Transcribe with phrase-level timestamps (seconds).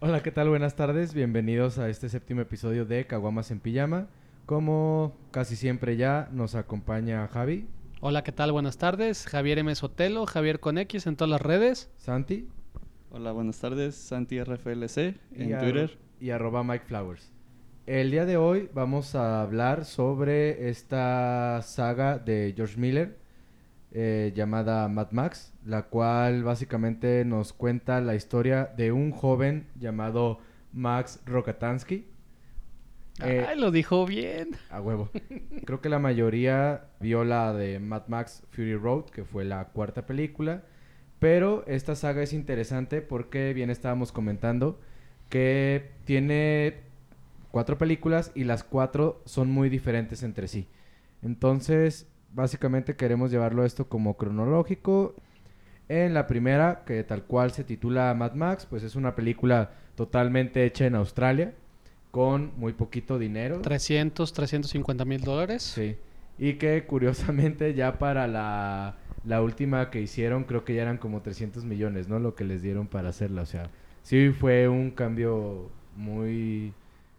[0.00, 0.48] Hola, ¿qué tal?
[0.48, 1.12] Buenas tardes.
[1.14, 4.08] Bienvenidos a este séptimo episodio de Caguamas en Pijama.
[4.46, 7.68] Como casi siempre ya nos acompaña Javi,
[8.00, 8.52] Hola, ¿qué tal?
[8.52, 9.26] Buenas tardes.
[9.26, 9.74] Javier M.
[9.74, 11.90] Sotelo, Javier con X en todas las redes.
[11.96, 12.48] Santi
[13.10, 13.96] Hola, buenas tardes.
[13.96, 15.98] Santi RFLC en Twitter.
[16.20, 17.32] y arroba Mike Flowers.
[17.86, 23.18] El día de hoy vamos a hablar sobre esta saga de George Miller
[23.92, 30.40] eh, llamada Mad Max, la cual básicamente nos cuenta la historia de un joven llamado
[30.72, 32.06] Max Rokatansky.
[33.24, 34.50] Eh, Ay, lo dijo bien.
[34.70, 35.10] A huevo.
[35.64, 40.06] Creo que la mayoría vio la de Mad Max Fury Road, que fue la cuarta
[40.06, 40.62] película.
[41.18, 44.78] Pero esta saga es interesante porque bien estábamos comentando
[45.28, 46.76] que tiene
[47.50, 50.68] cuatro películas y las cuatro son muy diferentes entre sí.
[51.22, 55.14] Entonces, básicamente queremos llevarlo esto como cronológico.
[55.88, 60.64] En la primera, que tal cual se titula Mad Max, pues es una película totalmente
[60.64, 61.54] hecha en Australia,
[62.10, 63.60] con muy poquito dinero.
[63.62, 65.62] 300, 350 mil dólares.
[65.62, 65.96] Sí.
[66.38, 71.22] Y que curiosamente ya para la, la última que hicieron creo que ya eran como
[71.22, 72.18] 300 millones, ¿no?
[72.18, 73.42] Lo que les dieron para hacerla.
[73.42, 73.70] O sea,
[74.02, 76.72] sí fue un cambio muy,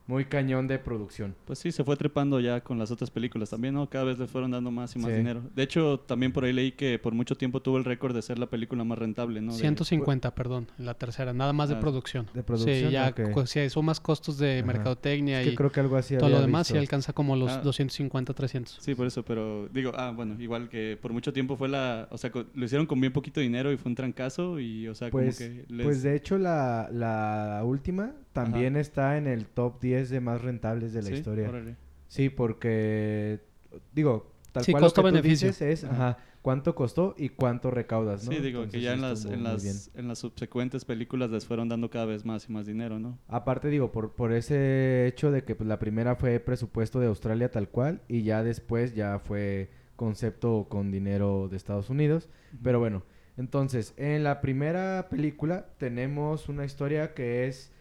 [0.09, 1.35] muy cañón de producción.
[1.45, 3.87] Pues sí, se fue trepando ya con las otras películas también, ¿no?
[3.89, 5.17] Cada vez le fueron dando más y más Sí.
[5.17, 5.43] dinero.
[5.55, 8.39] De hecho, también por ahí leí que por mucho tiempo tuvo el récord de ser
[8.39, 9.53] la película más rentable, ¿no?
[9.53, 12.25] De- 150, perdón, en la tercera, nada más de Ah, producción.
[12.33, 13.31] de producción, Sí, ya ok.
[13.33, 14.65] cu- si sumas costos de Ajá.
[14.65, 16.75] mercadotecnia Es que y creo que algo así todo lo demás visto.
[16.75, 17.61] y alcanza como los Ah.
[17.61, 18.79] 250, 300.
[18.81, 22.17] Sí, por eso, pero digo, ah, bueno, igual que por mucho tiempo fue la, o
[22.17, 25.37] sea, lo hicieron con bien poquito dinero y fue un trancazo y, o sea, Pues,
[25.37, 25.85] como que les...
[25.85, 30.93] pues de hecho la, la última también está en el top 10 de más rentables
[30.93, 31.49] de la Sí, historia.
[31.49, 31.75] órale.
[32.07, 33.41] Sí, porque
[33.93, 35.49] digo, tal Sí, cual lo que tú costo-beneficio.
[35.49, 36.09] dices es, Ajá.
[36.11, 38.31] ajá, cuánto costó y cuánto recaudas, ¿no?
[38.31, 41.89] Sí, digo, que ya en las, en, las, en las subsecuentes películas les fueron dando
[41.89, 43.19] cada vez más y más dinero, ¿no?
[43.27, 47.51] Aparte digo, por, por ese hecho de que pues, la primera fue presupuesto de Australia
[47.51, 52.29] tal cual y ya después ya fue concepto con dinero de Estados Unidos.
[52.63, 53.03] Pero bueno,
[53.37, 57.71] entonces, en la primera película tenemos una historia que es,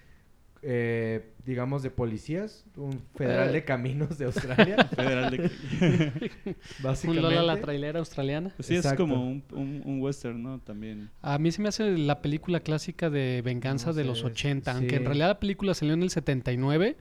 [0.62, 3.52] eh, digamos, de policías, un federal Eh.
[3.52, 5.38] de caminos de Australia, Federal de...
[6.46, 7.22] Un básicamente.
[7.22, 8.52] Lola la trailera australiana.
[8.56, 10.58] Pues sí, es como un, un, un western, ¿no?
[10.60, 11.10] También.
[11.22, 14.70] A mí se me hace la película clásica de venganza No de sé, los 80,
[14.72, 14.76] sí.
[14.78, 16.96] aunque en realidad la película salió en el 79,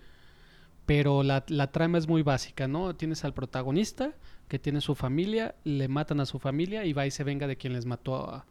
[0.85, 2.95] pero la, la trama es muy básica, ¿no?
[2.95, 4.13] Tienes al protagonista
[4.47, 7.57] que tiene su familia, le matan a su familia y va y se venga de
[7.57, 8.45] quien les mató a,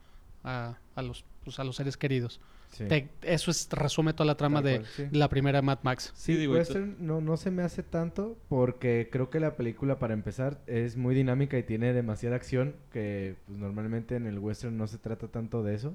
[0.44, 2.40] a- a los, pues, a los seres queridos.
[2.76, 2.84] Sí.
[2.86, 5.04] Te- eso es, resume toda la trama Tal de cual, sí.
[5.12, 6.12] la primera Mad Max.
[6.14, 9.98] Sí, Sí, digo, western no, no se me hace tanto porque creo que la película
[9.98, 14.76] para empezar es muy dinámica y tiene demasiada acción que pues, normalmente en el western
[14.76, 15.94] no se trata tanto de eso.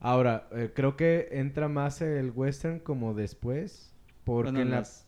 [0.00, 3.92] Ahora, eh, creo que entra más el western como después
[4.24, 4.76] porque Bueno, en la...
[4.80, 5.04] las-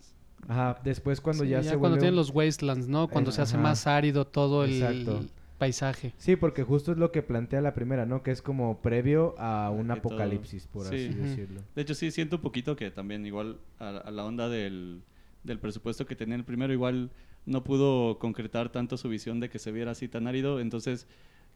[0.47, 3.09] Ajá, después cuando Sí, ya, se cuando vuelve tienen los wastelands, ¿no?
[3.09, 3.63] Cuando Eh, se hace ajá.
[3.63, 5.25] más árido todo el Exacto.
[5.59, 6.13] Paisaje.
[6.19, 8.23] Sí, porque justo es lo que plantea la primera, ¿no?
[8.23, 10.95] Que es como previo a un que todo- apocalipsis, por sí.
[10.95, 11.61] así decirlo.
[11.75, 15.03] De hecho, sí, siento un poquito que también igual a, a la onda del,
[15.45, 17.11] del presupuesto que tenía el primero, igual
[17.45, 21.07] no pudo concretar tanto su visión de que se viera así tan árido, entonces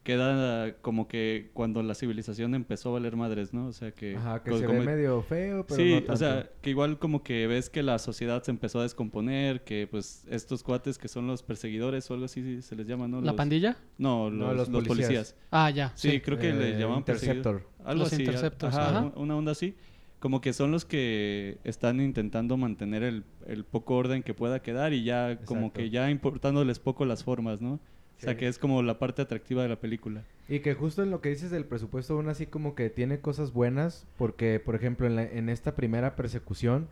[0.03, 3.67] queda como que cuando la civilización empezó a valer madres, ¿no?
[3.67, 4.15] O sea que...
[4.17, 6.99] Ajá, que co- se como- ve medio feo, pero sí, no o sea, que igual
[6.99, 11.07] como que ves que la sociedad se empezó a descomponer, que pues estos cuates que
[11.07, 13.21] son los perseguidores o algo así se les llama, ¿no?
[13.21, 13.77] ¿La Los- pandilla?
[13.97, 14.87] No, No, los, policías.
[14.97, 15.35] policías.
[15.51, 15.91] Ah, ya.
[15.95, 16.19] Sí, Sí.
[16.21, 17.37] creo que le Eh, llamaban perseguidor.
[17.37, 17.85] Interceptor.
[17.85, 18.21] Algo Los así.
[18.23, 19.01] Interceptors, ajá, ajá.
[19.15, 19.75] un- una onda así.
[20.19, 24.93] Como que son los que están intentando mantener el, el poco orden que pueda quedar
[24.93, 27.79] y ya como que ya importándoles poco las formas, ¿no?
[28.23, 30.23] O sea que es como la parte atractiva de la película.
[30.47, 33.53] Y que justo en lo que dices del presupuesto, aún así como que tiene cosas
[33.53, 36.87] buenas, porque por ejemplo en, la- en esta primera persecución,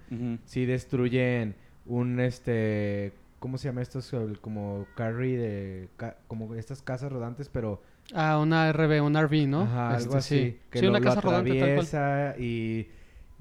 [0.45, 1.55] sí destruyen
[1.85, 3.99] un este, ¿cómo se llama esto?
[4.41, 7.81] Como carry de, ca- como estas casas rodantes, pero
[8.13, 9.61] Ah, una RV, un RV, ¿no?
[9.61, 12.35] ajá, Este, algo así, Sí, que Sí, lo, una lo casa rodante tal cual.
[12.39, 12.87] y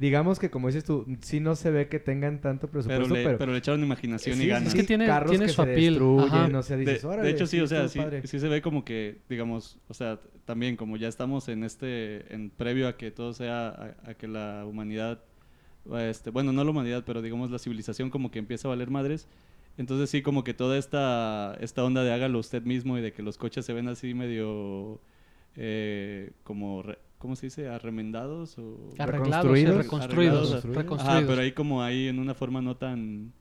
[0.01, 3.25] digamos que como dices tú, sí no se ve que tengan tanto Pero presupuesto, le,
[3.25, 4.69] pero, pero le echaron imaginación sí, y sí, ganas.
[4.71, 6.59] Es que tiene- carros tiene que su se destruyen, ajá.
[6.59, 8.27] o sea, De, dices, de "Órale, hecho, sí, o sea, sí, padre".
[8.27, 12.51] sí se ve como que, digamos, o sea, también como ya estamos en este, en
[12.51, 15.21] previo a que todo sea, a, a que la humanidad,
[15.99, 19.29] este, bueno, no la humanidad, pero digamos la civilización como que empieza a valer madres.
[19.79, 23.23] Entonces sí, como que toda esta, esta onda de hágalo usted mismo y de que
[23.23, 25.01] los coches se ven así medio,
[25.57, 27.69] eh, como, re- ¿cómo se dice?
[27.69, 28.91] Arremendados o...
[28.99, 29.77] Arreglados, Reconstruidos.
[29.77, 30.39] reconstruidos.
[30.53, 30.65] Arreglados.
[30.65, 31.19] reconstruidos.
[31.21, 33.33] Ajá, pero ahí como ahí en una forma no tan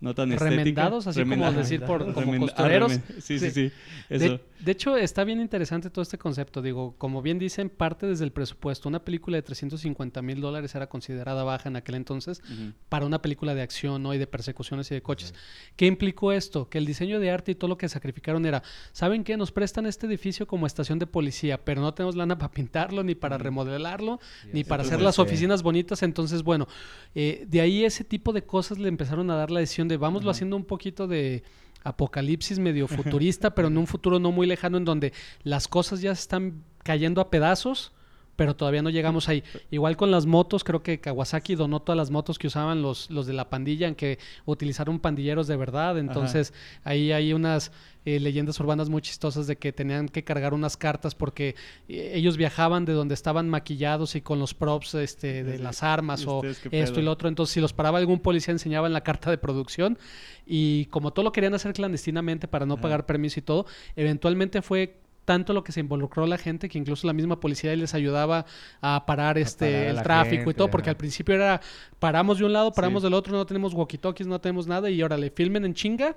[0.00, 0.56] no tan estética.
[0.56, 2.92] remendados, así Remenda- como decir por como remenda- costureros.
[3.20, 3.72] sí, sí, sí.
[4.10, 4.24] Eso.
[4.24, 6.62] De, de hecho, está bien interesante todo este concepto.
[6.62, 8.88] Digo, como bien dicen, parte desde el presupuesto.
[8.88, 12.42] Una película de 350 mil dólares era considerada baja en aquel entonces
[12.88, 14.14] para una película de acción ¿no?
[14.14, 15.34] y de persecuciones y de coches.
[15.76, 16.68] ¿Qué implicó esto?
[16.68, 19.36] Que el diseño de arte y todo lo que sacrificaron era, ¿saben qué?
[19.36, 23.14] Nos prestan este edificio como estación de policía, pero no tenemos lana para pintarlo, ni
[23.14, 24.20] para remodelarlo,
[24.52, 26.02] ni para hacer las oficinas bonitas.
[26.02, 26.66] Entonces, bueno,
[27.14, 30.30] eh, de ahí ese tipo de cosas le empezaron a dar la decisión de vámoslo
[30.30, 30.36] Ajá.
[30.36, 31.42] haciendo un poquito de
[31.84, 35.12] apocalipsis medio futurista, pero en un futuro no muy lejano en donde
[35.42, 37.92] las cosas ya se están cayendo a pedazos,
[38.36, 39.42] pero todavía no llegamos ahí.
[39.70, 43.26] Igual con las motos, creo que Kawasaki donó todas las motos que usaban los, los
[43.26, 45.98] de la pandilla, en que utilizaron pandilleros de verdad.
[45.98, 46.52] Entonces,
[46.84, 47.72] ahí hay unas
[48.04, 51.56] eh, leyendas urbanas muy chistosas de que tenían que cargar unas cartas porque
[51.88, 55.82] eh, ellos viajaban de donde estaban maquillados y con los props este, de Sí, las
[55.82, 57.28] armas ¿Y o esto y lo otro.
[57.28, 59.98] Entonces, si los paraba algún policía, enseñaban la carta de producción.
[60.46, 62.82] Y como todo lo querían hacer clandestinamente para no Ajá.
[62.82, 63.66] pagar permiso y todo,
[63.96, 67.92] eventualmente fue tanto lo que se involucró la gente que incluso la misma policía les
[67.92, 68.46] ayudaba
[68.80, 70.92] a parar este parar el tráfico y todo, porque ajá.
[70.92, 71.60] al principio era
[71.98, 73.06] paramos de un lado, paramos Sí.
[73.06, 76.16] del otro, no tenemos walkie-talkies, no tenemos nada y órale, filmen en chinga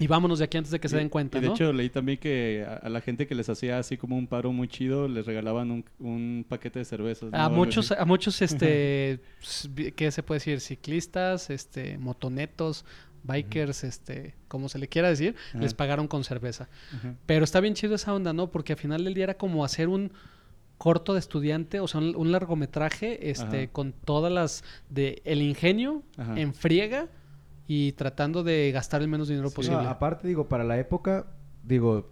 [0.00, 1.54] y vámonos de aquí antes de que se den cuenta, y de ¿no?
[1.54, 4.52] hecho leí también que a, a la gente que les hacía así como un paro
[4.52, 7.30] muy chido les regalaban un, un paquete de cervezas.
[7.34, 9.18] a muchos, a muchos, este,
[9.96, 10.60] ¿qué se puede decir?
[10.60, 12.84] Ciclistas, este, motonetos,
[13.24, 16.68] bikers, este, como se le quiera decir, les pagaron con cerveza.
[17.26, 18.50] Pero está bien chido esa onda, ¿no?
[18.50, 20.12] Porque al final del día era como hacer un
[20.78, 26.02] corto de estudiante, o sea, un, un largometraje, este, con todas las de el ingenio
[26.36, 27.08] en friega
[27.66, 29.56] y tratando de gastar el menos dinero Sí.
[29.56, 29.82] posible.
[29.82, 31.26] No, aparte, digo, para la época,
[31.64, 32.10] digo,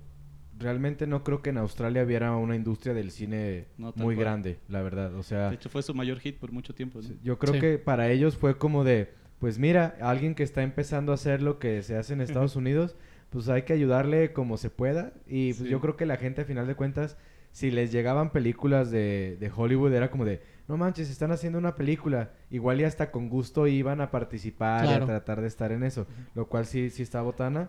[0.59, 4.17] realmente no creo que en Australia hubiera una industria del cine No, muy cual.
[4.17, 5.15] grande, la verdad.
[5.15, 7.01] O sea, De hecho fue su mayor hit por mucho tiempo.
[7.01, 7.09] ¿no?
[7.23, 7.61] yo creo Sí.
[7.61, 11.59] que para ellos fue como de, pues mira, alguien que está empezando a hacer lo
[11.59, 12.97] que se hace en Estados Unidos,
[13.31, 15.13] pues hay que ayudarle como se pueda.
[15.27, 15.69] Y pues Sí.
[15.71, 17.17] yo creo que la gente, a final de cuentas,
[17.53, 21.75] si les llegaban películas de, de Hollywood, era como de, no manches, están haciendo una
[21.75, 22.31] película.
[22.51, 26.07] Igual y hasta con gusto iban a participar y a tratar de estar en eso.
[26.35, 27.69] Lo cual sí, sí está botana.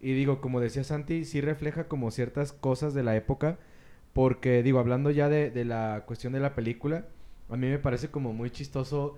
[0.00, 3.58] Y digo, como decía Santi, sí refleja como ciertas cosas de la época.
[4.12, 7.04] Porque, digo, hablando ya de, de la cuestión de la película,
[7.48, 9.16] a mí me parece como muy chistoso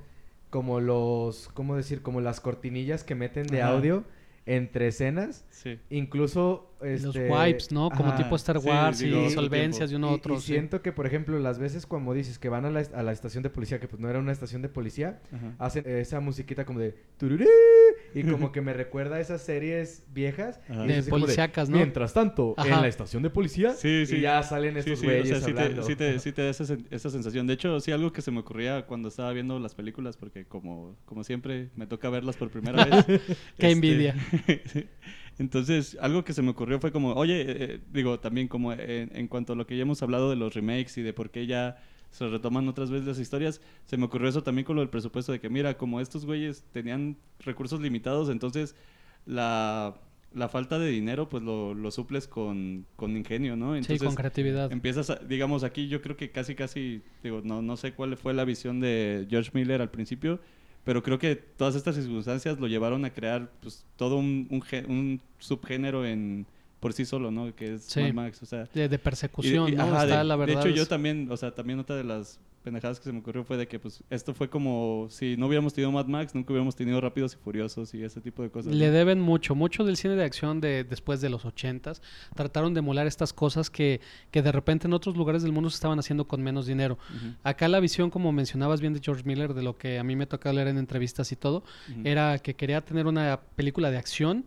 [0.50, 2.02] como los, ¿cómo decir?
[2.02, 3.72] Como las cortinillas que meten de Ajá.
[3.72, 4.04] audio
[4.46, 5.44] entre escenas.
[5.50, 5.78] Sí.
[5.90, 7.90] Incluso, los este, wipes, ¿no?
[7.90, 8.24] Como ajá.
[8.24, 10.34] tipo Star sí, Wars digo, y solvencias de uno a otro.
[10.34, 10.54] Y, sí.
[10.54, 13.42] siento que, por ejemplo, las veces como dices que van a la, a la estación
[13.42, 15.54] de policía, que pues no era una estación de policía, Ajá.
[15.58, 17.44] hacen esa musiquita como de tururú,
[18.14, 21.76] y como que me recuerda a esas series viejas De policíacas, ¿no?
[21.76, 22.82] Mientras tanto, en Ajá.
[22.82, 24.16] la estación de policía Sí, sí.
[24.16, 25.82] y ya salen estos sí, o güeyes sea, sí te, hablando.
[25.82, 27.46] sí, te, sí te da esa, sen- esa sensación.
[27.46, 30.96] De hecho, sí, algo que se me ocurría cuando estaba viendo las películas, porque como,
[31.04, 33.04] como siempre me toca verlas por primera vez.
[33.06, 33.22] Qué
[33.56, 34.14] este, envidia.
[35.38, 39.10] Entonces, algo que se me ocurrió fue como, oye, eh, eh, digo, también como en,
[39.16, 41.46] en cuanto a lo que ya hemos hablado de los remakes y de por qué
[41.46, 41.78] ya
[42.10, 45.32] se retoman otras veces las historias, se me ocurrió eso también con lo del presupuesto,
[45.32, 48.74] de que mira, como estos güeyes tenían recursos limitados, entonces
[49.26, 49.94] la,
[50.32, 53.72] la falta de dinero pues lo, lo suples con, con ingenio, ¿no?
[53.72, 54.70] sí, Entonces, con creatividad.
[54.72, 58.34] Empiezas, a- digamos, aquí yo creo que casi, casi, digo, no, no sé cuál fue
[58.34, 60.40] la visión de George Miller al principio,
[60.84, 65.20] pero creo que todas estas circunstancias lo llevaron a crear pues todo un, un, un
[65.38, 66.46] subgénero en
[66.80, 67.54] por sí solo, ¿no?
[67.54, 68.00] Que es Sí.
[68.00, 68.64] Mad Max, o sea...
[68.74, 69.82] De, de persecución, y- ¿no?
[69.82, 70.66] ajá, Está, de, la de verdad.
[70.66, 73.56] hecho, yo también, o sea, también otra de las pendejadas que se me ocurrió fue
[73.56, 77.00] de que, pues, esto fue como si no hubiéramos tenido Mad Max, nunca hubiéramos tenido
[77.00, 78.74] Rápidos y Furiosos y ese tipo de cosas.
[78.74, 78.92] Le ¿no?
[78.92, 82.02] deben mucho, mucho del cine de acción de después de los ochentas.
[82.34, 85.76] Trataron de emular estas cosas que, que de repente en otros lugares del mundo se
[85.76, 86.98] estaban haciendo con menos dinero.
[87.44, 90.26] Acá la visión, como mencionabas bien de George Miller, de lo que a mí me
[90.26, 91.64] tocó leer en entrevistas y todo,
[92.04, 94.44] era que quería tener una película de acción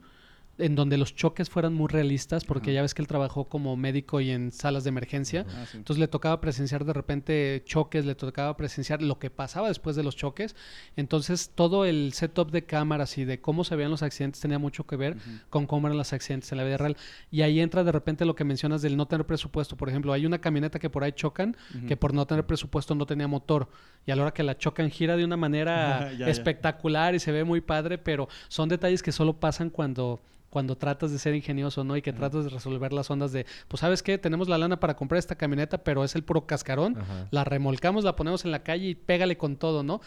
[0.60, 2.76] en donde los choques fueran muy realistas, porque Ajá.
[2.76, 5.46] ya ves que él trabajó como médico y en salas de emergencia.
[5.50, 5.78] Ah, sí.
[5.78, 10.04] Entonces le tocaba presenciar de repente choques, le tocaba presenciar lo que pasaba después de
[10.04, 10.56] los choques.
[10.96, 14.86] Entonces todo el setup de cámaras y de cómo se veían los accidentes tenía mucho
[14.86, 15.18] que ver
[15.50, 16.98] con cómo eran los accidentes en la vida real.
[17.32, 19.76] Y ahí entra de repente lo que mencionas del no tener presupuesto.
[19.76, 21.58] Por ejemplo, hay una camioneta que por ahí chocan,
[21.88, 23.70] que por no tener presupuesto no tenía motor.
[24.06, 26.28] Y a la hora que la chocan gira de una manera Ya, ya.
[26.28, 30.22] espectacular y se ve muy padre, pero son detalles que solo pasan cuando
[30.54, 31.98] cuando tratas de ser ingenioso, ¿no?
[31.98, 32.20] Y que Ajá.
[32.20, 35.34] tratas de resolver las ondas de, pues sabes qué, tenemos la lana para comprar esta
[35.36, 37.28] camioneta, pero es el puro cascarón, Ajá.
[37.32, 40.00] la remolcamos, la ponemos en la calle y pégale con todo, ¿no?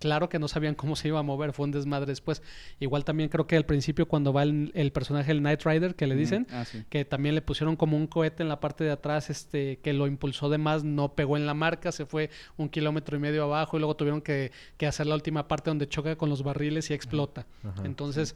[0.00, 2.42] Claro que no sabían cómo se iba a mover, fue un desmadre después.
[2.80, 6.06] Igual también creo que al principio cuando va el, el personaje, el Knight Rider, que
[6.06, 6.84] le dicen, Ah, sí.
[6.90, 10.06] que también le pusieron como un cohete en la parte de atrás, este, que lo
[10.08, 13.76] impulsó de más, no pegó en la marca, se fue un kilómetro y medio abajo
[13.76, 16.92] y luego tuvieron que, que hacer la última parte donde choca con los barriles y
[16.94, 17.46] explota.
[17.62, 18.34] Ajá, Entonces,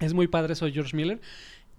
[0.00, 1.20] Es muy padre eso de George Miller.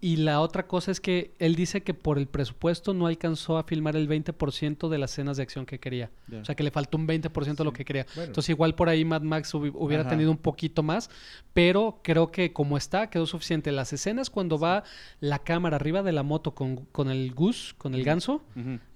[0.02, 3.64] Y la otra cosa es que él dice que por el presupuesto no alcanzó a
[3.64, 6.10] filmar el 20% de las escenas de acción que quería.
[6.42, 7.78] O sea, que le faltó un 20% de lo Sí.
[7.78, 8.06] que quería.
[8.16, 8.28] Bueno.
[8.30, 10.12] Entonces, igual por ahí Mad Max hubi- hubiera Ajá.
[10.12, 11.10] tenido un poquito más,
[11.54, 13.72] pero creo que como está, quedó suficiente.
[13.72, 14.84] Las escenas cuando va
[15.20, 18.42] la cámara arriba de la moto con, con el Gus, con el ganso,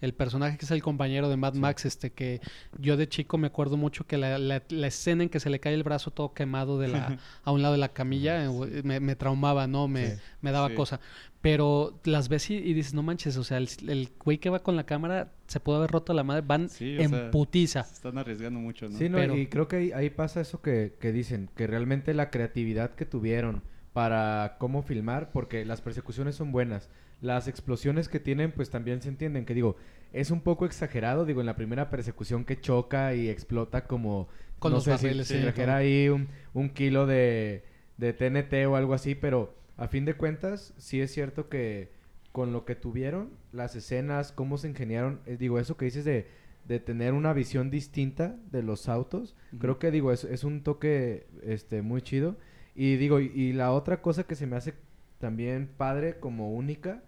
[0.01, 2.39] el personaje que es el compañero de Mad Max, este que
[2.79, 5.59] yo de chico me acuerdo mucho que la, la- la escena en que se le
[5.59, 8.99] cae el brazo todo quemado de la, a un lado de la camilla eh, me,
[8.99, 9.87] me traumaba, ¿no?
[9.87, 10.21] Me, Sí.
[10.41, 10.75] me daba Sí.
[10.97, 11.09] Cosa.
[11.41, 14.63] Pero las ves y, y dices, no manches, o sea, el, el güey que va
[14.63, 17.83] con la cámara se pudo haber roto la madre, van Sí, en sea, putiza.
[17.83, 18.97] Se están arriesgando mucho, ¿no?
[18.97, 22.13] Sí, no, Pero- y creo que ahí, ahí pasa eso que, que dicen, que realmente
[22.13, 26.89] la creatividad que tuvieron para cómo filmar, porque las persecuciones son buenas,
[27.21, 29.75] las explosiones que tienen pues también se entienden, que digo,
[30.13, 34.71] es un poco exagerado, digo, en la primera persecución que choca y explota como, Con
[34.71, 35.81] no los sé si, barriles, si sí, trajera todo.
[35.81, 37.63] ahí un, un kilo de,
[37.97, 41.91] de TNT o algo así, pero a fin de cuentas sí es cierto que
[42.31, 46.27] con lo que tuvieron, las escenas, cómo se ingeniaron, eh, digo, eso que dices de,
[46.65, 51.27] de tener una visión distinta de los autos, creo que digo, es, es un toque
[51.43, 52.37] este muy chido.
[52.75, 54.73] Y digo, y, y la otra cosa que se me hace
[55.19, 57.03] también padre como única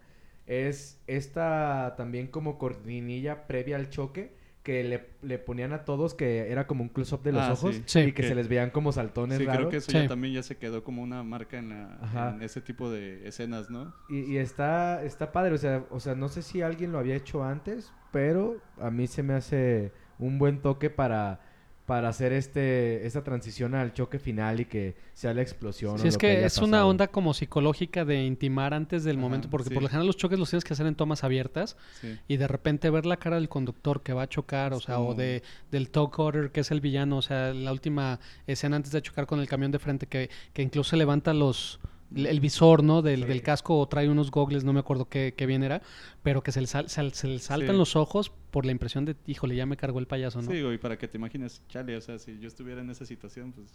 [0.46, 6.50] es esta también como cortinilla previa al choque que le, le ponían a todos que
[6.50, 7.82] era como un close-up de los Ah, ojos sí.
[7.86, 7.98] Sí.
[8.00, 9.58] y que Que- se les veían como saltones Sí, raros.
[9.60, 9.98] creo que eso Sí.
[9.98, 13.70] ya también ya se quedó como una marca en, la, en ese tipo de escenas,
[13.70, 13.94] ¿no?
[14.08, 17.14] Y, y está, está padre, o sea, o sea, no sé si alguien lo había
[17.14, 21.38] hecho antes, pero a mí se me hace un buen toque para,
[21.86, 25.98] para hacer este, esta transición al choque final y que sea la explosión.
[25.98, 29.16] Sí, o es lo que haya es una onda como psicológica de intimar antes del
[29.16, 29.74] Ajá, momento, porque sí.
[29.74, 32.18] por lo general los choques los tienes que hacer en tomas abiertas Sí.
[32.26, 35.14] y de repente ver la cara del conductor que va a chocar, o sea, o
[35.14, 39.00] de del Tow Cutter que es el villano, o sea, la última escena antes de
[39.00, 41.78] chocar con el camión de frente que, que incluso levanta los
[42.14, 43.02] el visor, ¿no?
[43.02, 43.26] Del, Sí.
[43.28, 45.82] del casco o trae unos gogles, no me acuerdo qué, qué bien era,
[46.22, 47.76] pero que se le, sal- se, se le saltan Sí.
[47.78, 50.50] los ojos por la impresión de, híjole, ya me cargó el payaso, ¿no?
[50.50, 53.52] Sí, y para que te imagines, chale, o sea, si yo estuviera en esa situación,
[53.52, 53.68] pues...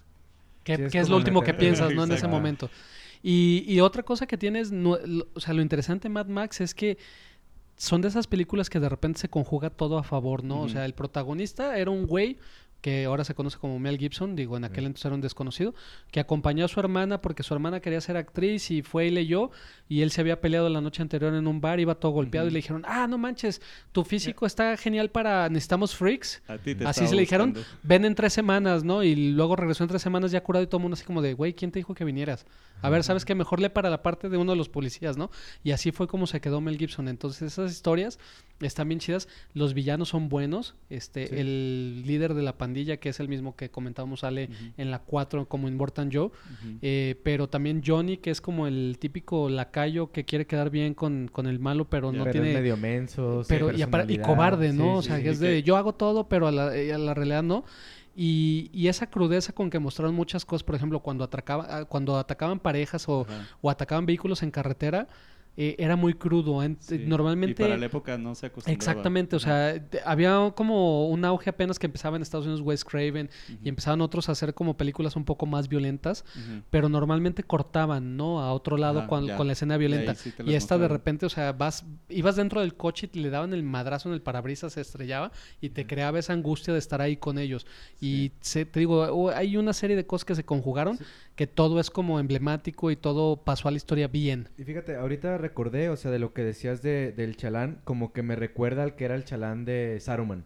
[0.63, 1.53] ¿Qué, Sí, es qué es como lo último que
[1.89, 2.03] piensas, ¿no?
[2.03, 2.69] En ese momento.
[3.23, 6.61] Y, y otra cosa que tienes, no- lo- o sea, lo interesante de Mad Max
[6.61, 6.97] es que
[7.77, 10.61] son de esas películas que de repente se conjuga todo a favor, ¿no?
[10.61, 12.38] O sea, el protagonista era un güey
[12.81, 14.85] que ahora se conoce como Mel Gibson, digo, en aquel Sí.
[14.88, 15.73] entonces era un desconocido,
[16.11, 19.51] que acompañó a su hermana porque su hermana quería ser actriz y fue y leyó,
[19.88, 22.51] y él se había peleado la noche anterior en un bar, iba todo golpeado y
[22.51, 23.61] le dijeron, ah, no manches,
[23.91, 26.41] tu físico está genial para, necesitamos freaks.
[26.47, 29.03] A ti te Así se le dijeron, ven en tres semanas, ¿no?
[29.03, 31.33] Y luego regresó en tres semanas ya curado y todo el mundo así como de,
[31.33, 32.45] güey, ¿quién te dijo que vinieras?
[32.81, 33.35] A ver, ¿sabes qué?
[33.35, 35.29] Mejor lee para la parte de uno de los policías, ¿no?
[35.63, 37.07] Y así fue como se quedó Mel Gibson.
[37.07, 38.17] Entonces esas historias
[38.59, 39.27] están bien chidas.
[39.53, 40.73] Los villanos son buenos.
[40.89, 41.35] Este, Sí.
[41.38, 44.71] el líder de la pandilla, que es el mismo que comentábamos, sale Ujú.
[44.77, 46.25] en la 4 como en Mortan Joe.
[46.27, 46.77] Ujú.
[46.81, 51.27] Eh, pero también Johnny, que es como el típico lacayo que quiere quedar bien con,
[51.31, 52.49] con el malo, pero no Pero tiene...
[52.51, 54.83] es medio menso, Pero y, cobarde, ¿no?
[54.83, 55.23] Sí, o sea, sí.
[55.23, 57.65] que es que- de yo hago todo, pero a la, eh, a la realidad no.
[58.15, 62.59] Y, y esa crudeza con que mostraron muchas cosas, por ejemplo, cuando, atracaba, cuando atacaban
[62.59, 63.25] parejas o,
[63.61, 65.07] o atacaban vehículos en carretera,
[65.58, 66.63] eh, era muy crudo.
[66.63, 67.00] En- Sí.
[67.05, 67.62] Normalmente...
[67.63, 68.74] Y para la época no se acostumbraba.
[68.75, 73.29] Exactamente, o sea, había como un auge apenas que empezaba en Estados Unidos Wes Craven
[73.63, 76.24] y empezaban otros a hacer como películas un poco más violentas,
[76.70, 78.39] pero normalmente cortaban, ¿no?
[78.41, 80.15] A otro lado Ajá, con, la escena violenta.
[80.15, 83.53] sí Y esta de repente, o sea, vas, ibas dentro del coche y le daban
[83.53, 87.17] el madrazo en el parabrisas, se estrellaba y te creaba esa angustia de estar ahí
[87.17, 87.65] con ellos.
[88.00, 91.03] Y se- te digo, hay una serie de cosas que se conjugaron Sí.
[91.36, 94.50] que todo es como emblemático y todo pasó a la historia bien.
[94.58, 98.24] Y fíjate, ahorita recordé, o sea, de lo que decías de, del chalán, como que
[98.24, 100.45] me recuerda al que era el chalán de Saruman.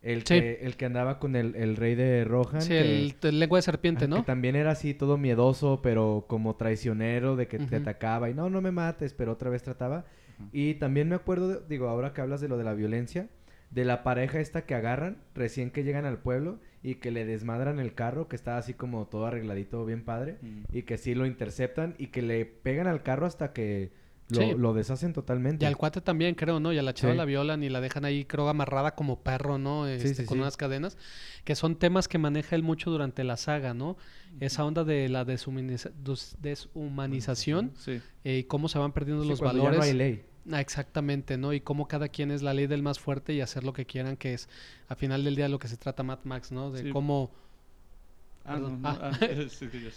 [0.00, 0.34] El, Sí.
[0.40, 2.60] que, el que andaba con el, el rey de Rohan.
[2.62, 4.16] Sí, que- el, el lengua de serpiente, ¿no?
[4.16, 8.50] Que también era así todo miedoso, pero como traicionero de que te atacaba y no,
[8.50, 10.04] no me mates, pero otra vez trataba.
[10.52, 13.28] Y también me acuerdo, de- digo, ahora que hablas de lo de la violencia,
[13.70, 17.78] de la pareja esta que agarran recién que llegan al pueblo y que le desmadran
[17.78, 20.38] el carro, que está así como todo arregladito, bien padre,
[20.72, 23.92] y que sí lo interceptan y que le pegan al carro hasta que
[24.28, 24.54] lo, Sí.
[24.56, 25.64] lo deshacen totalmente.
[25.64, 26.72] Y al cuate también, creo, ¿no?
[26.72, 27.16] Y a la chava Sí.
[27.18, 29.86] la violan y la dejan ahí, creo, amarrada como perro, ¿no?
[29.86, 30.40] Este, sí, con sí.
[30.42, 30.96] unas cadenas.
[31.44, 33.96] Que son temas que maneja él mucho durante la saga, ¿no?
[34.40, 35.24] Esa onda de la
[36.72, 38.00] deshumanización Sí.
[38.24, 39.78] eh, y cómo se van perdiendo Sí, los cuando ya valores.
[39.78, 40.24] no hay ley.
[40.50, 41.52] Ah, exactamente, ¿no?
[41.52, 44.16] Y cómo cada quien es la ley del más fuerte y hacer lo que quieran,
[44.16, 44.48] que es
[44.88, 46.72] a final del día lo que se trata Mad Max, ¿no?
[46.72, 46.90] De Sí.
[46.90, 47.30] cómo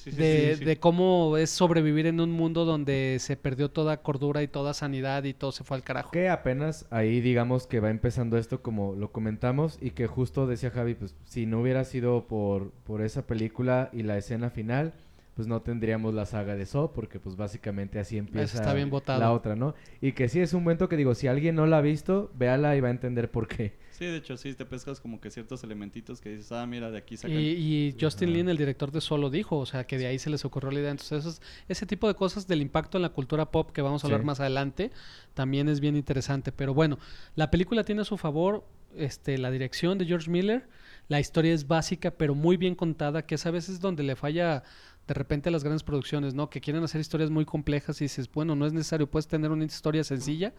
[0.06, 5.24] de, cómo es sobrevivir en un mundo donde se perdió toda cordura y toda sanidad
[5.24, 6.12] y todo se fue al carajo.
[6.12, 10.72] Que apenas ahí digamos que va empezando esto como lo comentamos y que justo decía
[10.72, 14.94] Javi, pues si no hubiera sido por, por esa película y la escena final,
[15.36, 19.32] pues no tendríamos la saga de Saw, porque pues básicamente así empieza está bien la
[19.34, 19.76] otra, ¿no?
[20.02, 22.76] Y que sí es un momento que digo, si alguien no la ha visto, véala
[22.76, 23.74] y va a entender por qué.
[23.98, 26.98] Sí, de hecho, sí, te pescas como que ciertos elementitos que dices, ah, mira, de
[26.98, 27.40] aquí sacan.
[27.40, 28.34] Y, y Justin.
[28.34, 30.80] Lin, el director de Solo, dijo, o sea, que de ahí se les ocurrió la
[30.82, 30.92] idea.
[30.92, 34.08] Entonces, esos- ese tipo de cosas del impacto en la cultura pop que vamos a
[34.08, 34.26] hablar Sí.
[34.26, 34.92] más adelante,
[35.34, 36.52] también es bien interesante.
[36.52, 37.00] Pero bueno,
[37.36, 38.66] la película tiene a su favor
[38.98, 40.68] este, la dirección de George Miller.
[41.08, 44.64] La historia es básica, pero muy bien contada, que es a veces donde le falla
[45.08, 46.50] de repente las grandes producciones, ¿no?
[46.50, 49.64] Que quieren hacer historias muy complejas y dices, bueno, no es necesario, puedes tener una
[49.64, 50.54] historia sencilla,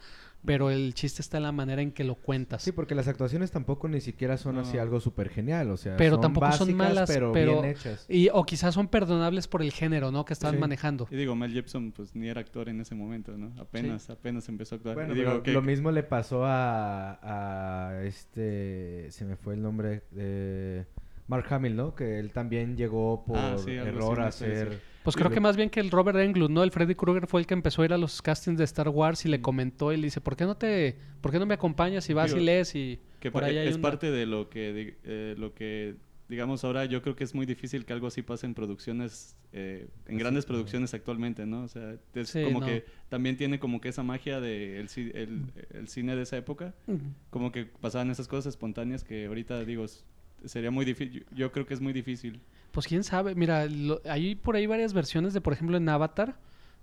[0.45, 2.63] pero el chiste está en la manera en que lo cuentas.
[2.63, 6.13] Sí, porque las actuaciones tampoco ni siquiera son así algo súper genial, o sea, Pero
[6.15, 8.05] son tampoco son malas, pero, pero- bien hechas.
[8.07, 10.23] Y, o quizás son perdonables por el género, ¿no?
[10.23, 10.61] Que estaban Sí.
[10.61, 11.07] manejando.
[11.11, 13.51] Y digo, Mel Gibson, pues ni era actor en ese momento, ¿no?
[13.61, 14.95] Apenas, apenas empezó a actuar.
[14.95, 17.19] Bueno, y digo, pero que- lo mismo le pasó a,
[17.91, 20.85] a este, se me fue el nombre de
[21.27, 21.93] Mark Hamill, ¿no?
[21.95, 24.45] Que él también llegó por Ah, sí, error a así.
[25.03, 26.63] Pues creo que más bien que el Robert Englund, ¿no?
[26.63, 29.25] El Freddy Krueger fue el que empezó a ir a los castings de Star Wars
[29.25, 29.41] y le Mm.
[29.41, 32.31] comentó y le dice, ¿por qué no te, por qué no me acompañas y vas
[32.31, 34.97] Digo, y lees y que por pa- ahí hay es una- parte de lo que
[35.03, 35.95] eh, lo que
[36.29, 39.87] digamos ahora yo creo que es muy difícil que algo así pase en producciones eh,
[40.07, 42.65] en grandes producciones actualmente no o sea es Sí, como no.
[42.65, 45.43] que también tiene como que esa magia de el, el,
[45.73, 46.73] el cine de esa época
[47.29, 49.85] como que pasaban esas cosas espontáneas que ahorita digo
[50.45, 52.39] sería muy difícil yo creo que es muy difícil
[52.71, 56.35] Pues quién sabe, mira, lo- hay por ahí varias versiones de, por ejemplo, en Avatar.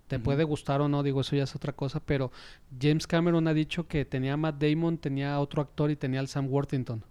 [0.08, 2.30] Te puede gustar o no, digo, eso ya es otra cosa, pero
[2.78, 6.20] James Cameron ha dicho que tenía a Matt Damon, tenía a otro actor y tenía
[6.20, 7.02] al Sam Worthington.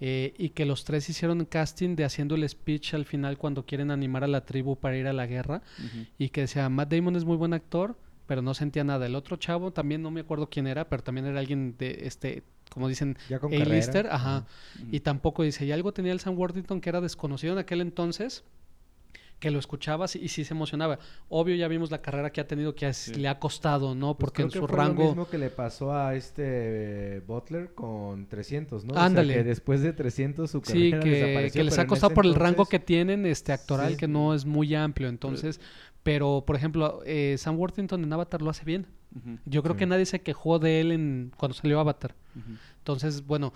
[0.00, 3.90] Eh, y que los tres hicieron casting de haciendo el speech al final cuando quieren
[3.90, 5.62] animar a la tribu para ir a la guerra.
[6.18, 9.06] Y que decía, Matt Damon es muy buen actor, pero no sentía nada.
[9.06, 12.42] El otro chavo, también no me acuerdo quién era, pero también era alguien de, este,
[12.70, 14.46] como dicen, A-lister, ajá.
[14.90, 18.44] Y tampoco dice, y algo tenía el Sam Worthington que era desconocido en aquel entonces,
[19.38, 20.98] que lo escuchabas y, sí se emocionaba.
[21.28, 23.14] Obvio, ya vimos la carrera que ha tenido, que Sí.
[23.14, 24.14] le ha costado, ¿no?
[24.14, 25.02] Pues Porque en su fue rango...
[25.04, 28.96] lo mismo que le pasó a este eh, Butler con 300, ¿no?
[28.98, 29.32] Ándale.
[29.32, 32.14] O sea, que después de 300 su Sí, carrera que, desapareció, que les ha costado
[32.14, 33.96] por el rango que tienen este actoral, Sí.
[33.96, 35.08] que no es muy amplio.
[35.08, 35.68] Entonces, pero,
[36.46, 38.86] por ejemplo, eh, Sam Worthington en Avatar lo hace bien.
[39.46, 39.78] Yo creo Sí.
[39.80, 42.14] que nadie se quejó de él en cuando salió Avatar.
[42.78, 43.52] Entonces, bueno,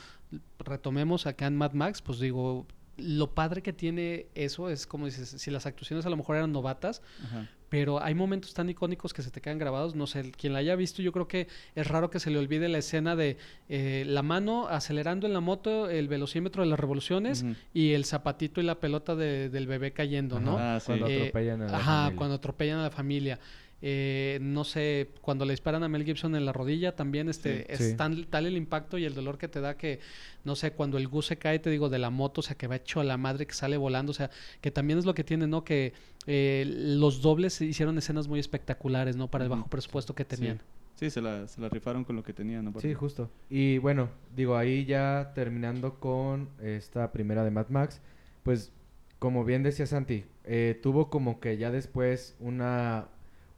[0.58, 5.28] retomemos acá en Mad Max, pues digo, lo padre que tiene eso es como dices,
[5.30, 7.48] si las actuaciones a lo mejor eran novatas, Ajá.
[7.70, 9.94] pero hay momentos tan icónicos que se te quedan grabados.
[9.94, 12.68] No sé, quien la haya visto, yo creo que es raro que se le olvide
[12.68, 13.38] la escena de
[13.70, 18.60] eh, la mano acelerando en la moto, el velocímetro de las revoluciones y el zapatito
[18.60, 20.56] y la pelota de- del bebé cayendo, ¿no?
[20.58, 20.86] Ajá, Ah, sí.
[20.88, 22.16] Cuando Eh, atropellan a la Ajá, familia.
[22.18, 23.40] cuando atropellan a la familia.
[23.84, 27.64] Eh, no sé, cuando le disparan a Mel Gibson en la rodilla, también este, Sí.
[27.68, 27.96] es Sí.
[27.96, 29.98] tan, tal el impacto y el dolor que te da que,
[30.44, 32.68] no sé, cuando el Gus se cae, te digo, de la moto, o sea, que
[32.68, 35.24] va hecho a la madre, que sale volando, o sea, que también es lo que
[35.24, 35.64] tiene, ¿no?
[35.64, 35.92] Que
[36.28, 39.28] eh, los dobles hicieron escenas muy espectaculares, ¿no?
[39.28, 40.28] Para el bajo presupuesto que Sí.
[40.36, 40.60] tenían.
[40.94, 42.68] Sí, se la, se la rifaron con lo que tenían.
[42.68, 42.86] aparte.
[42.86, 43.28] Sí, justo.
[43.50, 48.00] Y bueno, digo, ahí ya terminando con esta primera de Mad Max,
[48.44, 48.70] pues
[49.18, 53.08] como bien decía Santi, eh, tuvo como que ya después una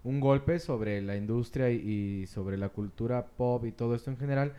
[0.05, 4.53] un golpe sobre la industria y, sobre la cultura pop y todo esto en general,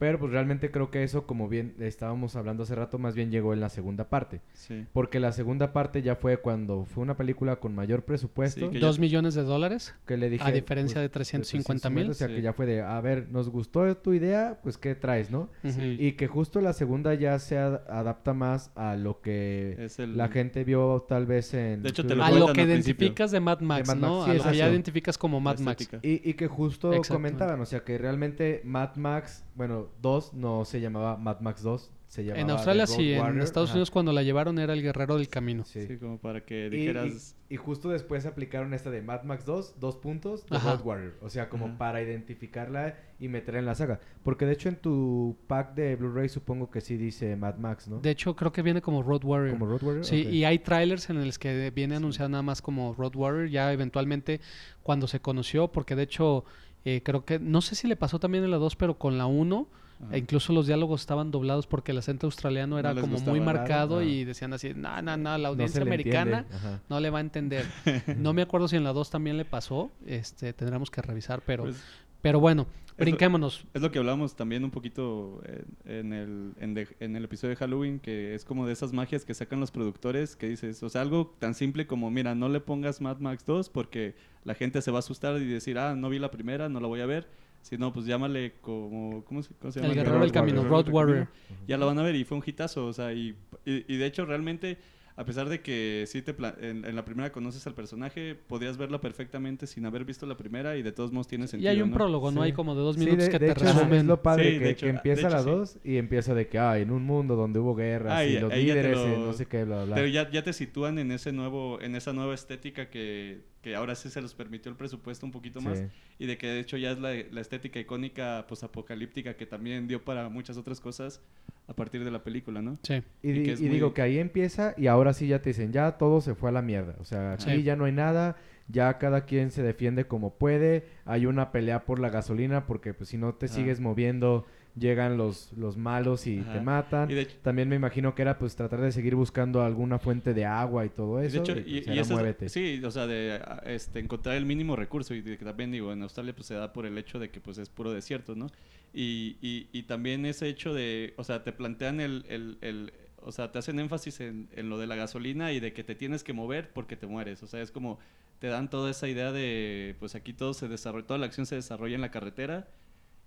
[0.00, 3.52] pero pues realmente creo que eso, como bien estábamos hablando hace rato, más bien llegó
[3.52, 4.86] en la segunda parte, Sí.
[4.92, 8.80] porque la segunda parte ya fue cuando fue una película con mayor presupuesto, Sí, que
[8.80, 10.42] ya- Dos millones de dólares, que le dije...
[10.42, 12.10] a diferencia pues, de 350 mil.
[12.10, 12.34] O sea, Sí.
[12.36, 15.50] que ya fue de, a ver, nos gustó tu idea, pues ¿qué traes, no?
[15.64, 15.96] Sí.
[16.00, 20.16] Y que justo la segunda ya se ad- adapta más a lo que Es el-
[20.16, 21.82] la gente vio tal vez en...
[21.82, 24.24] De hecho, te lo A lo que identificas de Mad Max, Mad Max, ¿no?
[24.24, 25.88] sí, a lo que ya identificas como Mad Max.
[26.02, 30.80] Y, y que justo comentaban, o sea, que realmente Mad Max, bueno, 2 no se
[30.80, 32.40] llamaba Mad Max 2, se llamaba...
[32.42, 33.76] En Australia sí, en Estados ajá.
[33.76, 35.64] Unidos cuando la llevaron era el guerrero del camino.
[35.64, 35.86] Sí.
[35.86, 37.36] Sí, como para que Y- dijeras...
[37.48, 40.72] Y, y justo después aplicaron esta de Mad Max 2, dos puntos, The Ajá.
[40.76, 41.14] Road Warrior.
[41.20, 41.78] O sea, como Ajá.
[41.78, 44.00] para identificarla y meterla en la saga.
[44.22, 48.00] Porque de hecho en tu pack de Blu-ray supongo que sí dice Mad Max, ¿no?
[48.00, 49.52] De hecho, creo que viene como Road Warrior.
[49.58, 50.04] Como Road Warrior.
[50.04, 53.72] Sí, y hay trailers en los que viene anunciado nada más como Road Warrior, ya
[53.72, 54.40] eventualmente
[54.82, 56.44] cuando se conoció, porque de hecho
[56.84, 59.26] eh, creo que, no sé si le pasó también en la 2, pero con la
[59.26, 59.79] 1, Ajá.
[60.12, 64.24] E incluso los diálogos estaban doblados porque el acento australiano era como muy marcado y
[64.24, 66.46] decían así, no, no, no, la audiencia americana
[66.88, 67.66] no le va a entender.
[68.16, 71.64] no me acuerdo si en la 2 también le pasó, este tendremos que revisar, pero,
[71.64, 71.82] Pues,
[72.22, 72.66] pero bueno,
[72.98, 73.64] brinquémonos.
[73.72, 75.42] es lo que hablamos también un poquito
[75.84, 78.92] en, en el, en, de- en el episodio de Halloween, que es como de esas
[78.92, 82.48] magias que sacan los productores, que dices, o sea, algo tan simple como, mira, no
[82.48, 85.94] le pongas Mad Max 2 porque la gente se va a asustar y decir, ah,
[85.94, 87.28] no vi la primera, no la voy a ver.
[87.62, 89.94] Si no, pues llámale como, ¿cómo se, cómo se El llama?
[89.94, 90.88] guerrero del camino, Road.
[90.88, 91.28] Warrior.
[91.66, 94.06] Ya la van a ver y fue un hitazo, o sea, y, y, y de
[94.06, 94.78] hecho realmente
[95.16, 98.78] a pesar de que sí te pla- en, en la primera conoces al personaje, podrías
[98.78, 101.70] verla perfectamente sin haber visto la primera y de todos modos tiene Y sentido.
[101.70, 101.96] hay un ¿no?
[101.96, 102.40] prólogo, ¿no?
[102.40, 102.46] Sí.
[102.46, 104.06] Hay como de dos Sí, minutos de, que de te hecho, es resumen.
[104.06, 105.50] lo padre, Sí, que, hecho, que empieza hecho, la sí.
[105.50, 108.40] 2 y empieza de que, ah, en un mundo donde hubo guerras Ah, y y-
[108.40, 111.12] los líderes, lo- eh, no sé qué, bla, bla, Pero ya, ya te sitúan en
[111.12, 115.26] ese nuevo, en esa nueva estética que, que ahora sí se los permitió el presupuesto
[115.26, 115.78] un poquito más.
[115.78, 115.84] Sí.
[116.18, 120.02] Y de que de hecho ya es la, la estética icónica posapocalíptica que también dio
[120.04, 121.20] para muchas otras cosas
[121.68, 122.78] a partir de la película, ¿no?
[122.82, 123.02] Sí.
[123.22, 125.40] Y, y di- que es y muy- digo que ahí empieza y ahora sí ya
[125.42, 126.96] te dicen, ya todo se fue a la mierda.
[127.00, 127.62] O sea, aquí Sí.
[127.62, 128.36] ya no hay nada,
[128.68, 130.86] ya cada quien se defiende como puede.
[131.04, 134.46] Hay una pelea por la gasolina porque pues si no te sigues moviendo,
[134.78, 136.52] llegan los, los malos y Ajá.
[136.52, 137.10] te matan.
[137.10, 140.32] Y de hecho, También me imagino que era pues tratar de seguir buscando alguna fuente
[140.34, 141.36] de agua y todo y eso.
[141.36, 144.46] de hecho, y, y, pues, y eso es- sí, o sea, de este, encontrar el
[144.46, 147.18] mínimo recurso y de que también digo, en Australia pues se da por el hecho
[147.18, 148.46] de que pues es puro desierto, ¿no?
[148.92, 153.32] Y, y, y también ese hecho de, o sea, te plantean el, el, el- o
[153.32, 156.24] sea, te hacen énfasis en, en lo de la gasolina y de que te tienes
[156.24, 157.98] que mover porque te mueres, o sea, es como
[158.38, 161.54] te dan toda esa idea de, pues aquí todo se desarrolla, toda la acción se
[161.56, 162.68] desarrolla en la carretera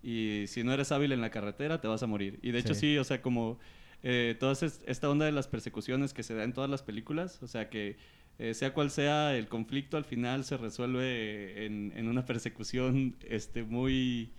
[0.03, 2.37] y si no eres hábil en la carretera te vas a morir.
[2.43, 2.81] Y de hecho Sí.
[2.81, 3.57] sí, o sea, como
[4.03, 7.41] eh, toda es- esta onda de las persecuciones que se da en todas las películas,
[7.41, 7.95] o sea que
[8.39, 13.63] eh, sea cual sea el conflicto, al final se resuelve en, en una persecución este,
[13.63, 14.31] muy,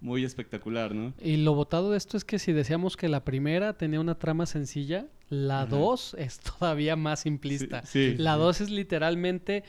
[0.00, 1.12] muy espectacular, ¿no?
[1.22, 4.46] Y lo botado de esto es que si decíamos que la primera tenía una trama
[4.46, 7.84] sencilla, la dos es todavía más simplista.
[7.84, 8.18] Sí, sí.
[8.18, 9.64] La dos es literalmente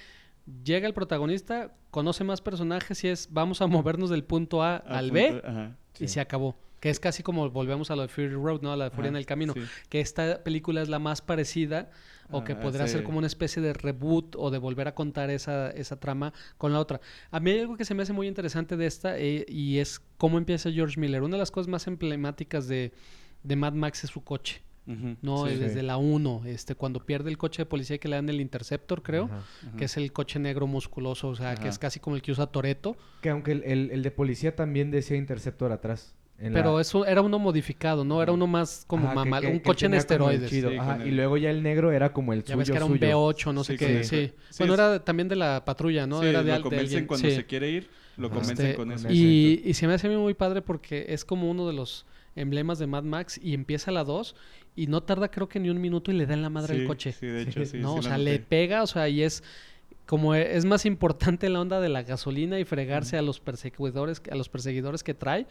[0.63, 4.97] llega el protagonista, conoce más personajes y es vamos a movernos del punto A, A
[4.99, 6.56] al punto- B ajá, y se acabó.
[6.79, 8.73] Que es casi como volvemos a lo de Fury Road, ¿no?
[8.73, 9.53] A la de Furia en el Camino.
[9.53, 9.62] sí.
[9.88, 11.89] Que esta película es la más parecida
[12.29, 15.69] o que podrá ser como una especie de reboot o de volver a contar esa,
[15.71, 16.99] esa trama con la otra.
[17.32, 20.01] A mí hay algo que se me hace muy interesante de esta eh, y es
[20.17, 21.21] cómo empieza George Miller.
[21.23, 22.91] Una de las cosas más emblemáticas de,
[23.43, 24.62] de Mad Max es su coche.
[24.86, 25.86] No, sí, desde sí.
[25.86, 29.26] la 1, este, cuando pierde el coche de policía que le dan el Interceptor, creo,
[29.26, 29.38] Ajá.
[29.67, 29.78] ajá.
[29.78, 32.48] que es el coche negro musculoso, o sea, que es casi como el que usa
[32.48, 36.15] Toreto, Que aunque el, el- el de policía también decía Interceptor atrás.
[36.39, 38.22] en pero la- eso era uno modificado, ¿no?
[38.22, 40.50] Era uno más como Ajá, que- mamal, que- un que coche en esteroides.
[40.50, 42.86] Sí, ajá, Y luego ya el negro era como el Ya suyo ves que era
[42.86, 43.08] un suyo.
[43.08, 44.34] B8, no sé qué, sí.
[44.50, 46.19] sí, bueno, es- era también de la patrulla, ¿no?
[46.22, 47.36] Sí, era de lo de cuando sí.
[47.36, 48.36] se quiere ir, lo Ajá.
[48.39, 49.08] convencen Este, con eso.
[49.08, 51.74] con Y, y se me hace a mí muy padre porque es como uno de
[51.74, 54.36] los emblemas de Mad Max y empieza la 2
[54.75, 56.81] y no tarda creo que ni un minuto y le da en la madre Sí,
[56.81, 57.12] el coche.
[57.12, 57.77] Sí, de hecho, sí.
[57.79, 59.43] no, sí o sea, le pega, o sea, y es
[60.13, 64.21] como e- es más importante la onda de la gasolina y fregarse a los perseguidores,
[64.32, 65.47] a los perseguidores que trae,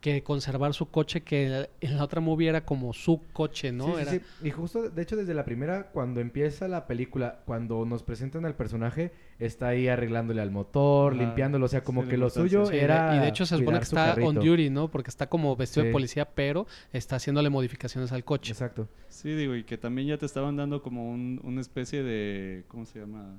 [0.00, 3.94] que conservar su coche que en la otra movie era como su coche, ¿no?
[3.94, 4.20] Sí, Era- sí.
[4.42, 8.54] Y justo, de hecho, desde la primera, cuando empieza la película, cuando nos presentan al
[8.54, 11.66] personaje, está ahí arreglándole al motor, limpiándolo.
[11.66, 13.16] O sea, como Sí, que lo suyo era.
[13.16, 14.88] y de hecho se supone que está on duty, ¿no?
[14.90, 18.52] Porque está como vestido de policía, pero está haciéndole modificaciones al coche.
[18.52, 18.88] Exacto.
[19.08, 22.86] Sí, digo, y que también ya te estaban dando como un, una especie de, ¿cómo
[22.86, 23.36] se llama?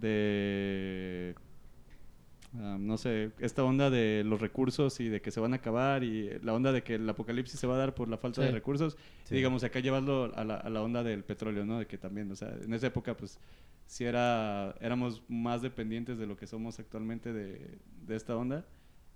[0.00, 1.34] De,
[2.54, 6.04] ah, no sé, esta onda de los recursos y de que se van a acabar
[6.04, 8.50] y la onda de que el apocalipsis se va a dar por la falta de
[8.50, 8.96] recursos.
[9.24, 9.34] Sí.
[9.34, 11.78] Y digamos, acá llevarlo a la, a la onda del petróleo, ¿no?
[11.78, 13.38] De que también, o sea, en esa época, pues,
[13.86, 18.66] sí era, éramos más dependientes de lo que somos actualmente de, de esta onda.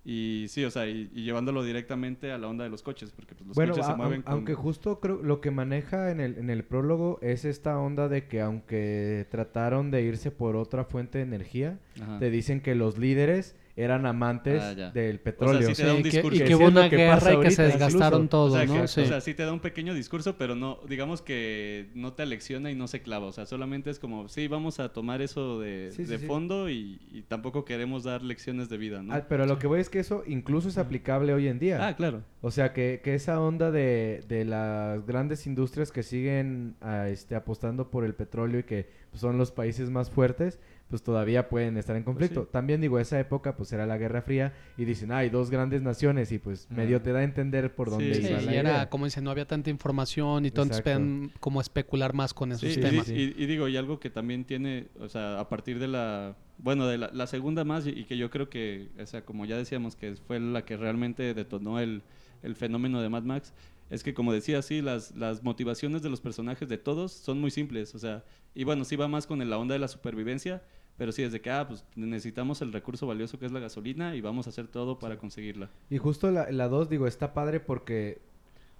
[0.05, 3.35] Y sí, o sea, y, y llevándolo directamente a la onda de los coches, porque
[3.35, 4.33] pues, los bueno, coches se mueven con...
[4.33, 8.27] aunque justo creo lo que maneja en el, en el prólogo es esta onda de
[8.27, 12.19] que aunque trataron de irse por otra fuente de energía, Ajá.
[12.19, 15.67] te dicen que los líderes eran amantes Ah, del petróleo.
[15.67, 17.39] sí te da un y que, y Que sí hubo una que guerra pasa y
[17.39, 18.81] que se desgastaron todos, o sea, ¿no?
[18.81, 19.01] que- Sí.
[19.01, 22.69] o sea, sí te da un pequeño discurso, pero no, digamos que no te alecciona
[22.69, 23.25] y no se clava.
[23.25, 26.25] O sea, solamente es como, sí, vamos a tomar eso de, Sí, sí, de sí.
[26.27, 29.13] fondo y, y tampoco queremos dar lecciones de vida, ¿no?
[29.13, 31.87] Ah, pero lo que voy es que eso incluso es aplicable hoy en día.
[31.87, 32.21] Ah, claro.
[32.41, 37.33] O sea, que, que esa onda de, de las grandes industrias que siguen ah, este,
[37.35, 40.59] apostando por el petróleo y que pues, son los países más fuertes,
[40.93, 42.43] pues todavía pueden estar en conflicto.
[42.43, 42.49] sí.
[42.51, 46.31] También digo, esa época pues era la Guerra Fría y dicen, hay dos grandes naciones
[46.31, 48.69] y pues medio te da a entender por Sí, dónde Sí, iba y la era,
[48.69, 48.89] idea.
[48.91, 50.99] como dicen, no había tanta información y todo, entonces Exacto.
[50.99, 53.07] podían como especular más con esos Sí, y, temas.
[53.07, 53.15] sí.
[53.35, 56.85] y- y digo, y algo que también tiene, o sea, a partir de la, bueno,
[56.85, 59.57] de la, la segunda más, y, y que yo creo que, o sea, como ya
[59.57, 62.03] decíamos, que fue la que realmente detonó el,
[62.43, 63.51] el fenómeno de Mad Max,
[63.89, 67.49] es que como decía, sí, las, las motivaciones de los personajes de todos son muy
[67.49, 68.23] simples, o sea,
[68.55, 70.61] y bueno, sí va más con la onda de la supervivencia,
[70.97, 74.21] pero sí, desde que, ah, pues necesitamos el recurso valioso que es la gasolina y
[74.21, 75.69] vamos a hacer todo para conseguirla.
[75.89, 78.21] Y justo la 2, digo, está padre porque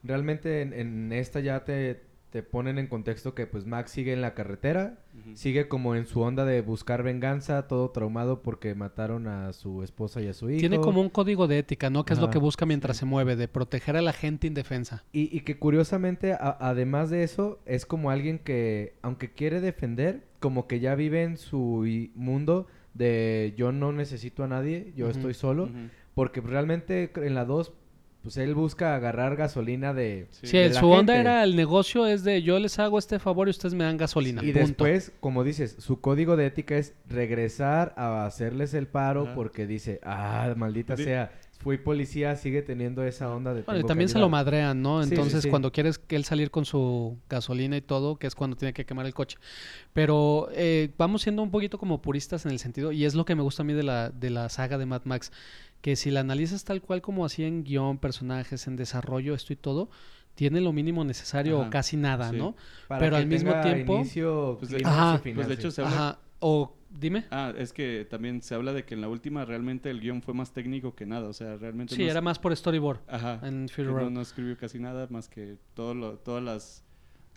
[0.04, 2.02] realmente en, en esta ya te,
[2.34, 4.98] te ponen en contexto que pues Max sigue en la carretera,
[5.36, 10.20] sigue como en su onda de buscar venganza, todo traumado porque mataron a su esposa
[10.20, 10.60] y a su hijo.
[10.60, 12.06] Tiene como un código de ética, ¿no?
[12.06, 13.02] Que es lo que busca mientras sí.
[13.02, 15.04] se mueve, de proteger a la gente indefensa.
[15.12, 20.24] Y, y que curiosamente, a- además de eso, es como alguien que, aunque quiere defender,
[20.40, 22.66] como que ya vive en su mundo
[22.96, 25.70] de yo no necesito a nadie, yo estoy solo.
[26.16, 27.74] Porque realmente en la 2,
[28.24, 30.28] pues él busca agarrar gasolina de...
[30.32, 30.48] Sí.
[30.48, 33.48] Sí, de la su onda era el negocio es de yo les hago este favor
[33.48, 34.42] y ustedes me dan gasolina.
[34.44, 34.60] Y punto.
[34.60, 39.36] después, como dices, su código de ética es regresar a hacerles el paro Ajá.
[39.36, 41.32] porque dice, ah, maldita Di- sea,
[41.64, 43.62] fui policía, sigue teniendo esa onda de...
[43.64, 44.32] Bueno, y también se lo ayudar".
[44.46, 45.02] madrean, ¿no?
[45.02, 45.50] Sí, sí, Entonces, sí.
[45.50, 48.86] cuando quieres que él salir con su gasolina y todo, que es cuando tiene que
[48.86, 49.38] quemar el coche.
[49.94, 53.36] Pero eh, vamos siendo un poquito como puristas en el sentido, y es lo que
[53.36, 55.32] me gusta a mí de la, de la saga de Mad Max,
[55.82, 59.56] que si la analizas tal cual como así en guion, personajes, en desarrollo, esto y
[59.56, 59.90] todo,
[60.36, 62.38] tiene lo mínimo necesario o casi nada, sí.
[62.38, 62.56] ¿no?
[62.88, 65.20] Para pero que al mismo tenga tiempo- inicio, Pues y Ajá.
[65.20, 65.60] final, Pues de sí.
[65.62, 66.20] hecho se habla Ajá.
[66.46, 67.24] O, dime.
[67.32, 70.34] Ah, es que también se habla de que en la última realmente el guion fue
[70.34, 73.40] más técnico que nada, o sea, realmente Sí, no era es- más por storyboard Ajá.
[73.44, 74.10] en no, Road.
[74.12, 76.84] no escribió casi nada más que todo lo, todas las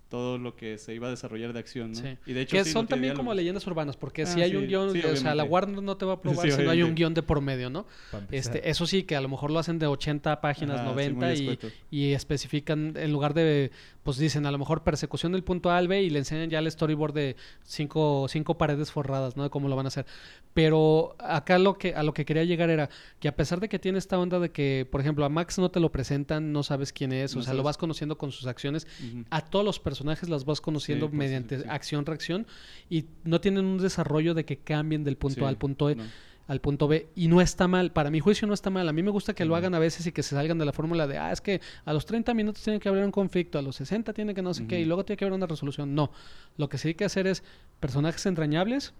[0.09, 2.01] todo lo que se iba a desarrollar de acción, ¿no?
[2.01, 2.17] Sí.
[2.27, 4.55] Y de hecho que sí, son no también como leyendas urbanas, porque Ah, si hay
[4.55, 5.43] un guion, sí, o sea, la.
[5.43, 7.71] Warner no te va a aprobar Sí, si no hay un guion de por medio,
[7.71, 7.87] ¿no?
[8.31, 11.27] Este, eso sí, que a lo mejor lo hacen de 80 páginas, Ajá, sí, 90
[11.27, 11.59] muy
[11.91, 13.73] y, y especifican en lugar de,
[14.07, 16.61] pues dicen a lo mejor persecución del punto A al B y le enseñan ya
[16.61, 19.43] el storyboard de cinco, cinco paredes forradas, ¿no?
[19.43, 20.07] De cómo lo van a hacer.
[20.55, 22.89] Pero acá lo que, a lo que quería llegar era
[23.19, 25.73] que a pesar de que tiene esta onda de que, por ejemplo, a Max no
[25.73, 28.87] te lo presentan, no sabes quién es, o sea, lo vas conociendo con sus acciones,
[29.31, 31.69] a todos los personajes las vas conociendo Sí, pues, mediante sí, sí.
[31.69, 32.47] acción-reacción
[32.89, 36.05] y no tienen un desarrollo de que cambien del punto A al punto E no.
[36.47, 39.03] Al punto B y no está mal, para mi juicio no está mal, a mí
[39.03, 41.19] me gusta que lo hagan a veces y que se salgan de la fórmula de,
[41.19, 44.13] ah, es que a los 30 minutos tiene que haber un conflicto, a los 60
[44.13, 46.11] tiene que no sé qué y luego tiene que haber una resolución, no,
[46.57, 47.43] lo que sí hay que hacer es
[47.81, 48.95] personajes entrañables,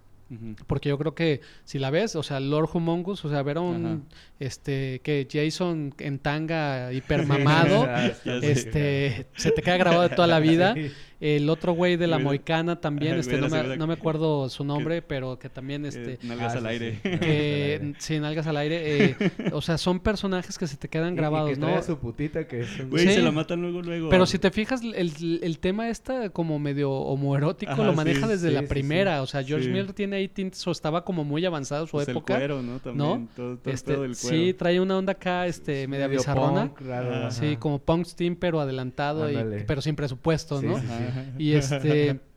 [0.65, 3.61] porque yo creo que si la ves, o sea, Lord Humongus, o sea, ver a
[3.61, 4.19] un, Ajá.
[4.39, 7.87] este, que Jason en tanga hipermamado,
[8.41, 10.73] este, se te queda grabado de toda la vida.
[10.73, 10.91] Sí.
[11.19, 14.63] El otro güey de la Moicana también, Ajá, este, no, me, no me acuerdo su
[14.63, 16.91] nombre, pero que también, este, Eh, nalgas Ah, al sí, aire.
[16.93, 16.99] sí.
[17.19, 19.15] que sin algas al aire, eh,
[19.51, 21.81] o sea, son personajes que se te quedan Y- y grabados, que ¿no?
[21.81, 22.91] su putita que es un...
[22.91, 23.13] Güey, Sí.
[23.15, 24.09] se la matan luego, luego.
[24.09, 28.27] Pero si te fijas, el, el tema está como medio homoerótico, Ajá, lo sí, maneja
[28.27, 29.21] desde sí, la sí, primera.
[29.23, 29.71] O sea, George Sí.
[29.71, 32.33] Miller tiene ahí tintes, o estaba como muy avanzado su Pues época.
[32.35, 32.77] el cuero, ¿no?
[32.79, 34.37] También, todo, todo, Este, todo el cuero.
[34.37, 36.67] sí, trae una onda acá, este, media medio bizarrona.
[36.67, 37.31] punk, raro.
[37.31, 40.77] Sí, como punk steam, pero adelantado, y, pero sin presupuesto, Sí, ¿no?
[41.37, 42.19] Y este...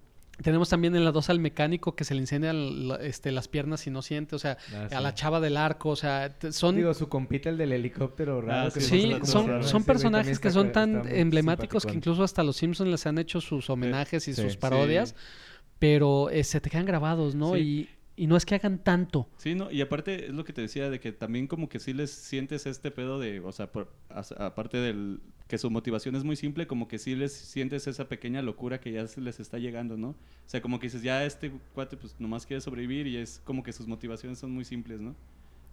[0.42, 3.87] Tenemos también en la 2 al mecánico que se le incendian la- este, las piernas
[3.87, 4.94] y no siente, o sea, Ah, sí.
[4.94, 6.76] a la chava del arco, o sea, son...
[6.76, 8.68] Digo, su compita, el del helicóptero raro.
[8.68, 12.22] Ah, que sí, no Sí, cómo son, son personajes que son tan emblemáticos que incluso
[12.22, 14.40] hasta los Simpsons les han hecho sus homenajes y Sí.
[14.40, 14.59] sus Sí.
[14.59, 15.14] parodias,
[15.78, 17.52] pero eh, se te quedan grabados, ¿no?
[17.54, 17.61] Sí.
[17.61, 17.88] Y,
[18.20, 19.28] y no es que hagan tanto.
[19.38, 21.92] Sí, no, y aparte es lo que te decía de que también como que sí
[21.94, 23.90] les sientes este pedo de, o sea, por-
[24.38, 28.42] aparte del que su motivación es muy simple, como que sí les sientes esa pequeña
[28.42, 30.11] locura que ya se les está llegando, ¿no?
[30.11, 33.62] O sea, como que dices, ya este cuate pues nomás quiere sobrevivir y es como
[33.62, 35.16] que sus motivaciones son muy simples, ¿no?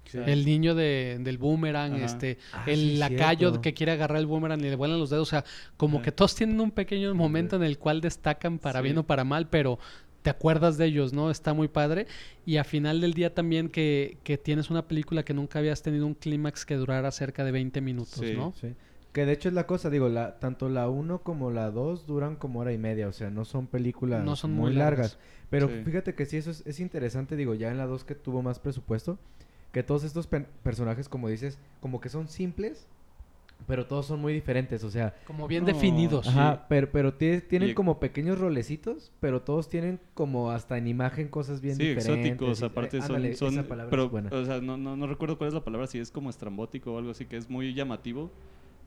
[0.05, 0.19] Sí.
[0.25, 2.05] El niño de, del boomerang, Ajá.
[2.05, 3.61] este, Ah, el sí, lacayo cierto.
[3.61, 5.43] que quiere agarrar el boomerang y le vuelan los dedos, o sea,
[5.75, 6.05] como Ajá.
[6.05, 8.83] que todos tienen un pequeño momento en el cual destacan para Sí.
[8.85, 9.79] bien o para mal, pero
[10.27, 11.31] te acuerdas de ellos, ¿no?
[11.31, 12.05] Está muy padre.
[12.45, 16.05] Y a final del día también que, que tienes una película que nunca habías tenido
[16.05, 18.33] un clímax que durara cerca de 20 minutos, Sí.
[18.35, 18.53] ¿no?
[18.59, 18.73] Sí.
[19.13, 22.35] Que de hecho es la cosa, digo, la, tanto la 1 como la 2 duran
[22.35, 25.13] como hora y media, o sea, no son películas No son muy muy largas.
[25.13, 25.19] largas.
[25.49, 25.81] Pero Sí.
[25.85, 28.59] fíjate que sí, eso es, es interesante, digo, ya en la 2 que tuvo más
[28.59, 29.17] presupuesto,
[29.71, 32.85] que todos estos pe- personajes, como dices, como que son simples,
[33.65, 36.27] pero todos son muy diferentes, o sea, Como bien No, definidos.
[36.27, 36.65] Ajá.
[36.69, 41.27] pero, pero tie- tienen Y- como pequeños rolecitos, pero todos tienen como hasta en imagen
[41.27, 42.25] cosas bien sí, diferentes.
[42.33, 44.29] exóticos, y- aparte eh, son, ándale, son esa palabra pero, es buena.
[44.31, 46.97] o sea, no, no, no recuerdo cuál es la palabra, si es como estrambótico o
[46.99, 48.31] algo así, que es muy llamativo.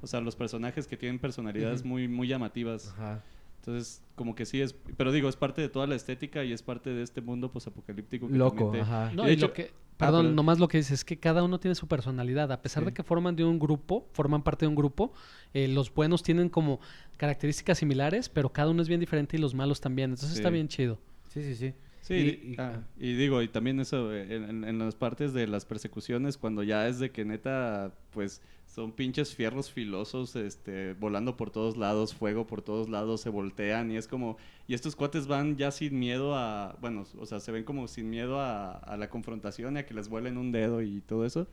[0.03, 2.89] O sea, los personajes que tienen personalidades muy, muy llamativas.
[2.97, 3.23] Ajá.
[3.59, 6.63] Entonces, como que sí es, pero digo, es parte de toda la estética y es
[6.63, 9.13] parte de este mundo posapocalíptico que Loco, ajá.
[9.15, 10.37] No, Y de y lo hecho- que, perdón, perdón.
[10.37, 12.51] nomás lo que dices es que cada uno tiene su personalidad.
[12.53, 12.87] A pesar Sí.
[12.87, 15.13] de que forman de un grupo, forman parte de un grupo,
[15.55, 16.81] eh, los buenos tienen como
[17.17, 20.11] características similares, pero cada uno es bien diferente y los malos también.
[20.11, 20.99] Entonces está bien chido.
[21.29, 21.75] Sí, sí, sí.
[22.01, 25.33] Sí, Y- y- ah, y digo, y también eso, eh, en, en- en las partes
[25.35, 30.95] de las persecuciones, cuando ya es de que neta, pues son pinches fierros filosos, este,
[30.95, 34.37] volando por todos lados, fuego por todos lados, se voltean y es como,
[34.69, 38.09] y estos cuates van ya sin miedo a, bueno, o sea, se ven como sin
[38.09, 41.49] miedo a, la confrontación y a que les vuelen un dedo y todo eso.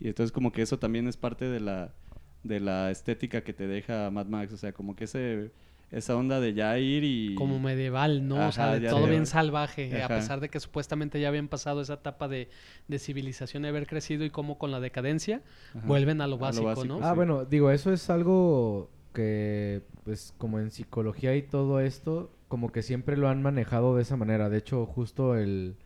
[0.00, 1.94] Y entonces como que eso también es parte de la,
[2.42, 5.50] de la estética que te deja Mad Max, o sea, como que ese
[5.90, 7.34] esa onda de ya ir y...
[7.36, 8.48] Como medieval, ¿no?
[8.48, 11.80] o sea, de todo de- bien salvaje, a pesar de que supuestamente ya habían pasado
[11.80, 12.48] esa etapa de,
[12.88, 15.42] de civilización y haber crecido y como con la decadencia
[15.74, 15.86] Ajá.
[15.86, 16.96] vuelven a lo A lo básico, ¿no?
[16.98, 17.02] sí.
[17.04, 22.70] Ah, bueno, digo, eso es algo que, pues, como en psicología y todo esto, como
[22.72, 24.48] que siempre lo han manejado de esa manera.
[24.50, 25.76] De hecho, justo el,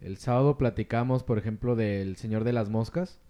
[0.00, 3.20] el sábado platicamos, por ejemplo, del Señor de las Moscas,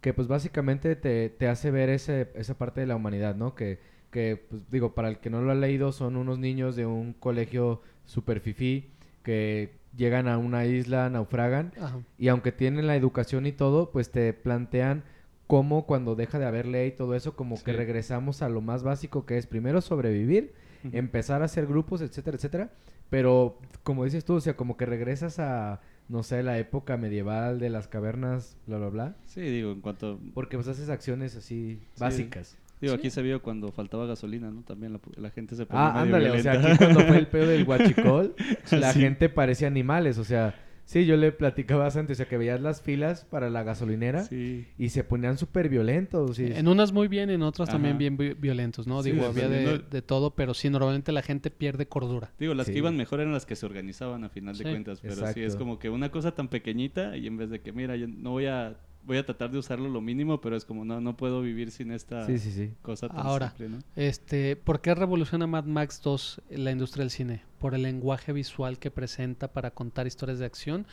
[0.00, 3.54] que pues básicamente te, te hace ver ese, esa parte de la humanidad, ¿no?
[3.54, 3.80] Que,
[4.12, 7.14] que, pues, digo, para el que no lo ha leído, son unos niños de un
[7.14, 8.90] colegio super fifí
[9.24, 11.98] que llegan a una isla, naufragan, Ajá.
[12.18, 15.02] y aunque tienen la educación y todo, pues te plantean
[15.46, 18.82] cómo cuando deja de haber ley y todo eso, como que regresamos a lo más
[18.82, 20.52] básico que es primero sobrevivir,
[20.92, 22.70] empezar a hacer grupos, etcétera, etcétera.
[23.10, 27.58] Pero como dices tú, o sea, como que regresas a, no sé, la época medieval
[27.60, 29.16] de las cavernas, bla, bla, bla.
[29.26, 30.18] Sí, digo, en cuanto...
[30.32, 32.00] Porque pues haces acciones así Sí.
[32.00, 32.56] básicas.
[32.82, 32.98] Digo, Sí.
[32.98, 34.62] aquí se vio cuando faltaba gasolina, ¿no?
[34.62, 37.26] También la, la gente se ponía Ah, medio ándale, o sea, aquí cuando fue el
[37.28, 38.34] pedo del huachicol,
[38.72, 39.00] la Sí.
[39.00, 42.82] gente parecía animales, o sea, sí, yo le platicaba antes, o sea, que veías las
[42.82, 44.66] filas para la gasolinera Sí.
[44.76, 46.38] y se ponían súper violentos.
[46.40, 49.00] y- En unas muy bien, en otras también bien vi- violentos, ¿no?
[49.02, 52.32] Sí, Digo, había de, de todo, pero sí, normalmente la gente pierde cordura.
[52.38, 52.72] Digo, las Sí.
[52.72, 54.64] que iban mejor eran las que se organizaban a final Sí.
[54.64, 57.60] de cuentas, pero sí es como que una cosa tan pequeñita y en vez de
[57.60, 60.64] que, mira, yo no voy a voy a tratar de usarlo lo mínimo, pero es
[60.64, 62.72] como no no puedo vivir sin esta Sí, sí, sí.
[62.82, 63.78] cosa tan Ahora, simple, ¿no?
[63.96, 67.42] Este, ¿por qué revoluciona Mad Max 2 la industria del cine?
[67.58, 70.86] Por el lenguaje visual que presenta para contar historias de acción,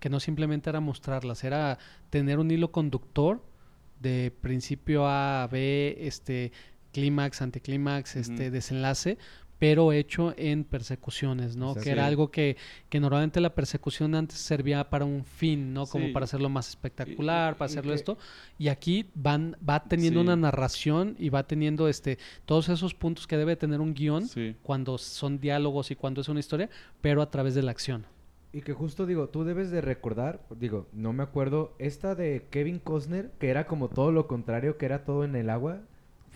[0.00, 1.78] que no simplemente era mostrarlas, era
[2.10, 3.42] tener un hilo conductor
[4.00, 6.50] de principio A a B, este
[6.92, 9.16] clímax, anticlímax, este desenlace,
[9.62, 11.68] pero hecho en persecuciones, ¿no?
[11.68, 11.84] Exacto.
[11.84, 12.56] Que era algo que,
[12.88, 15.86] que normalmente la persecución antes servía para un fin, ¿no?
[15.86, 16.12] Como Sí.
[16.12, 18.18] para hacerlo más espectacular, y para hacerlo que- esto.
[18.58, 20.24] Y aquí van, va teniendo Sí.
[20.26, 24.56] una narración y va teniendo este todos esos puntos que debe tener un guion Sí.
[24.64, 26.68] cuando son diálogos y cuando es una historia,
[27.00, 28.04] pero a través de la acción.
[28.52, 32.80] Y que justo digo, tú debes de recordar, digo, no me acuerdo, esta de Kevin
[32.80, 35.82] Costner, que era como todo lo contrario, que era todo en el agua.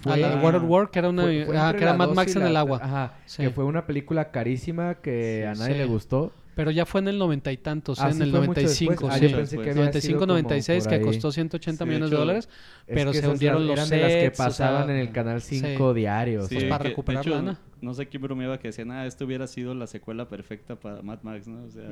[0.04, 1.94] A la de World at War, que era una fue- fue ah, entre que era
[1.94, 2.78] Mad Max en la el agua.
[2.82, 3.42] Ajá, Sí.
[3.42, 5.78] que fue una película carísima que Sí, a nadie sí.
[5.80, 6.32] le gustó.
[6.54, 8.02] Pero ya fue en el noventa y tantos, ¿eh?
[8.04, 9.12] Ah, en sí, el fue mucho 95, después.
[9.14, 9.28] Ah, sí.
[9.28, 12.10] yo pensé que había 95, sido como 96, por que costó 180 Sí, de millones
[12.10, 12.48] de dólares,
[12.86, 14.96] Es pero que se hundieron los eran de las que sets, o sea, pasaban en
[14.96, 15.60] el canal sí.
[15.60, 16.48] 5 diarios.
[16.48, 17.58] Sí, Pues para que, recuperar hecho, lana.
[17.82, 21.18] No sé quién bromeaba que decían, ah, esto hubiera sido la secuela perfecta para Mad
[21.24, 21.62] Max, ¿no?
[21.64, 21.84] O sea.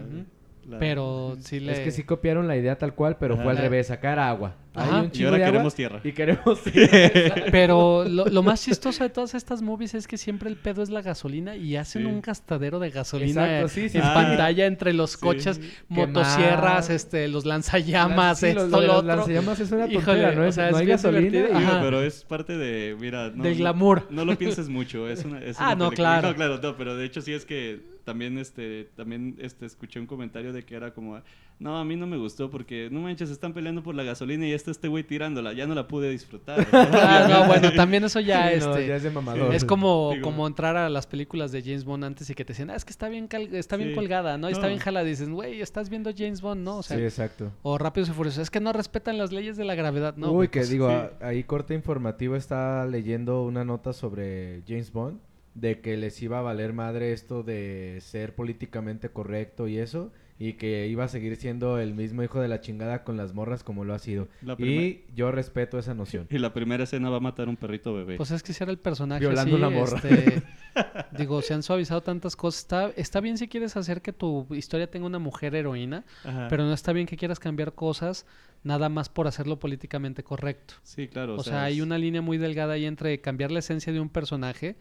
[0.68, 1.72] La- Pero sí le...
[1.72, 4.57] Es que sí copiaron la idea tal cual, pero fue al revés, sacar agua.
[4.77, 4.98] Ajá.
[5.00, 6.00] Hay un Y ahora de agua queremos tierra.
[6.03, 6.61] Y queremos
[7.53, 10.90] Pero lo, lo más chistoso de todas estas movies es que siempre el pedo es
[10.90, 12.09] la gasolina y hacen Sí.
[12.09, 14.11] un gastadero de gasolina Exacto, sí, sí, en sí.
[14.12, 15.18] pantalla entre los Sí.
[15.20, 19.03] coches, motosierras, este, los lanzallamas, esto, lo otro.
[19.16, 20.42] lanzallamas es una Híjole, ¿no?
[20.42, 21.46] o Es- sea, no es hay gasolina.
[21.59, 24.07] Digo, pero es parte de, mira, no, Del glamour.
[24.11, 26.29] No, lo pienses mucho, es una, es Ah, una no, película- claro.
[26.31, 30.07] No, claro, no, pero de hecho sí es que también, este, también, este, escuché un
[30.07, 31.21] comentario de que era como,
[31.59, 34.53] no, a mí no me gustó porque, no manches, están peleando por la gasolina y
[34.53, 36.67] está este güey tirándola, ya no la pude disfrutar.
[36.73, 39.55] Ah, no, bueno, también eso ya, Sí, no, este, ya es de mamador.
[39.55, 42.53] es como, Digo- como entrar a las películas de James Bond antes y que te
[42.53, 43.95] decían, ah, es que está bien, cal- está bien Sí.
[43.95, 44.49] colgada, ¿no?
[44.49, 44.69] Está No.
[44.69, 45.07] bien jalada.
[45.07, 46.79] Dices, güey, estás viendo James Bond, ¿no?
[46.79, 47.53] O sea, Sí, exacto.
[47.62, 48.43] o Rápidos y Furiosos.
[48.43, 50.31] Es que no respetan las leyes de la gravedad, ¿no?
[50.33, 50.95] Uy, Pues, que digo, sí.
[50.95, 55.19] a- ahí corte informativo está leyendo una nota sobre James Bond,
[55.55, 60.55] de que les iba a valer madre esto de ser políticamente correcto y eso, y
[60.55, 63.85] que iba a seguir siendo el mismo hijo de la chingada con las morras como
[63.85, 64.27] lo ha sido.
[64.59, 66.27] Y yo respeto esa noción.
[66.29, 68.17] y la primera escena va a matar un perrito bebé.
[68.17, 69.99] Pues es que si era el personaje Violando así, una morra.
[70.03, 70.43] este,
[71.17, 72.62] digo, se han suavizado tantas cosas.
[72.62, 76.49] Está, está bien si quieres hacer que tu historia tenga una mujer heroína, Ajá.
[76.51, 78.27] pero no está bien que quieras cambiar cosas
[78.64, 80.75] nada más por hacerlo políticamente correcto.
[80.83, 81.37] Sí, claro.
[81.37, 84.09] O, sea, hay es- una línea muy delgada ahí entre cambiar la esencia de un
[84.09, 84.75] personaje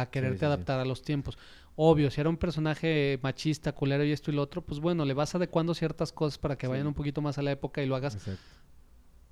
[0.00, 0.46] a quererte sí, sí.
[0.46, 1.38] adaptar a los tiempos.
[1.74, 5.14] Obvio, si era un personaje machista, culero y esto y lo otro, pues bueno, le
[5.14, 6.70] vas adecuando ciertas cosas para que Sí.
[6.70, 8.42] vayan un poquito más a la época y lo hagas Exacto.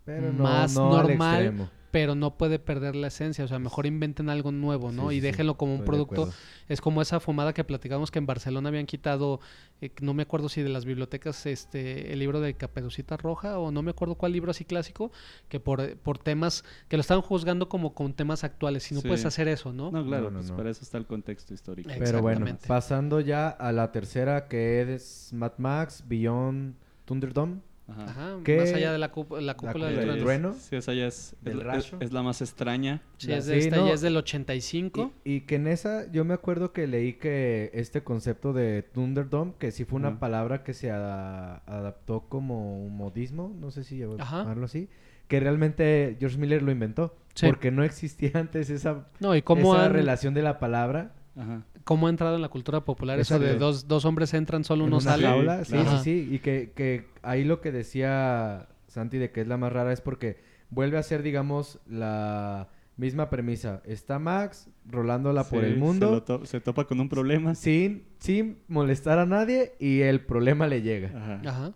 [0.04, 1.70] Pero no, más no al normal, extremo.
[1.90, 3.44] Pero no puede perder la esencia.
[3.44, 5.10] O sea, mejor inventen algo nuevo, ¿no?
[5.10, 6.30] Sí, y déjenlo como un producto.
[6.68, 9.40] Es como esa fumada que platicamos que en Barcelona habían quitado,
[9.80, 13.72] eh, no me acuerdo si de las bibliotecas, este, el libro de Caperucita Roja o
[13.72, 15.10] no me acuerdo cuál libro así clásico,
[15.48, 18.84] que por, eh, por temas, que lo estaban juzgando como con temas actuales.
[18.84, 19.08] Si no Sí.
[19.08, 19.90] puedes hacer eso, ¿no?
[19.90, 20.56] No, claro, No, no, pues no.
[20.56, 21.90] para eso está el contexto histórico.
[21.98, 27.60] Pero bueno, pasando ya a la tercera que es Mad Max Beyond Thunderdome.
[27.90, 28.04] Ajá.
[28.04, 30.22] Ajá, ¿Qué- más allá de la, cúp- la cúpula cúpula del trueno.
[30.22, 30.54] trueno?
[30.54, 31.96] Sí, esa ya es, Del es, rayo.
[32.00, 33.02] es la más extraña.
[33.18, 33.88] Sí, La- es de sí, esta no.
[33.88, 35.12] ya es del 85.
[35.24, 39.54] Y, y que en esa, yo me acuerdo que leí que este concepto de Thunderdome,
[39.58, 44.02] que sí fue una palabra que se a- adaptó como un modismo, no sé si
[44.18, 44.38] Ajá.
[44.38, 44.88] llamarlo así,
[45.28, 47.16] que realmente George Miller lo inventó.
[47.34, 47.46] Sí.
[47.46, 51.12] Porque no existía antes esa, No, y cómo esa han, relación de la palabra.
[51.36, 51.62] Ajá.
[51.84, 54.84] Cómo ha entrado en la cultura popular eso de de- dos, dos hombres entran, solo
[54.84, 55.26] uno sale.
[55.26, 55.98] jaula, sí, claro.
[55.98, 56.34] sí, sí.
[56.34, 60.00] Y que, que ahí lo que decía Santi de que es la más rara es
[60.00, 60.38] porque
[60.70, 63.80] vuelve a ser, digamos, la misma premisa.
[63.86, 67.54] Está Max rolándola por el mundo to- se topa con un problema.
[67.54, 71.08] sin, sin molestar a nadie y el problema le llega.
[71.16, 71.40] Ajá.
[71.46, 71.72] Ajá.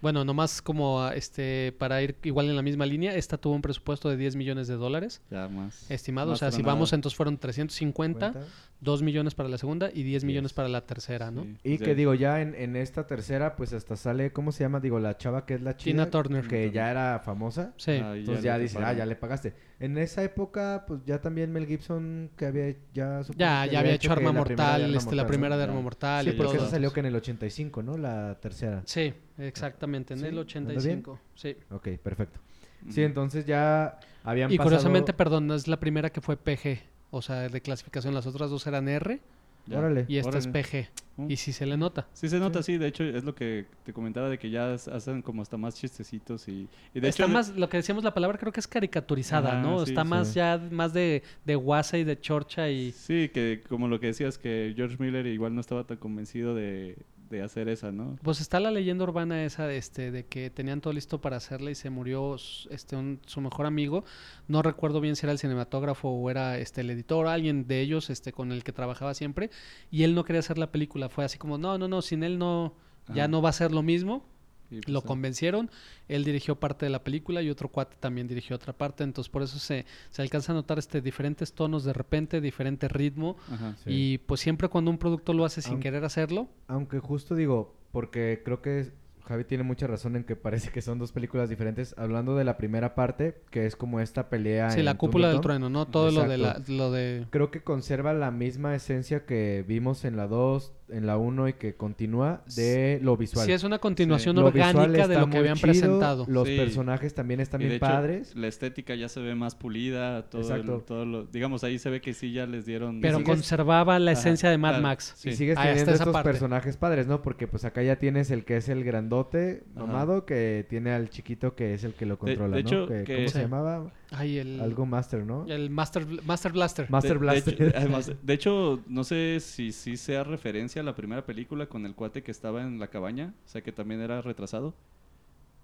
[0.00, 3.62] Bueno, nomás como ah, este para ir igual en la misma línea, esta tuvo un
[3.62, 5.90] presupuesto de 10 millones de dólares Ya más.
[5.90, 8.48] estimado, o sea, si vamos entonces fueron 350, ¿Cuenta?
[8.80, 11.46] 2 millones para la segunda y 10 millones para la tercera, ¿no?
[11.62, 11.84] Y ya.
[11.84, 14.80] que digo, ya en, en esta tercera, pues hasta sale, ¿cómo se llama?
[14.80, 15.92] Digo, la chava que es la chida.
[15.92, 16.48] Tina Turner.
[16.48, 17.74] Que ya era famosa.
[17.76, 17.92] Sí.
[18.02, 19.52] Ah, Entonces le ya dices, ah, ya le pagaste.
[19.80, 23.22] En esa época, pues ya también Mel Gibson, que había ya...
[23.22, 25.56] supongo Ya, ya había hecho Arma la primera de Mortal, Arma este, la Mortal, primera
[25.58, 25.82] de Arma Ya.
[25.82, 26.62] Mortal Sí, y porque todo.
[26.62, 27.98] esa salió que en el 85, ¿no?
[27.98, 28.82] La tercera.
[28.86, 30.26] Sí, exactamente, en ¿Sí?
[30.26, 30.68] el ¿Ando bien?
[30.68, 31.20] 85.
[31.34, 31.56] Sí.
[31.70, 32.40] Ok, perfecto.
[32.82, 32.92] Ujú.
[32.92, 34.70] Sí, entonces ya habían Y pasado...
[34.70, 36.80] curiosamente, perdón, es la primera que fue PG,
[37.10, 38.14] o sea, de clasificación.
[38.14, 39.20] Las otras dos eran R
[39.66, 39.78] Ya.
[39.78, 40.06] Órale.
[40.08, 40.46] y esta es.
[40.46, 40.88] PG.
[41.16, 41.30] Mm.
[41.30, 42.08] Y sí se le nota.
[42.14, 42.78] Sí se nota, sí.
[42.78, 46.48] De hecho, es lo que te comentaba de que ya hacen como hasta más chistecitos
[46.48, 46.66] y...
[46.94, 49.84] y de Está hecho, más, lo que decíamos la palabra creo que es caricaturizada, ¿no?
[49.84, 52.92] sí, Está más ya, más de, de guasa y de chorcha y...
[52.92, 56.96] Sí, que como lo que decías, que George Miller igual no estaba tan convencido de,
[57.30, 58.16] de hacer esa, ¿no?
[58.22, 61.74] Pues está la leyenda urbana esa este, de que tenían todo listo para hacerla y
[61.74, 62.34] se murió
[62.70, 64.04] este, un- su mejor amigo.
[64.48, 68.10] No recuerdo bien si era el cinematógrafo o era este, el editor, alguien de ellos
[68.10, 69.50] este, con el que trabajaba siempre.
[69.90, 71.08] Y él no quería hacer la película.
[71.08, 72.74] Fue así como, no, no, no, sin él no,
[73.14, 74.24] ya no va a ser lo mismo.
[74.70, 75.70] Y, pues, Lo ah, convencieron,
[76.08, 79.42] él dirigió parte de la película y otro cuate también dirigió otra parte, entonces por
[79.42, 83.76] eso se, se alcanza a notar este diferentes tonos de repente, diferente ritmo Ajá.
[83.84, 83.90] Sí.
[83.90, 87.74] y pues siempre cuando un producto lo hace sin Aunque- querer hacerlo, Aunque justo digo,
[87.92, 88.92] porque creo que
[89.26, 91.94] Javi tiene mucha razón en que parece que son dos películas diferentes.
[91.96, 95.40] Hablando de la primera parte, que es como esta pelea sí, en la cúpula del
[95.40, 95.86] trueno, ¿no?
[95.86, 100.16] Todo lo de la, lo de Creo que conserva la misma esencia que vimos en
[100.16, 103.46] la 2, en la 1 y que continúa de lo visual.
[103.46, 106.26] sí es una continuación orgánica de lo que habían chido, presentado.
[106.28, 106.56] Los Sí.
[106.56, 108.34] personajes también están y de bien hecho, padres.
[108.36, 110.84] La estética ya se ve más pulida, todo, el- Exacto.
[110.86, 113.00] todo lo, digamos, ahí se ve que sí ya les dieron...
[113.00, 115.14] Pero sigues- conservaba la Ajá, esencia de Mad claro, Max.
[115.16, 115.30] sí.
[115.30, 116.28] Y sigues Ahí está teniendo estos parte.
[116.30, 117.22] personajes padres, ¿no?
[117.22, 119.86] Porque pues acá ya tienes el que es el grandote, Ajá.
[119.86, 122.68] mamado, que tiene al chiquito que es el que lo controla, de ¿no?
[122.68, 123.32] hecho, Que- que- ¿Cómo Sí.
[123.34, 123.92] se llamaba?
[124.12, 125.46] Ay, el, Algo Master, ¿no?
[125.46, 126.90] el Master, Master Blaster.
[126.90, 127.56] Master de, Blaster.
[127.56, 131.86] De hecho, además, de hecho, no sé si sí sea referencia la primera película con
[131.86, 134.74] el cuate que estaba en la cabaña, o sea, que también era retrasado.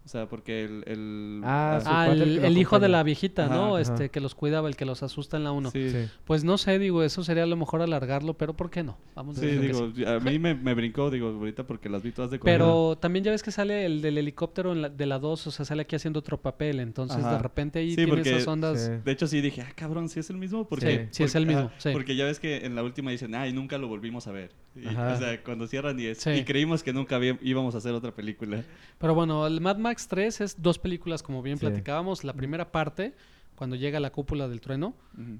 [0.06, 0.84] O sea, porque el...
[0.86, 3.72] el Ah, Ah, el hijo de la viejita, Ajá, ¿no?
[3.74, 3.80] ajá.
[3.82, 5.72] Este, que los cuidaba, el que los asusta en la 1.
[5.72, 6.04] Sí, sí.
[6.04, 6.10] Sí.
[6.24, 8.96] Pues no sé, digo, eso sería a lo mejor alargarlo, pero ¿por qué no?
[9.16, 9.58] Vamos a que sí.
[9.58, 12.38] digo, a mí me, me brincó, digo, ahorita porque las vi todas de.
[12.38, 15.50] Pero también ya ves que sale el del helicóptero en la- de la 2, o
[15.50, 17.32] sea, sale aquí haciendo otro papel, entonces Ajá.
[17.32, 18.80] de repente ahí Sí, tiene porque- esas ondas.
[18.84, 18.92] Sí.
[19.04, 20.68] De hecho, sí dije, ah, cabrón, ¿sí es el mismo?
[20.68, 21.90] Porque, Sí, sí es el mismo, ajá, sí.
[21.92, 24.52] Porque ya ves que en la última dicen, ay, nunca lo volvimos a ver.
[24.76, 26.30] Y, o sea, cuando cierran y es, Sí.
[26.30, 28.62] y creímos que nunca había- íbamos a hacer otra película.
[28.98, 31.66] Pero bueno, el Mad Max 3 es dos películas, como bien Sí.
[31.66, 32.24] platicábamos.
[32.24, 33.14] La primera parte,
[33.56, 34.94] cuando llega a la cúpula del trueno,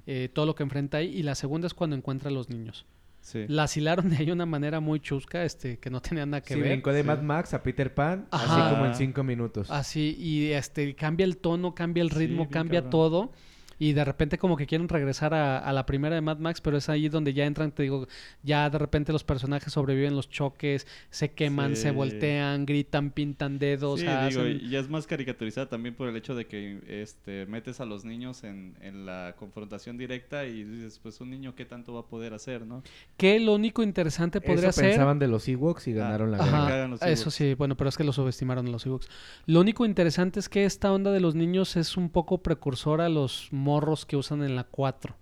[0.05, 2.85] eh, todo lo que enfrenta ahí, y la segunda es cuando encuentra a los niños.
[3.21, 3.45] Sí.
[3.49, 6.53] Las hilaron de ahí de una manera muy chusca, este, que no tenía nada que
[6.53, 6.69] Sí, ver.
[6.71, 7.07] brincó de Sí.
[7.07, 8.67] Mad Max a Peter Pan, Ajá.
[8.67, 9.69] así como en cinco minutos.
[9.69, 12.91] Así, y este, cambia el tono, cambia el ritmo, cambia cabrón.
[12.91, 13.31] todo.
[13.79, 16.77] Y de repente como que quieren regresar a, a la primera de Mad Max, pero
[16.77, 18.07] es ahí donde ya entran, te digo,
[18.43, 23.99] ya de repente los personajes sobreviven los choques, se queman, se voltean, gritan, pintan dedos,
[23.99, 27.45] Sí, hacen- digo, y ya es más caricaturizada también por el hecho de que este,
[27.45, 31.65] metes a los niños en, en la confrontación directa y dices, pues un niño qué
[31.65, 32.83] tanto va a poder hacer, ¿no?
[33.17, 34.89] Que lo único interesante podría Eso ser...
[34.89, 36.85] pensaban de los Ewoks y Ah, ganaron la guerra.
[36.95, 39.07] Ajá, eso sí, bueno, pero es que lo subestimaron los Ewoks.
[39.45, 43.09] Lo único interesante es que esta onda de los niños es un poco precursor a
[43.09, 45.15] los morros que usan en la 4.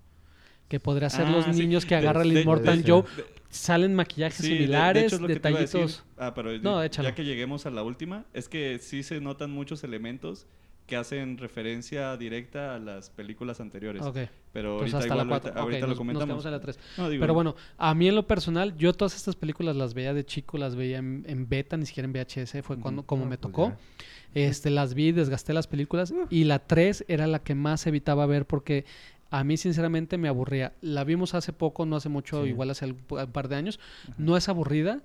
[0.67, 1.59] Que podría ser los Ah, sí.
[1.59, 3.01] niños que De- agarra el Immortal Joe.
[3.17, 6.03] de- Salen maquillajes Sí, de- de similares, hecho a detallitos.
[6.17, 9.83] Ah, pero No, ya- que lleguemos a la última, es que sí se notan muchos
[9.83, 10.45] elementos
[10.87, 14.01] que hacen referencia directa a las películas anteriores.
[14.03, 14.17] Ok,
[14.53, 15.49] Pero pues ahorita, hasta igual, la 4.
[15.49, 16.25] ahorita, ahorita lo nos, nos comentamos.
[16.25, 16.79] quedamos en la 3.
[16.97, 20.13] No, digo, Pero bueno, a mí en lo personal, yo todas estas películas las veía
[20.13, 23.29] de chico, las veía en, en beta, ni siquiera en VHS, fue cuando como No,
[23.29, 23.69] me pues tocó.
[23.69, 23.77] ya.
[24.35, 28.45] Este, las vi, desgasté las películas y la 3 era la que más evitaba ver
[28.45, 28.85] porque
[29.31, 30.73] a mí sinceramente me aburría.
[30.81, 32.49] La vimos hace poco, no hace mucho, Sí.
[32.49, 32.95] igual hace un
[33.31, 33.79] par de años.
[34.17, 35.01] No es aburrida,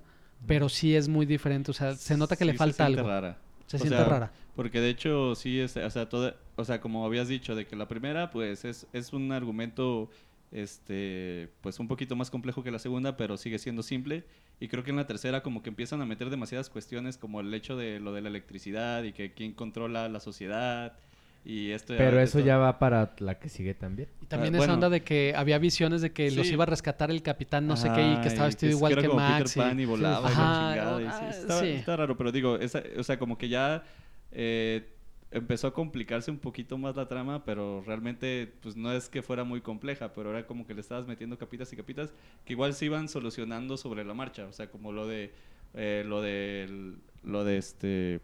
[0.47, 3.09] pero sí es muy diferente, o sea, se nota que le falta se siente algo.
[3.11, 3.39] rara.
[3.66, 4.33] Se O siente sea, rara.
[4.57, 7.76] Porque de hecho sí es, o sea, toda, o sea, como habías dicho de que
[7.76, 10.11] la primera pues es, es un argumento
[10.53, 14.25] este pues un poquito más complejo que la segunda, pero sigue siendo simple
[14.59, 17.53] y creo que en la tercera como que empiezan a meter demasiadas cuestiones como el
[17.55, 20.95] hecho de lo de la electricidad y que quién controla la sociedad
[21.43, 24.11] y esto Pero eso ya va para la que sigue también.
[24.21, 24.75] Y también Ah, esa bueno.
[24.75, 26.53] onda de que había visiones de que los Sí.
[26.53, 29.09] iba a rescatar el capitán no sé qué y que estaba vestido es- igual que
[29.09, 29.55] Max.
[29.55, 31.69] Peter y- Pan y volaba y chingada, y ah, sí, está, sí.
[31.69, 33.83] está raro, pero digo, esa- o sea, como que ya
[34.33, 34.87] eh,
[35.31, 39.45] empezó a complicarse un poquito más la trama, pero realmente pues no es que fuera
[39.45, 42.12] muy compleja, pero era como que le estabas metiendo capitas y capitas
[42.45, 45.33] que igual se iban solucionando sobre la marcha, o sea, como lo de
[45.74, 48.20] eh, lo de lo de este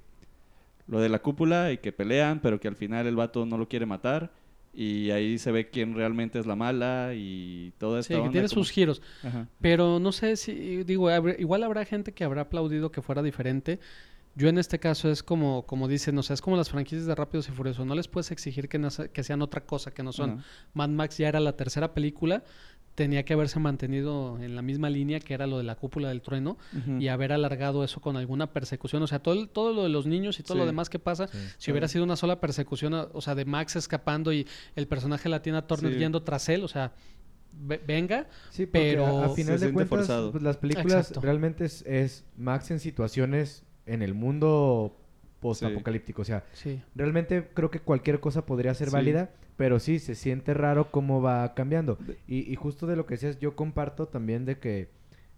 [0.88, 3.68] lo de la cúpula y que pelean, pero que al final el vato no lo
[3.68, 4.30] quiere matar.
[4.78, 8.24] Y ahí se ve quién realmente es la mala y todo Sí, esto.
[8.24, 9.00] que tiene sus giros.
[9.22, 9.48] Ajá.
[9.62, 13.80] Pero no sé si, digo, igual habrá gente que habrá aplaudido que fuera diferente.
[14.36, 17.14] Yo en este caso es como, como dicen, o sea, es como las franquicias de
[17.14, 17.86] Rápidos y Furiosos.
[17.86, 20.42] No les puedes exigir que, no que sean otra cosa que no son.
[20.74, 22.44] Mad Max ya era la tercera película,
[22.94, 26.22] tenía que haberse mantenido en la misma línea que era lo de la cúpula del
[26.22, 26.56] trueno
[26.98, 29.02] y haber alargado eso con alguna persecución.
[29.02, 31.28] O sea, todo, el- todo lo de los niños y todo lo demás que pasa,
[31.28, 31.38] Sí.
[31.58, 35.42] si hubiera sido una sola persecución, o sea, de Max escapando y el personaje la
[35.42, 35.98] Tina Turner Sí.
[35.98, 36.92] yendo tras él, o sea,
[37.52, 41.20] ve- venga, Sí, Pero a, a se final de cuentas, pues, las películas Exacto.
[41.20, 44.96] realmente es, es Max en situaciones en el mundo
[45.40, 46.22] post-apocalíptico.
[46.22, 46.82] O sea, sí.
[46.94, 48.94] realmente creo que cualquier cosa podría ser Sí.
[48.94, 51.98] válida, pero sí, se siente raro cómo va cambiando.
[52.26, 54.88] Y, y justo de lo que decías, yo comparto también de que,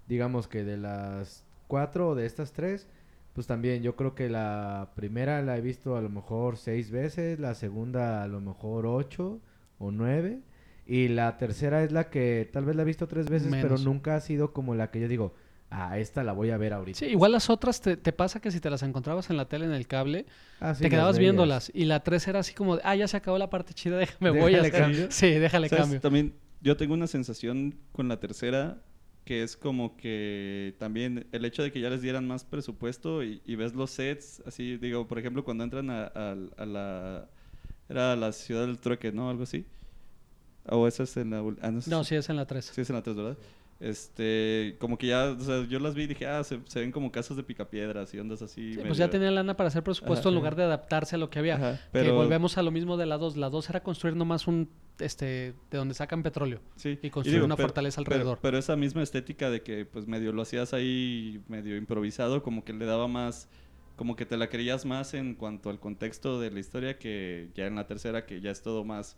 [0.09, 2.88] digamos que de las cuatro o de estas tres,
[3.34, 7.38] pues también yo creo que la primera la he visto a lo mejor seis veces,
[7.38, 9.40] la segunda a lo mejor ocho
[9.78, 10.40] o nueve,
[10.86, 14.16] y la tercera es la que tal vez la he visto tres veces, pero nunca
[14.16, 15.34] ha sido como la que yo digo,
[15.70, 16.98] ah, esta la voy a ver ahorita.
[17.00, 19.64] Sí, igual las otras te, te pasa que si te las encontrabas en la tele,
[19.66, 20.26] en el cable,
[20.60, 21.70] Ah, sí, te quedabas viéndolas.
[21.74, 24.30] Y la tres era así como, de, ah, ya se acabó la parte chida, déjame
[24.30, 24.78] voy hasta...
[24.78, 25.06] cambio.
[25.10, 25.82] Sí, déjale ¿Sabes?
[25.84, 26.00] cambio.
[26.00, 28.78] También yo tengo una sensación con la tercera
[29.24, 33.42] que es como que también el hecho de que ya les dieran más presupuesto y,
[33.44, 37.28] y ves los sets, así digo, por ejemplo, cuando entran a, a- a la...
[37.90, 39.28] Era la ciudad del trueque, ¿no?
[39.28, 39.66] Algo así.
[40.70, 41.38] O esa es en la...
[41.60, 42.70] Ah, no, sé No, si- sí, es en la tres.
[42.74, 43.36] Sí, es en la 3, ¿verdad?
[43.80, 46.90] Este, como que ya, o sea, yo las vi y dije, ah, se, se ven
[46.90, 48.70] como casas de picapiedras y ondas así.
[48.72, 50.30] Sí, medio- pues ya tenía lana para hacer presupuesto Ajá.
[50.30, 51.54] en lugar de adaptarse a lo que había.
[51.54, 53.36] Ajá, Que pero, volvemos a lo mismo de la 2.
[53.36, 54.68] La 2 era construir nomás un,
[54.98, 56.60] este, de donde sacan petróleo.
[56.76, 58.38] sí, y construir una pero- fortaleza pero- alrededor.
[58.42, 62.72] Pero, esa misma estética de que, pues, medio lo hacías ahí, medio improvisado, como que
[62.72, 63.48] le daba más,
[63.94, 67.66] como que te la creías más en cuanto al contexto de la historia que ya
[67.66, 69.16] en la tercera, que ya es todo más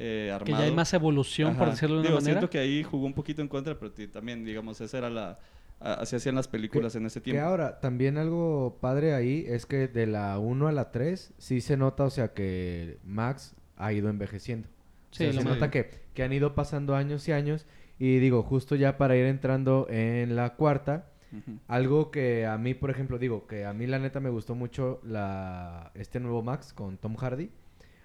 [0.00, 0.44] eh, armado.
[0.46, 1.72] Que ya hay más evolución, por Ajá.
[1.72, 2.32] decirlo de una Digo, manera.
[2.40, 5.38] siento que ahí jugó un poquito en contra, pero también, digamos, esa era la...
[5.80, 7.42] Así hacían las películas en ese Que tiempo.
[7.48, 11.76] ahora, también algo padre ahí es que de la 1 a la 3 sí se
[11.76, 14.66] nota, o sea, que Max ha ido envejeciendo.
[14.68, 17.64] O Sí, sea, lo se más- nota que, que han ido pasando años y años.
[18.00, 21.58] Y digo, justo ya para ir entrando en la cuarta, Ujú.
[21.68, 25.00] algo que a mí, por ejemplo, digo, que a mí la neta me gustó mucho
[25.04, 27.50] la este nuevo Max con Tom Hardy.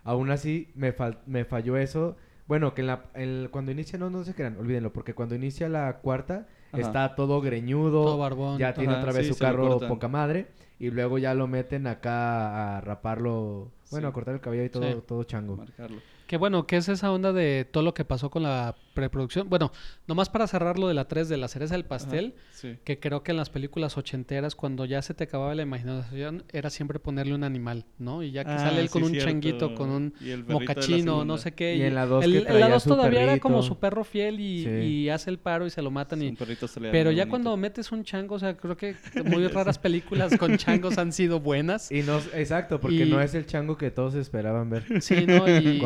[0.03, 2.15] Aún así, me, fal- me falló eso.
[2.47, 5.69] Bueno, que en la, en- cuando inicia, no, no se crean, olvídenlo, porque cuando inicia
[5.69, 6.81] la cuarta, Ajá.
[6.81, 8.57] está todo greñudo, Todo barbón.
[8.57, 10.47] ya tiene Ajá, otra vez sí, su carro poca madre,
[10.77, 14.09] y luego ya lo meten acá a raparlo, bueno, Sí.
[14.09, 14.97] a cortar el cabello y todo, Sí.
[15.07, 15.55] todo chango.
[15.55, 16.01] Marcarlo.
[16.27, 19.49] Que bueno, que es esa onda de todo lo que pasó con la preproducción.
[19.49, 19.71] Bueno,
[20.07, 22.77] nomás para cerrar lo de la 3 de la cereza del pastel, Ajá, Sí.
[22.85, 26.69] que creo que en las películas ochenteras, cuando ya se te acababa la imaginación, era
[26.69, 28.23] siempre ponerle un animal, ¿no?
[28.23, 29.29] Y ya que Ah, sale él con sí, un cierto.
[29.29, 30.13] changuito, con un
[30.47, 31.75] mocachino, no sé qué.
[31.75, 33.79] Y en la dos el- que en la traía 2 su todavía era como su
[33.79, 34.69] perro fiel y, Sí.
[34.69, 36.21] y hace el paro y se lo matan.
[36.21, 37.29] Y, un perrito se le pero ya bonito.
[37.31, 38.95] cuando metes un chango, o sea, creo que
[39.25, 41.91] muy raras películas con changos han sido buenas.
[41.91, 45.01] Y no, exacto, porque Y- no es el chango que todos esperaban ver.
[45.01, 45.47] Sí, ¿no?
[45.49, 45.81] Y,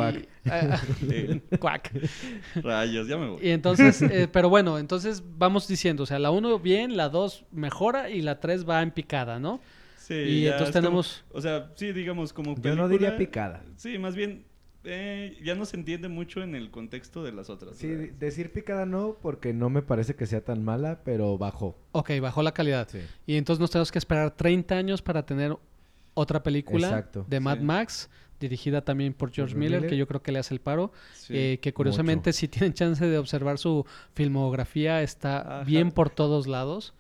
[0.48, 0.82] Cuac.
[1.00, 1.42] Sí.
[1.60, 1.92] cuac.
[2.56, 3.40] Rayos, ya me voy.
[3.46, 7.46] Y entonces, eh, pero bueno, entonces vamos diciendo, o sea, la 1 bien, la 2
[7.52, 9.60] mejora y la 3 va en picada, ¿no?
[9.98, 12.84] Sí, y ya entonces como- tenemos- o sea, sí, digamos, como Yo película...
[12.84, 13.62] no diría picada.
[13.76, 14.46] Sí, más bien,
[14.86, 17.76] eh, ya no se entiende mucho en el contexto de las otras.
[17.76, 21.78] Sí, decir picada no, porque no me parece que sea tan mala, pero bajó.
[21.92, 22.88] Ok, bajó la calidad.
[22.90, 23.00] Sí.
[23.26, 25.58] Y entonces nos tenemos que esperar 30 años para tener
[26.14, 27.26] otra película Exacto.
[27.28, 27.64] de Mad Sí.
[27.66, 28.10] Max,
[28.40, 29.90] dirigida también por George Miller, Miller.
[29.90, 30.92] que yo creo que le hace el paro.
[31.14, 31.34] Sí.
[31.36, 35.64] eh, que curiosamente, si tienen chance de observar su filmografía, está Ajá.
[35.64, 36.94] bien por todos lados.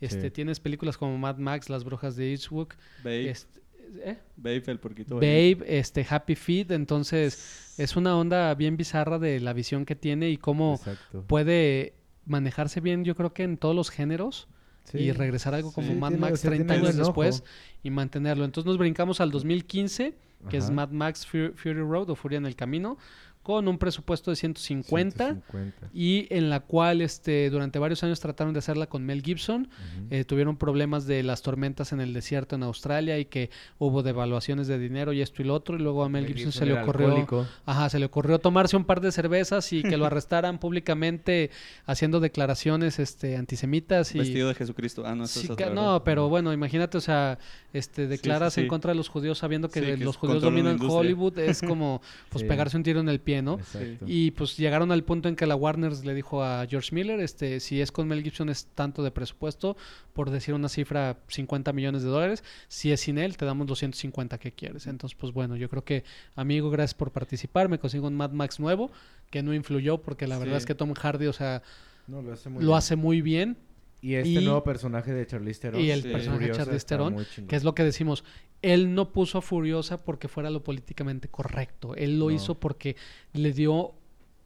[0.00, 0.30] Este, Sí.
[0.30, 2.68] Tienes películas como Mad Max, Las Brujas de Eastwood,
[3.02, 3.60] Babe, este,
[4.04, 4.18] ¿eh?
[4.36, 5.14] Babe, el porquito.
[5.16, 6.70] Babe, este, Happy Feet.
[6.72, 11.24] Entonces, es una onda bien bizarra de la visión que tiene y cómo Exacto.
[11.26, 11.94] puede
[12.26, 14.48] manejarse bien, yo creo que en todos los géneros
[14.84, 14.98] Sí.
[14.98, 17.42] y regresar a algo como Sí, Mad tiene- Max sea, 30 tiene años después
[17.82, 18.44] y mantenerlo.
[18.44, 20.14] Entonces nos brincamos al 2015,
[20.50, 20.70] que es.
[20.70, 22.98] Mad Max Fu- Fury Road o Furia en el Camino,
[23.44, 25.90] con un presupuesto de 150, 150.
[25.94, 29.68] y en la cual este, durante varios años trataron de hacerla con Mel Gibson.
[30.10, 34.66] Eh, tuvieron problemas de las tormentas en el desierto en Australia y que hubo devaluaciones
[34.66, 35.76] de dinero y esto y lo otro.
[35.76, 37.08] Y luego a Mel, Gibson, se le ocurrió.
[37.08, 37.46] alcohólico.
[37.66, 41.50] Ajá, se le ocurrió tomarse un par de cervezas y que lo arrestaran públicamente
[41.86, 45.04] haciendo declaraciones este, antisemitas y Vestido de Jesucristo.
[45.06, 47.38] Ah, no, eso Sí, es otra, no, pero bueno, imagínate, o sea,
[47.74, 48.68] este, declaras sí, en sí.
[48.68, 50.78] contra de los judíos sabiendo que Sí, que los judíos dominan.
[50.80, 52.48] Hollywood, es como pues Sí.
[52.48, 53.54] pegarse un tiro en el pie, ¿no?
[53.54, 54.04] Exacto.
[54.08, 57.60] Y pues llegaron al punto en que la Warner le dijo a George Miller, este,
[57.60, 59.76] si es con Mel Gibson es tanto de presupuesto,
[60.12, 64.38] por decir una cifra, 50 millones de dólares, si es sin él, te damos 250,
[64.38, 64.86] ¿qué quieres?
[64.86, 66.04] Entonces, pues bueno, yo creo que,
[66.36, 68.90] amigo, gracias por participar, me consigo un Mad Max nuevo,
[69.30, 71.62] que no influyó, porque la verdad es que Tom Hardy, o sea,
[72.06, 72.78] No, lo hace muy lo bien.
[72.78, 73.56] hace muy bien,
[74.04, 75.80] Y este y- nuevo personaje de Charlize Theron.
[75.80, 76.08] y el Sí.
[76.12, 77.16] personaje de Charlize Theron,
[77.48, 78.22] que es lo que decimos,
[78.60, 82.30] él no puso a Furiosa porque fuera lo políticamente correcto, él lo No.
[82.30, 82.96] hizo porque
[83.32, 83.94] le dio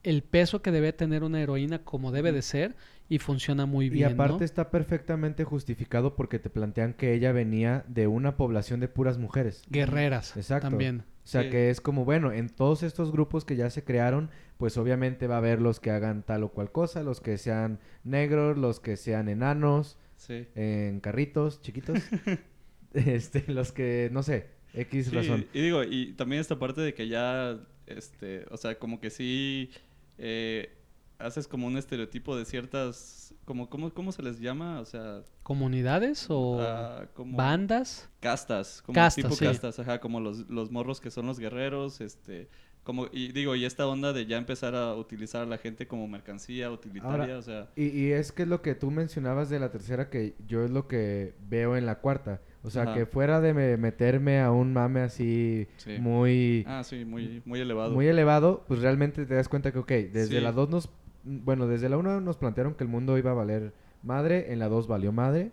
[0.05, 2.77] el peso que debe tener una heroína como debe de ser
[3.09, 4.45] y funciona muy Y bien, aparte ¿no?
[4.45, 9.63] está perfectamente justificado porque te plantean que ella venía de una población de puras mujeres.
[9.71, 10.69] Guerreras Exacto.
[10.69, 11.01] también.
[11.25, 11.51] O sea Sí.
[11.51, 15.37] que es como, bueno, en todos estos grupos que ya se crearon, pues obviamente va
[15.37, 18.97] a haber los que hagan tal o cual cosa, los que sean negros, los que
[18.97, 20.47] sean enanos, Sí.
[20.57, 21.99] en carritos chiquitos,
[22.93, 25.47] este, los que, no sé, X Sí, razón.
[25.55, 29.71] Y digo, y también esta parte de que ya, este, o sea, como que sí
[30.19, 30.75] eh,
[31.19, 34.81] haces como un estereotipo de ciertas, como, ¿cómo, cómo se les llama?
[34.81, 38.11] O sea, ¿Comunidades o ah, como bandas?
[38.21, 39.45] castas, como Castas, tipo sí.
[39.45, 42.49] castas, ajá, como los, los morros que son los guerreros, este,
[42.85, 46.09] como, y digo, y esta onda de ya empezar a utilizar a la gente como
[46.09, 49.59] mercancía utilitaria, Ahora, o sea, Y, y es que es lo que tú mencionabas de
[49.61, 52.41] la tercera que yo es lo que veo en la cuarta.
[52.63, 52.95] O sea, Ajá.
[52.95, 55.99] que fuera de me- meterme a un mame así Sí.
[56.01, 57.93] muy, ah, sí, muy, muy elevado.
[57.95, 60.41] muy elevado, pues realmente te das cuenta que, ok, desde Sí.
[60.41, 60.91] la 2 nos...
[61.25, 64.69] Bueno, desde la 1 nos plantearon que el mundo iba a valer madre, en la
[64.69, 65.51] 2 valió madre.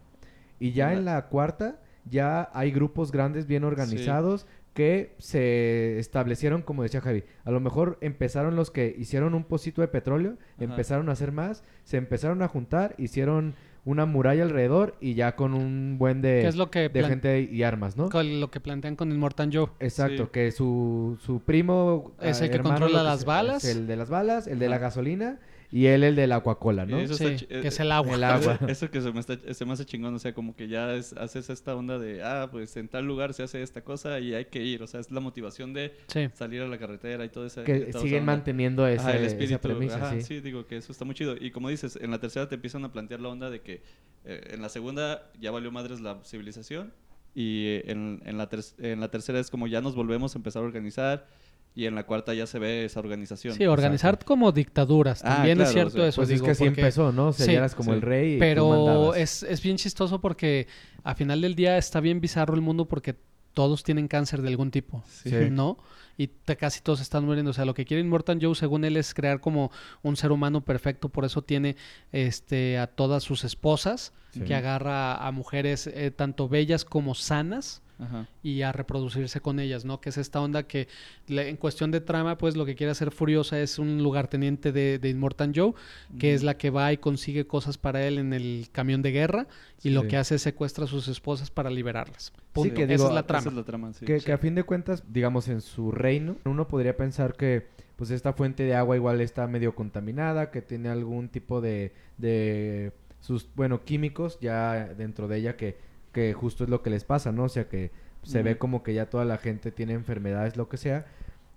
[0.59, 4.45] Y ya En la cuarta ya hay grupos grandes bien organizados
[4.75, 7.23] que se establecieron, como decía Javi.
[7.45, 10.65] A lo mejor empezaron los que hicieron un pocito de petróleo, Ajá.
[10.65, 13.55] empezaron a hacer más, se empezaron a juntar, hicieron
[13.85, 17.09] una muralla alrededor y ya con un buen de, ¿Qué es lo que, de plan-
[17.09, 18.09] gente y armas, ¿no?
[18.09, 19.67] con lo que plantean con el Mortan Joe?
[19.79, 20.29] Exacto, Sí.
[20.33, 23.63] que su, su primo Es ah, el que controla las balas.
[23.63, 25.39] el de las balas, el de la gasolina
[25.71, 26.99] y él el de la Coca-Cola, ¿no?
[26.99, 28.15] Y eso Sí, está chi- que eh, es el agua.
[28.15, 28.59] El agua.
[28.67, 31.13] Eso que se me, está, se me hace chingón, o sea, como que ya es-
[31.13, 34.45] haces esta onda de, ah, pues en tal lugar se hace esta cosa y hay
[34.45, 36.27] que ir, o sea, es la motivación de Sí.
[36.33, 37.63] salir a la carretera y todo eso.
[37.63, 40.21] que siguen manteniendo esa, Ajá, el esa espíritu, premisa, ajá, sí.
[40.21, 41.35] sí, digo que eso está muy chido.
[41.39, 43.81] Y como dices, en la tercera te empiezan a plantear la onda de que
[44.25, 46.93] eh, en la segunda ya valió madres la civilización
[47.33, 50.39] y eh, en, en la ter- en la tercera es como ya nos volvemos a
[50.39, 51.27] empezar a organizar
[51.75, 53.53] y en la cuarta ya se ve esa organización.
[53.55, 55.21] Sí, organizar como dictaduras.
[55.25, 57.11] Ah, También claro, es cierto o sea, eso, Pues es digo, que así porque- empezó,
[57.11, 57.27] ¿no?
[57.27, 57.95] O sea, Sí, ya eras como sí.
[57.97, 60.67] el rey Pero es, es bien chistoso porque
[61.03, 63.15] a final del día está bien bizarro el mundo porque
[63.53, 65.31] todos tienen cáncer de algún tipo, Sí.
[65.51, 65.77] ¿no?
[66.17, 67.51] Y te- casi todos están muriendo.
[67.51, 69.69] O sea, lo que quiere Mortan Joe, según él, es crear como
[70.01, 71.09] un ser humano perfecto.
[71.09, 71.75] Por eso tiene
[72.13, 74.41] este a todas sus esposas, Sí.
[74.41, 78.27] que agarra a mujeres eh, tanto bellas como sanas Ajá.
[78.43, 80.01] y a reproducirse con ellas, ¿no?
[80.01, 80.87] Que es esta onda que
[81.27, 84.99] le- en cuestión de trama, pues lo que quiere hacer Furiosa es un lugarteniente de,
[84.99, 85.73] de Immortan Joe,
[86.19, 89.47] que es la que va y consigue cosas para él en el camión de guerra
[89.81, 90.07] y lo Sí.
[90.09, 92.33] que hace es secuestra a sus esposas para liberarlas.
[92.53, 92.73] Punto.
[92.73, 93.39] que Esa digo, es la trama.
[93.41, 94.05] Esa es la trama, sí.
[94.05, 98.11] que, que a fin de cuentas, digamos, en su reino, uno podría pensar que pues
[98.11, 102.91] esta fuente de agua igual está medio contaminada, que tiene algún tipo de, de
[103.21, 105.77] sus, bueno, químicos ya dentro de ella que,
[106.15, 107.43] que justo es lo que les pasa, ¿no?
[107.43, 107.91] O sea, que
[108.23, 111.07] se ve como que ya toda la gente tiene enfermedades, lo que sea,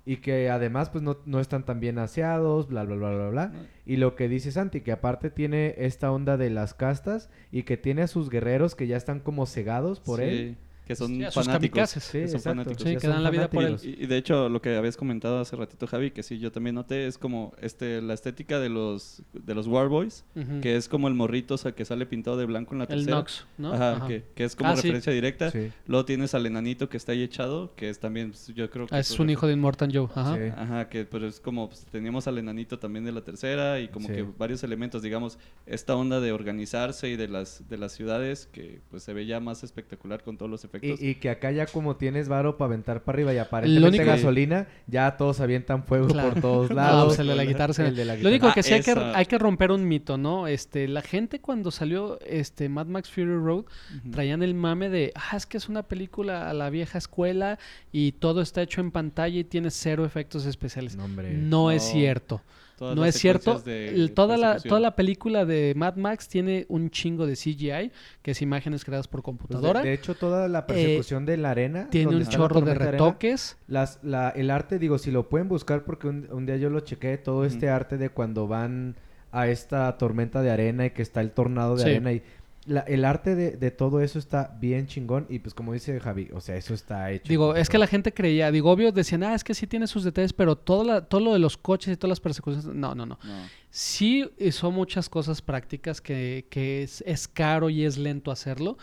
[0.05, 3.53] y que además pues no, no están tan bien aseados, bla, bla, bla, bla, bla.
[3.87, 7.77] Y lo que dice Santi, que aparte tiene esta onda de las castas y que
[7.77, 10.57] tiene a sus guerreros que ya están como cegados por Sí, él.
[10.89, 11.77] Que son Sí, a sus fanáticos.
[11.93, 12.03] kamikazes.
[12.03, 12.51] Sí, que son exacto.
[12.63, 12.83] fanáticos.
[12.83, 13.77] Sí, que dan la vida por él.
[13.85, 16.75] Y, y de hecho, lo que habías comentado hace ratito, Javi, que sí, yo también
[16.75, 20.25] noté, es como este la estética de los de los War Boys,
[20.63, 22.89] que es como el morrito, o sea, que sale pintado de blanco en la el
[22.89, 23.17] tercera.
[23.17, 23.75] Nox, ¿no?
[23.75, 24.07] Ajá, Ajá.
[24.09, 24.83] Que, que es como Ah, sí.
[24.83, 25.51] referencia directa.
[25.51, 25.71] Sí.
[25.87, 28.95] Luego tienes al enanito que está ahí echado, que es también, pues, yo creo que...
[28.95, 30.09] Ah, es pues, un hijo de Immortan Joe.
[30.15, 30.35] Ajá.
[30.37, 30.43] Sí.
[30.57, 34.09] Ajá, que pero es como, pues, teníamos al enanito también de la tercera y como
[34.09, 34.15] Sí.
[34.15, 38.81] que varios elementos, digamos, esta onda de organizarse y de las, de las ciudades que
[38.91, 41.01] pues se ve ya más espectacular con todos los efectos efectos.
[41.03, 44.05] Y, y que acá ya como tienes varo para aventar para arriba y aparentemente único-
[44.05, 46.31] gasolina, ya todos avientan fuego Claro.
[46.33, 47.07] por todos No, lados.
[47.09, 48.55] pues el de la guitarra se- El de la Lo único guitarra.
[48.55, 49.17] que sí hay que, esa.
[49.17, 50.47] hay que romper un mito, ¿no?
[50.47, 53.65] Este, la gente cuando salió este Mad Max Fury Road
[54.11, 57.59] traían el mame de, ah, es que es una película a la vieja escuela
[57.93, 60.97] y todo está hecho en pantalla y tiene cero efectos especiales.
[60.97, 61.33] No, hombre.
[61.35, 61.91] No es No.
[61.93, 62.43] cierto.
[62.79, 63.59] Todas no las es cierto.
[63.59, 67.35] secuencias de El- toda, la, toda la película de Mad Max tiene un chingo de
[67.35, 67.91] CGI,
[68.23, 69.83] que es imágenes creadas por Pues de- computadora.
[69.83, 71.89] de, hecho, toda la persecución de la arena.
[71.91, 73.57] tiene un chorro de arena, retoques.
[73.67, 76.81] Las, la, el arte, digo, si lo pueden buscar porque un, un día yo lo
[76.81, 78.95] chequé, todo este arte de cuando van
[79.31, 81.91] a esta tormenta de arena y que está el tornado de Sí.
[81.91, 82.23] arena y
[82.69, 86.29] la- el arte de, de todo eso está bien chingón y pues como dice Javi,
[86.33, 87.29] o sea, eso está hecho.
[87.29, 90.05] Digo, es que la gente creía, digo, obvio, decían, ah, es que sí tiene sus
[90.05, 93.07] detalles, pero todo, la, todo lo de los coches y todas las persecuciones, no, no,
[93.07, 93.19] no.
[93.25, 93.43] No.
[93.71, 98.79] Sí eh, son muchas cosas prácticas que, que es, es caro y es lento hacerlo,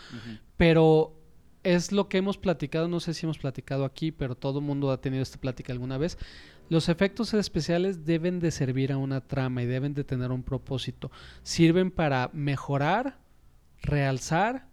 [0.56, 1.12] pero
[1.62, 4.90] es lo que hemos platicado, no sé si hemos platicado aquí, pero todo el mundo
[4.90, 6.16] ha tenido esta plática alguna vez.
[6.68, 11.10] Los efectos especiales deben de servir a una trama y deben de tener un propósito.
[11.42, 13.18] Sirven para mejorar,
[13.86, 14.66] realzar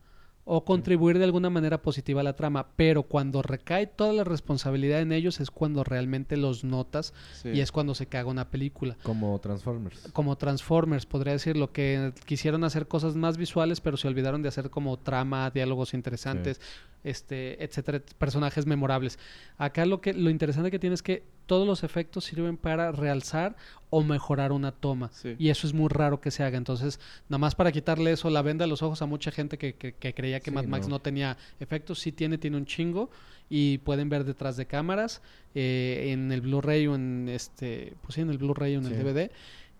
[0.45, 4.99] o contribuir de alguna manera positiva a la trama, pero cuando recae toda la responsabilidad
[4.99, 7.47] en ellos es cuando realmente los notas Sí.
[7.53, 10.09] y es cuando se caga una película Como Transformers.
[10.11, 14.69] como Transformers, podría decirlo, que quisieron hacer cosas más visuales, pero se olvidaron de hacer
[14.69, 16.59] como trama, diálogos interesantes,
[17.05, 19.19] este, etcétera, et- personajes memorables.
[19.57, 23.55] Acá lo que lo interesante que tiene es que todos los efectos sirven para realzar
[23.89, 25.09] o mejorar una toma.
[25.13, 25.35] Sí.
[25.37, 26.57] Y eso es muy raro que se haga.
[26.57, 29.75] Entonces, nada más para quitarle eso, la venda a los ojos a mucha gente que,
[29.75, 30.95] que- que creía que Sí, Mad Max no.
[30.95, 33.09] no tenía efectos, sí tiene, tiene un chingo.
[33.49, 35.21] Y pueden ver detrás de cámaras,
[35.53, 38.97] eh, en el Blu-ray o en este, pues sí, en el Blu-ray o en el.
[38.97, 39.29] DVD.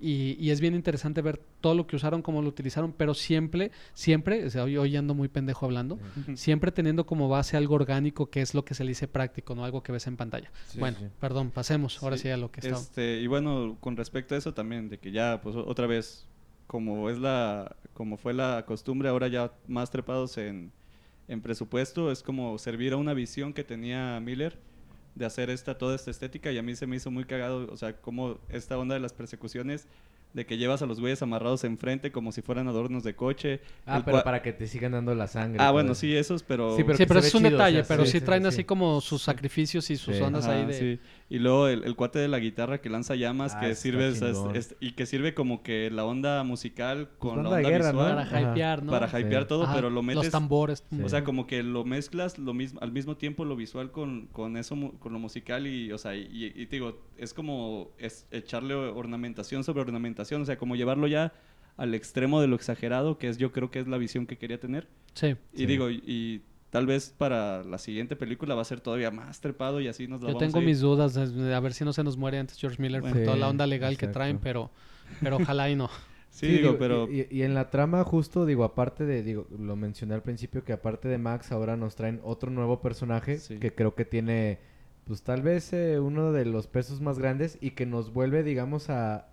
[0.05, 3.71] Y, y es bien interesante ver todo lo que usaron, cómo lo utilizaron, pero siempre,
[3.93, 5.97] siempre, o sea, hoy, hoy ando muy pendejo hablando,
[6.35, 9.63] siempre teniendo como base algo orgánico que es lo que se le dice práctico, no
[9.63, 10.51] algo que ves en pantalla.
[10.67, 11.05] Sí, bueno, sí.
[11.21, 12.75] perdón, pasemos ahora Sí, sí a lo que está.
[12.75, 16.27] Este, y bueno, con respecto a eso también, de que ya, pues otra vez,
[16.67, 20.73] como es la, como fue la costumbre, ahora ya más trepados en,
[21.29, 24.59] en presupuesto, es como servir a una visión que tenía Miller
[25.15, 27.77] de hacer esta, toda esta estética y a mí se me hizo muy cagado, o
[27.77, 29.87] sea, como esta onda de las persecuciones,
[30.33, 33.61] de que llevas a los güeyes amarrados enfrente como si fueran adornos de coche.
[33.85, 35.63] Ah, pero para que te sigan dando la sangre.
[35.63, 36.01] Ah, bueno, eso.
[36.01, 36.75] sí, esos, pero...
[36.75, 38.47] Sí, pero sí, pero es un chido, o detalle, sea, pero sí, traen sí.
[38.47, 40.21] así como sus sacrificios y sus Sí.
[40.23, 40.99] ondas ahí de...
[41.29, 44.21] Y luego el, el cuate de la guitarra que lanza llamas, Ah, que sirve es-
[44.21, 47.99] es- y que sirve como que la onda musical con banda la onda guerra, ¿no?
[47.99, 48.91] visual Para hypear, ¿no?
[48.91, 49.17] para Sí.
[49.17, 50.83] hypear todo, Ajá, pero lo metes Los tambores.
[50.89, 51.01] Sí.
[51.01, 54.57] o sea, como que lo mezclas lo mismo al mismo tiempo lo visual con, con
[54.57, 58.27] eso mu- con lo musical y o sea, y, y te digo, es como es
[58.31, 61.33] echarle ornamentación sobre ornamentación, o sea, como llevarlo ya
[61.77, 64.59] al extremo de lo exagerado, que es yo creo que es la visión que quería
[64.59, 64.87] tener.
[65.15, 65.35] Sí.
[65.53, 65.65] Y Sí.
[65.65, 66.41] digo, y, y
[66.73, 70.21] tal vez para la siguiente película va a ser todavía más trepado y así nos
[70.21, 70.67] la Yo vamos tengo a ir.
[70.67, 73.15] mis dudas a ver si no se nos muere antes George Miller Bueno.
[73.15, 74.71] por toda la onda legal que traen, pero,
[75.21, 75.89] pero ojalá y no.
[76.31, 80.23] Sí, digo, pero Y, en la trama, justo, digo, aparte de, digo, lo mencioné al
[80.23, 83.59] principio, que aparte de Max, ahora nos traen otro nuevo personaje Sí.
[83.59, 84.57] que creo que tiene,
[85.05, 88.89] pues tal vez eh, uno de los pesos más grandes y que nos vuelve, digamos,
[88.89, 89.27] a,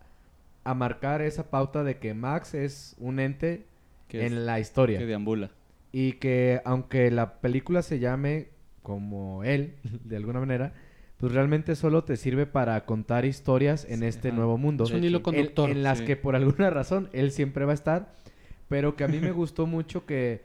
[0.65, 3.65] a marcar esa pauta de que Max es un ente
[4.09, 4.99] que, es- en la historia.
[4.99, 5.51] que deambula.
[5.93, 8.49] Y que aunque la película se llame
[8.83, 9.75] como él,
[10.05, 10.73] de alguna manera,
[11.19, 14.37] pues realmente solo te sirve para contar historias en Sí, este ajá.
[14.37, 14.85] nuevo mundo.
[14.85, 15.71] Es un hilo En- conductor.
[15.71, 16.05] En, las Sí.
[16.07, 18.13] que por alguna razón él siempre va a estar.
[18.69, 20.43] Pero que a mí me gustó mucho que,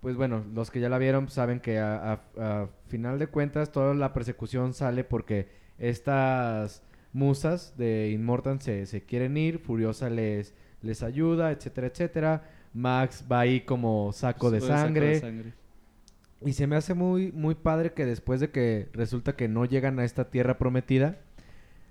[0.00, 2.20] pues bueno, los que ya la vieron saben que a, a-
[2.62, 5.46] a final de cuentas toda la persecución sale porque
[5.78, 12.42] estas musas de Inmortan se, se quieren ir, Furiosa les, les ayuda, etcétera, etcétera.
[12.72, 15.20] Max va ahí como saco de Saco sangre.
[15.20, 15.52] sangre.
[16.44, 19.98] Y se me hace muy, muy padre que después de que resulta que no llegan
[19.98, 21.18] a esta tierra prometida,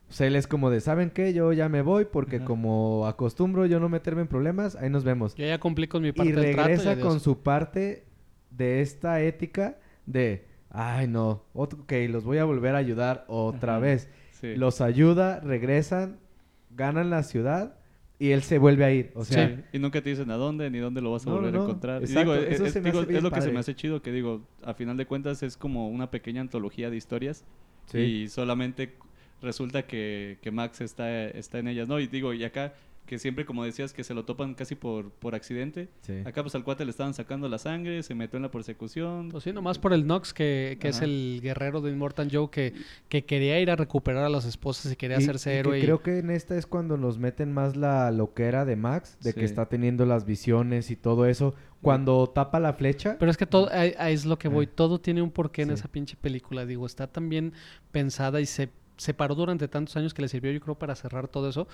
[0.07, 1.33] pues él es como de, ¿saben qué?
[1.33, 2.45] Yo ya me voy porque Ajá.
[2.45, 5.35] como acostumbro yo no meterme en problemas, ahí nos vemos.
[5.35, 6.67] Yo ya cumplí con mi parte Y del trato.
[6.67, 7.07] regresa adiós.
[7.07, 8.05] con su parte
[8.49, 9.77] de esta ética
[10.07, 13.81] de, ay no, ok, los voy a volver a ayudar otra Ajá.
[13.81, 14.09] vez.
[14.31, 14.55] Sí.
[14.55, 16.17] Los ayuda, regresan,
[16.75, 17.75] ganan la ciudad
[18.19, 19.11] y él se vuelve a ir.
[19.15, 21.37] O sea, Sí, y nunca te dicen a dónde ni dónde lo vas a No,
[21.37, 22.01] volver no, a encontrar.
[22.03, 23.53] Exacto, digo, eso es, se me digo, hace es lo que se padre.
[23.53, 26.97] me hace chido, que digo, a final de cuentas es como una pequeña antología de
[26.97, 27.45] historias
[27.85, 27.97] Sí.
[27.99, 28.93] y solamente
[29.41, 31.99] resulta que, que Max está, está en ellas, ¿no?
[31.99, 32.73] Y digo, y acá
[33.09, 35.89] que siempre, como decías, que se lo topan casi por, por accidente.
[36.01, 36.13] Sí.
[36.25, 39.29] Acá pues al cuate le estaban sacando la sangre, se metió en la persecución.
[39.29, 42.73] Pues sí, nomás por el Nox, que, que es el guerrero de Immortal Joe, que,
[43.09, 45.79] que quería ir a recuperar a las esposas y quería Y- hacerse y que héroe.
[45.79, 49.33] y- creo que en esta es cuando nos meten más la loquera de Max, de
[49.33, 51.55] que está teniendo las visiones y todo eso.
[51.81, 54.67] Cuando tapa la flecha, Pero es que todo ahí- ahí es lo que voy.
[54.69, 54.73] Ah.
[54.75, 56.65] Todo tiene un porqué en esa pinche película.
[56.65, 57.53] Digo, está tan bien
[57.91, 61.49] pensada y se separó durante tantos años que le sirvió, yo creo, para cerrar todo
[61.49, 61.67] eso.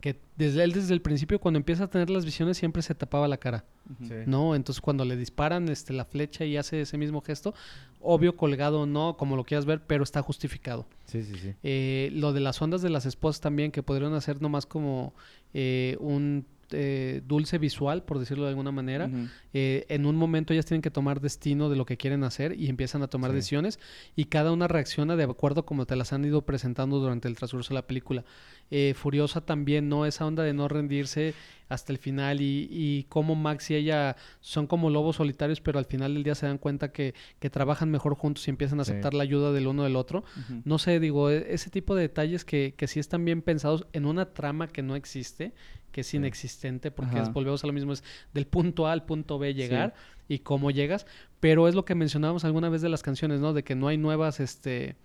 [0.00, 3.28] Que desde él, desde el principio, cuando empieza a tener las visiones, siempre se tapaba
[3.28, 3.64] la cara.
[4.06, 4.14] Sí.
[4.26, 4.54] ¿No?
[4.54, 7.54] Entonces, cuando le disparan este, la flecha y hace ese mismo gesto,
[8.00, 10.86] obvio, colgado o no, como lo quieras ver, pero está justificado.
[11.06, 11.54] sí, sí, sí.
[11.62, 15.14] Eh, lo de las ondas de las esposas también, que podrían hacer nomás como
[15.54, 19.10] eh, un eh, dulce visual, por decirlo de alguna manera.
[19.52, 22.68] Eh, en un momento ellas tienen que tomar destino de lo que quieren hacer y
[22.68, 23.36] empiezan a tomar Sí.
[23.36, 23.78] decisiones
[24.16, 27.70] y cada una reacciona de acuerdo como te las han ido presentando durante el transcurso
[27.70, 28.24] de la película.
[28.70, 30.06] Eh, Furiosa también, ¿no?
[30.06, 31.34] Esa onda de no rendirse
[31.68, 35.86] hasta el final y, y cómo Max y ella son como lobos solitarios, pero al
[35.86, 38.90] final del día se dan cuenta que, que trabajan mejor juntos y empiezan a Sí.
[38.92, 40.24] aceptar la ayuda del uno del otro.
[40.64, 44.04] No sé, digo, e- ese tipo de detalles que, que sí están bien pensados en
[44.06, 45.52] una trama que no existe,
[45.92, 48.02] que es inexistente, porque es- volvemos a lo mismo, es
[48.34, 49.94] del punto A al punto B llegar
[50.28, 51.06] y cómo llegas,
[51.38, 53.52] pero es lo que mencionábamos alguna vez de las canciones, ¿no?
[53.52, 54.96] De que no hay nuevas, este,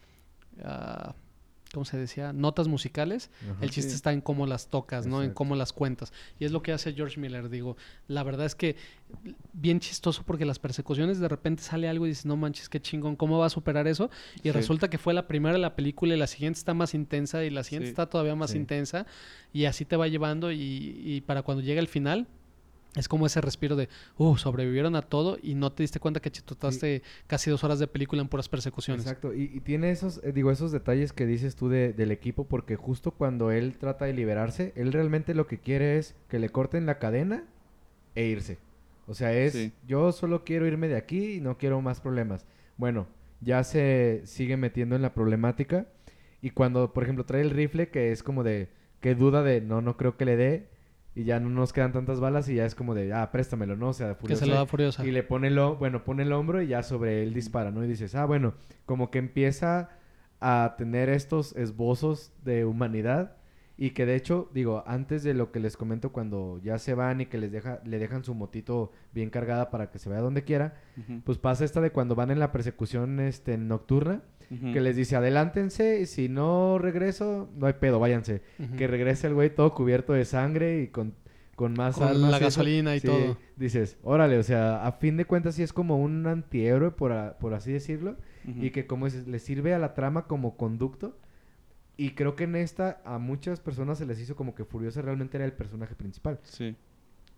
[0.63, 1.13] ah,
[1.77, 2.33] ¿cómo se decía?
[2.33, 3.29] Notas musicales.
[3.43, 3.57] Ajá.
[3.61, 3.95] El chiste Sí.
[3.97, 5.21] está en cómo las tocas, ¿no?
[5.21, 6.11] En cómo las cuentas.
[6.39, 7.77] Y es lo que hace George Miller, digo.
[8.07, 8.75] La verdad es que
[9.53, 13.15] bien chistoso porque las persecuciones de repente sale algo y dices, no manches, qué chingón,
[13.15, 14.09] ¿cómo va a superar eso?
[14.37, 14.51] Y Sí.
[14.51, 17.51] resulta que fue la primera de la película y la siguiente está más intensa y
[17.51, 17.91] la siguiente Sí.
[17.91, 18.57] está todavía más Sí.
[18.57, 19.05] intensa
[19.53, 20.57] y así te va llevando y,
[21.05, 22.25] y para cuando llega el final
[22.95, 26.31] es como ese respiro de, uh, sobrevivieron a todo y no te diste cuenta que
[26.31, 29.05] chitotaste casi dos horas de película en puras persecuciones.
[29.05, 32.45] Exacto, y, y tiene esos, eh, digo, esos detalles que dices tú de- del equipo,
[32.45, 36.49] porque justo cuando él trata de liberarse, él realmente lo que quiere es que le
[36.49, 37.43] corten la cadena
[38.15, 38.57] e irse.
[39.05, 39.71] O sea, es, Sí.
[39.87, 42.45] yo solo quiero irme de aquí y no quiero más problemas.
[42.77, 43.07] Bueno,
[43.41, 45.85] ya se sigue metiendo en la problemática
[46.41, 48.69] y cuando, por ejemplo, trae el rifle, que es como de,
[49.01, 50.67] que duda de, no, no creo que le dé,
[51.19, 53.89] y ya no nos quedan tantas balas y ya es como de, ah, préstamelo, ¿no?
[53.89, 55.05] O sea, Que se lo Furiosa- da furiosa.
[55.05, 57.83] y le pone el, ho- bueno, pone el hombro y ya sobre él dispara, ¿no?
[57.83, 58.53] Y dices, ah, bueno,
[58.85, 59.89] como que empieza
[60.39, 63.35] a tener estos esbozos de humanidad
[63.79, 67.21] y que de hecho, digo, antes de lo que les comento cuando ya se van
[67.21, 70.43] y que les deja, le dejan su motito bien cargada para que se vaya donde
[70.43, 70.75] quiera,
[71.25, 75.99] pues pasa esta de cuando van en la persecución este, nocturna, Que les dice, adelántense
[76.01, 78.41] y si no regreso, no hay pedo, váyanse.
[78.77, 81.13] Que regrese el güey todo cubierto de sangre y con,
[81.55, 82.39] con más Con armas la y eso.
[82.45, 83.37] gasolina y Sí, todo.
[83.57, 87.37] Dices, órale, o sea, a fin de cuentas sí es como un antihéroe, por, a-
[87.39, 91.17] por así decirlo, y que como dices, le sirve a la trama como conducto.
[91.97, 95.35] Y creo que en esta a muchas personas se les hizo como que Furiosa realmente
[95.37, 96.39] era el personaje principal.
[96.43, 96.75] Sí.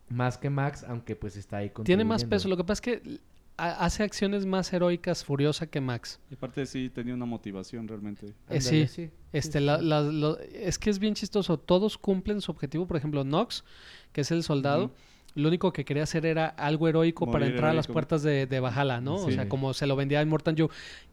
[0.10, 2.49] Más que Max, aunque pues está ahí Tiene más peso.
[2.49, 3.20] Lo que pasa es que
[3.60, 6.20] hace acciones más heroicas Furiosa que Max.
[6.32, 8.28] Y aparte sí tenía una motivación realmente.
[8.49, 9.10] Eh, Ándale, sí.
[9.34, 11.57] Este, la- la- lo- es que es bien chistoso.
[11.60, 12.88] Todos cumplen su objetivo.
[12.88, 13.64] Por ejemplo, Nox,
[14.12, 14.91] que es el soldado,
[15.36, 18.60] lo único que quería hacer era algo heroico para entrar a las puertas de, de
[19.01, 19.16] ¿no?
[19.16, 19.36] O Sí.
[19.36, 20.70] sea, como se lo vendía a Immortal Joe.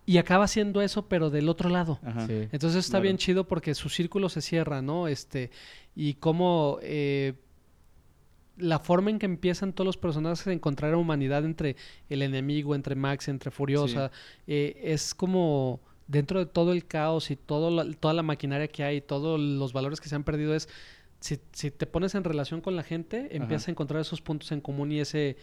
[0.06, 2.00] Y acaba haciendo eso, pero del otro lado.
[2.02, 2.26] Ajá.
[2.26, 2.48] Sí.
[2.52, 3.02] Entonces está Claro.
[3.02, 5.06] bien chido porque su círculo se cierra, ¿no?
[5.08, 5.50] Este,
[5.94, 7.34] y cómo eh,
[8.56, 11.76] la forma en que empiezan todos los personajes a encontrar humanidad entre
[12.08, 14.10] el enemigo, entre Max, entre Furiosa,
[14.46, 18.84] eh, es como dentro de todo el caos y todo la- toda la maquinaria que
[18.84, 20.68] hay, todos los valores que se han perdido es
[21.20, 23.70] si, si te pones en relación con la gente, empiezas Ajá.
[23.70, 25.36] a encontrar esos puntos en común y ese,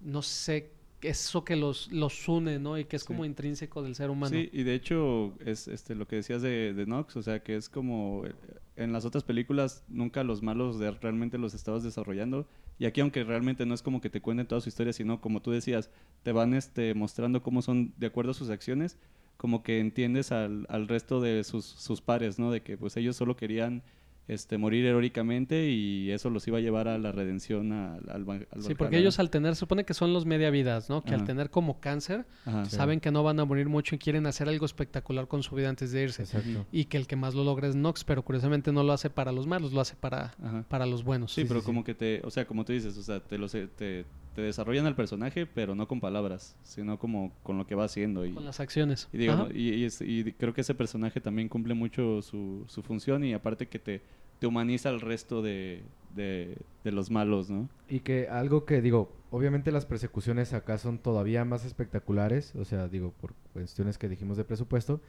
[0.00, 2.76] no sé, eso que los, los une, ¿no?
[2.76, 3.06] Y que es Sí.
[3.08, 4.30] como intrínseco del ser humano.
[4.34, 7.54] Sí, y de hecho es este lo que decías de, de Nox, o sea que
[7.54, 8.32] es como eh,
[8.78, 12.46] en las otras películas nunca los malos realmente los estabas desarrollando
[12.78, 15.42] y aquí aunque realmente no es como que te cuenten toda su historia, sino como
[15.42, 15.90] tú decías,
[16.22, 18.96] te van este mostrando cómo son de acuerdo a sus acciones,
[19.36, 22.50] como que entiendes al, al resto de sus, sus pares, ¿no?
[22.50, 23.82] De que pues ellos solo querían
[24.28, 28.62] este morir heroicamente y eso los iba a llevar a la redención al, al, al
[28.62, 31.02] Sí, porque ellos al tener, se supone que son los media vidas, ¿no?
[31.02, 32.66] Que al tener como cáncer, Ajá.
[32.66, 32.76] Sí.
[32.76, 35.68] saben que no van a morir mucho y quieren hacer algo espectacular con su vida
[35.70, 36.22] antes de irse.
[36.24, 36.66] Exacto.
[36.70, 39.32] Y que el que más lo logra es Nox, pero curiosamente no lo hace para
[39.32, 40.64] los malos, lo hace para, Ajá.
[40.68, 41.32] para los buenos.
[41.32, 41.84] Sí, Sí, pero sí, como sí.
[41.86, 44.04] que te, o sea, como tú dices, o sea, te, lo, se- te,
[44.38, 48.24] te desarrollan al personaje, pero no con palabras, sino como con lo que va haciendo.
[48.24, 49.08] Y, Con las acciones.
[49.12, 49.48] y, Ajá.
[49.52, 53.34] y, y es- y creo que ese personaje también cumple mucho su, su función y
[53.34, 54.00] aparte que te,
[54.38, 55.82] te humaniza al resto de,
[56.14, 57.68] de, de los malos, ¿no?
[57.88, 62.86] Y que algo que digo, obviamente las persecuciones acá son todavía más espectaculares, o sea,
[62.86, 65.00] digo, por cuestiones que dijimos de presupuesto,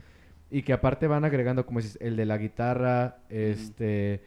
[0.50, 4.24] y que aparte van agregando, como dices, el de la guitarra, este,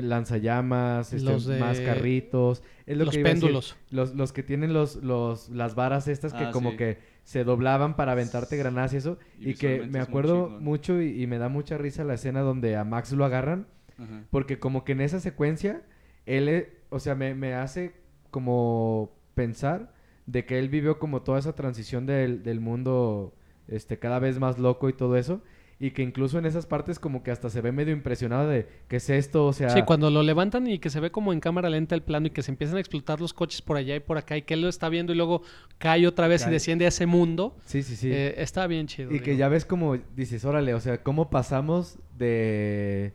[0.00, 2.62] lanzallamas, este, Los de- más carritos.
[2.86, 3.76] Es lo los que péndulos.
[3.90, 6.76] Los, los que tienen los, los, las varas estas que Ah, como sí.
[6.78, 9.18] que se doblaban para aventarte granadas y eso.
[9.38, 12.40] Y Y, que me es acuerdo mucho y, y me da mucha risa la escena
[12.40, 13.66] donde a Max lo agarran.
[13.98, 14.24] Ajá.
[14.30, 15.82] Porque como que en esa secuencia,
[16.24, 17.92] él, e- o sea, me, me hace
[18.30, 19.92] como pensar
[20.26, 23.34] de que él vivió como toda esa transición del, del mundo
[23.68, 25.42] este, cada vez más loco y todo eso.
[25.82, 28.98] Y que incluso en esas partes como que hasta se ve medio impresionado de qué
[28.98, 29.68] es esto, o sea...
[29.70, 32.30] Sí, cuando lo levantan y que se ve como en cámara lenta el plano y
[32.30, 34.60] que se empiezan a explotar los coches por allá y por acá y que él
[34.60, 35.42] lo está viendo y luego
[35.78, 36.50] cae otra vez Cae.
[36.50, 37.56] y desciende a ese mundo.
[37.64, 38.12] Sí, sí, sí.
[38.12, 39.12] eh, está bien chido.
[39.12, 43.12] Y que ya ves como dices, órale, o sea, cómo pasamos de...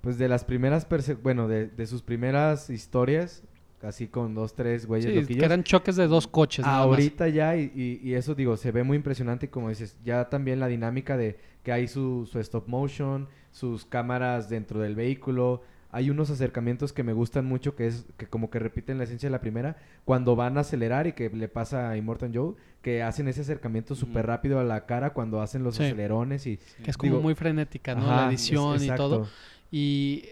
[0.00, 0.86] Pues de las primeras...
[1.22, 3.42] Bueno, de, de sus primeras historias,
[3.82, 5.38] así con dos, tres güeyes Sí, loquillos.
[5.40, 6.64] que eran choques de dos coches.
[6.64, 6.86] nada más.
[6.86, 10.28] ahorita ya, y, y- y eso digo, se ve muy impresionante y como dices, ya
[10.28, 15.62] también la dinámica de que hay su, su stop motion, sus cámaras dentro del vehículo,
[15.90, 19.28] hay unos acercamientos que me gustan mucho que es que como que repiten la esencia
[19.28, 23.02] de la primera, cuando van a acelerar y que le pasa a Immortal Joe, que
[23.02, 25.84] hacen ese acercamiento súper rápido a la cara cuando hacen los Sí.
[25.84, 26.58] acelerones y...
[26.84, 28.02] Que es como digo, muy frenética, ¿no?
[28.02, 29.26] Ajá, la es- edición y todo.
[29.70, 30.24] Y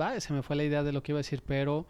[0.00, 1.86] va, se me fue la idea de lo que iba a decir, pero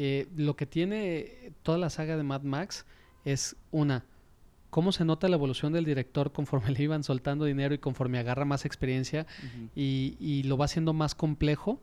[0.00, 2.86] eh, lo que tiene toda la saga de Mad Max
[3.24, 4.04] es una,
[4.70, 8.44] cómo se nota la evolución del director conforme le iban soltando dinero y conforme agarra
[8.44, 9.26] más experiencia
[9.74, 11.80] y, y lo va haciendo más complejo,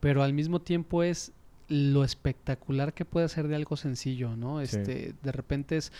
[0.00, 1.32] pero al mismo tiempo es
[1.68, 4.58] lo espectacular que puede hacer de algo sencillo, ¿no?
[4.58, 4.76] Sí.
[4.76, 5.92] Este, de repente es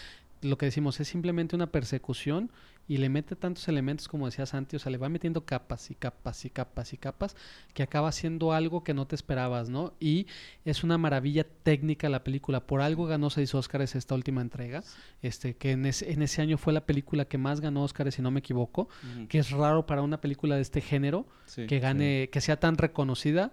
[0.44, 2.50] lo que decimos, es simplemente una persecución
[2.86, 5.94] y le mete tantos elementos como decía Santi, o sea, le va metiendo capas y
[5.94, 7.34] capas y capas y capas
[7.72, 9.94] que acaba siendo algo que no te esperabas, ¿no?
[10.00, 10.26] Y
[10.66, 14.82] es una maravilla técnica la película, por algo ganó seis Óscares esta última entrega,
[15.22, 18.22] este que en ese, en ese año fue la película que más ganó Óscares si
[18.22, 18.88] no me equivoco,
[19.28, 21.66] que es raro para una película de este género Sí.
[21.66, 23.52] que gane, que sea tan reconocida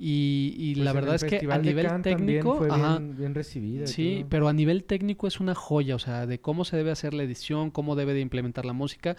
[0.00, 3.34] y, y Pues la verdad es que a nivel Cannes técnico, fue ajá, bien, bien
[3.34, 3.86] recibida.
[3.88, 4.28] sí, todo.
[4.30, 7.24] pero a nivel técnico es una joya, o sea, de cómo se debe hacer la
[7.24, 9.16] edición, cómo debe de implementar la música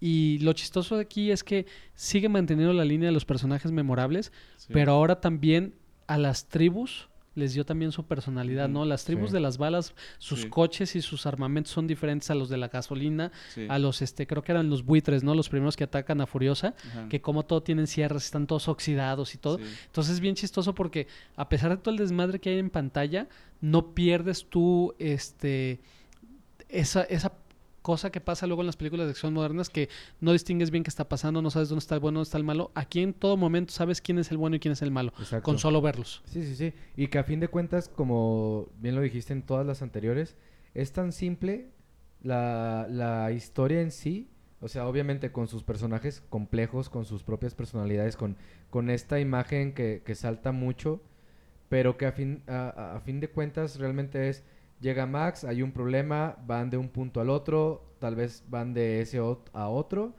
[0.00, 1.64] y lo chistoso de aquí es que
[1.94, 4.68] sigue manteniendo la línea de los personajes memorables, Sí.
[4.72, 5.74] pero ahora también
[6.06, 7.08] a las tribus
[7.38, 8.84] les dio también su personalidad, ¿no?
[8.84, 9.34] Las tribus sí.
[9.34, 10.48] de las balas, sus Sí.
[10.48, 13.66] coches y sus armamentos son diferentes a los de la gasolina, Sí.
[13.68, 15.34] a los, este, creo que eran los buitres, ¿no?
[15.34, 17.08] Los primeros que atacan a Furiosa, Ajá.
[17.08, 19.58] que como todo tienen cierres, están todos oxidados y todo.
[19.86, 23.28] Entonces es bien chistoso porque a pesar de todo el desmadre que hay en pantalla,
[23.60, 25.80] no pierdes tú este
[26.68, 27.32] esa, esa
[27.82, 29.88] cosa que pasa luego en las películas de acción modernas que
[30.20, 32.44] no distingues bien qué está pasando, no sabes dónde está el bueno, dónde está el
[32.44, 32.70] malo.
[32.74, 35.44] Aquí en todo momento sabes quién es el bueno y quién es el malo, Exacto.
[35.44, 36.22] con solo verlos.
[36.26, 36.72] Sí, sí, sí.
[36.96, 40.36] Y que a fin de cuentas, como bien lo dijiste en todas las anteriores,
[40.74, 41.70] es tan simple
[42.22, 44.28] la, la historia en sí.
[44.60, 48.36] O sea, obviamente con sus personajes complejos, con sus propias personalidades, con,
[48.70, 51.00] con esta imagen que, que salta mucho,
[51.68, 54.42] pero que a fin, a, a- a fin de cuentas realmente es,
[54.80, 59.00] llega Max, hay un problema, van de un punto al otro, tal vez van de
[59.00, 60.14] ese ot- a otro,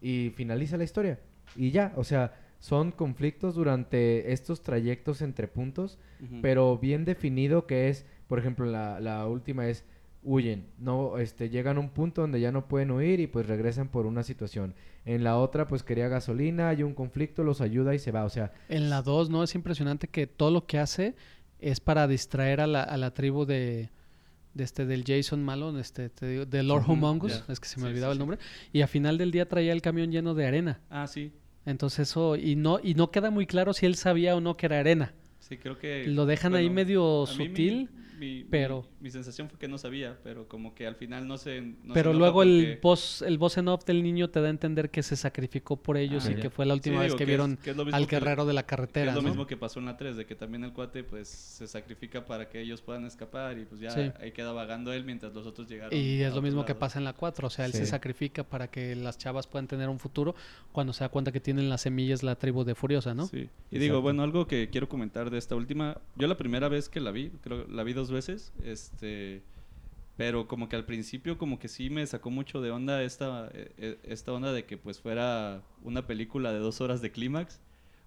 [0.00, 1.18] y finaliza la historia.
[1.56, 5.98] Y ya, o sea, son conflictos durante estos trayectos entre puntos,
[6.42, 9.84] pero bien definido que es, por ejemplo, la, la última es
[10.22, 13.88] huyen, no, este, llegan a un punto donde ya no pueden huir y pues regresan
[13.88, 14.74] por una situación.
[15.04, 18.30] En la otra, pues quería gasolina, hay un conflicto, los ayuda y se va, o
[18.30, 19.42] sea, En la 2, ¿no?
[19.42, 21.14] Es impresionante que todo lo que hace
[21.58, 23.90] es para distraer a la, a la tribu de,
[24.54, 27.86] de este del Jason Malo, este, te digo, de Lord Humongous, es que se me
[27.86, 28.18] Sí, olvidaba sí, el sí.
[28.20, 28.38] nombre,
[28.72, 30.80] y a final del día traía el camión lleno de arena.
[30.90, 31.32] Ah, sí.
[31.66, 34.66] Entonces eso, y no, y no queda muy claro si él sabía o no que
[34.66, 35.14] era arena.
[35.40, 36.06] Sí, creo que...
[36.06, 37.88] Lo dejan ahí medio mí
[38.24, 40.94] mi- sutil, mi- mi- pero- Mi, sensación fue que no sabía, pero como que al
[40.96, 41.60] final no se...
[41.60, 44.40] no se pero nota luego el porque- voz, el voz en off del niño te
[44.40, 46.40] da a entender que se sacrificó por ellos Ah, y ya.
[46.42, 48.52] que fue la última Sí, vez digo, que es- vieron que al que- guerrero de
[48.54, 49.28] la que carretera, es lo ¿no?
[49.28, 52.48] mismo que pasó en la 3, de que también el cuate pues se sacrifica para
[52.48, 54.10] que ellos puedan escapar y pues ya Sí.
[54.20, 55.96] ahí queda vagando él mientras los otros llegaron.
[55.98, 56.80] Y es lo mismo que lado.
[56.80, 57.90] pasa en la 4, o sea, él se Sí.
[57.90, 60.34] sacrifica para que las chavas puedan tener un futuro
[60.72, 63.26] cuando se da cuenta que tienen las semillas la tribu de Furiosa, ¿no?
[63.26, 63.36] Sí.
[63.36, 63.78] Y Exacto.
[63.78, 67.10] digo, bueno, algo que quiero comentar de esta última, yo la primera vez que la
[67.10, 68.13] vi, creo la vi dos veces,
[68.64, 69.42] este,
[70.16, 73.72] pero como que al principio como que sí me sacó mucho de onda esta, eh,
[73.78, 77.60] eh, esta onda de que pues fuera una película de dos horas de clímax.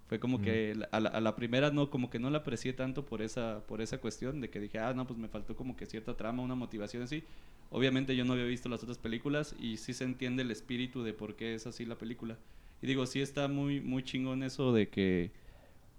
[0.08, 2.72] Fue como que la- a la, a la primera no, como que no la aprecié
[2.74, 5.76] tanto por esa, por esa cuestión de que dije, ah, no, pues me faltó como
[5.76, 7.24] que cierta trama, una motivación así.
[7.70, 11.14] Obviamente yo no había visto las otras películas y sí se entiende el espíritu de
[11.14, 12.38] por qué es así la película.
[12.82, 15.34] Y digo, sí está muy, muy chingón eso de que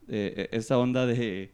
[0.09, 1.53] eh, eh, esa onda de,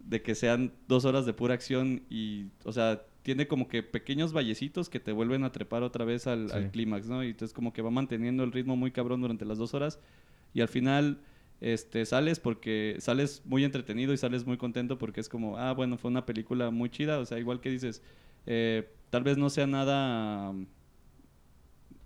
[0.00, 4.32] de que sean dos horas de pura acción y, o sea, tiene como que pequeños
[4.32, 7.22] vallecitos que te vuelven a trepar otra vez al, clímax, ¿no?
[7.22, 9.98] Y entonces como que va manteniendo el ritmo muy cabrón durante las dos horas
[10.54, 11.20] y al final
[11.60, 15.98] este, sales porque sales muy entretenido y sales muy contento porque es como, ah, bueno,
[15.98, 18.02] fue una película muy chida, o sea, igual que dices,
[18.46, 20.66] eh, tal vez no sea nada mm,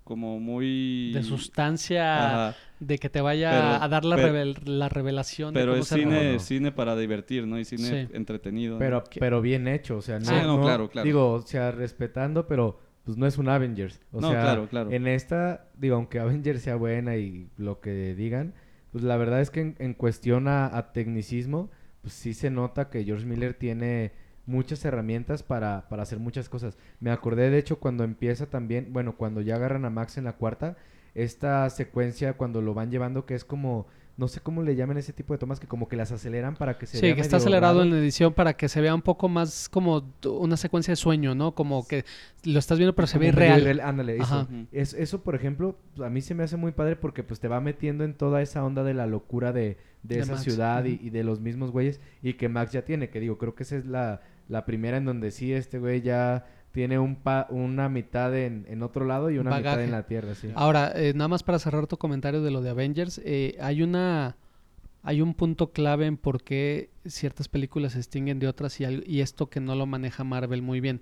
[0.03, 1.13] como muy...
[1.13, 2.57] De sustancia, Ajá.
[2.87, 5.53] De que te vaya Pero- a dar la, pero- revel- la revelación.
[5.53, 6.39] de Pero cómo es cine, no.
[6.39, 7.59] cine para divertir, ¿no?
[7.59, 8.13] Y cine Sí.
[8.13, 8.77] entretenido.
[8.79, 11.05] Pero, bien hecho, o sea, no, Sí, no, no- claro, claro.
[11.05, 13.99] Digo, o sea, respetando, pero pues no es un Avengers.
[14.11, 14.91] O No, sea, claro, claro.
[14.91, 18.53] en esta, digo, aunque Avengers sea buena y lo que digan,
[18.91, 21.69] pues la verdad es que en, en cuestión a, a tecnicismo,
[22.01, 24.11] pues sí se nota que George Miller tiene
[24.45, 26.77] muchas herramientas para, para hacer muchas cosas.
[26.99, 30.33] Me acordé, de hecho, cuando empieza también, bueno, cuando ya agarran a Max en la
[30.33, 30.75] cuarta,
[31.15, 33.87] esta secuencia cuando lo van llevando que es como,
[34.17, 36.77] no sé cómo le llaman ese tipo de tomas, que como que las aceleran para
[36.77, 37.85] que se Sí, vea que está acelerado raro.
[37.85, 41.35] en la edición para que se vea un poco más como una secuencia de sueño,
[41.35, 41.53] ¿no?
[41.55, 42.05] Como que
[42.43, 43.61] lo estás viendo pero se ve Como irreal.
[43.61, 44.47] irreal, Ándale, eso.
[44.71, 47.59] Es, eso, por ejemplo, a mí se me hace muy padre porque pues te va
[47.61, 50.99] metiendo en toda esa onda de la locura de, de De esa Max, ciudad y,
[51.01, 53.77] y de los mismos güeyes y que Max ya tiene, que digo, creo que esa
[53.77, 58.35] es la, la primera en donde sí este güey ya tiene un pa- una mitad
[58.37, 60.49] en, en otro lado y una mitad en la tierra, sí.
[60.55, 64.35] Ahora, eh, nada más para cerrar tu comentario de lo de Avengers, eh, hay una
[65.05, 69.49] hay un punto clave en por qué ciertas películas se distinguen de otras y, esto
[69.49, 71.01] que no lo maneja Marvel muy bien.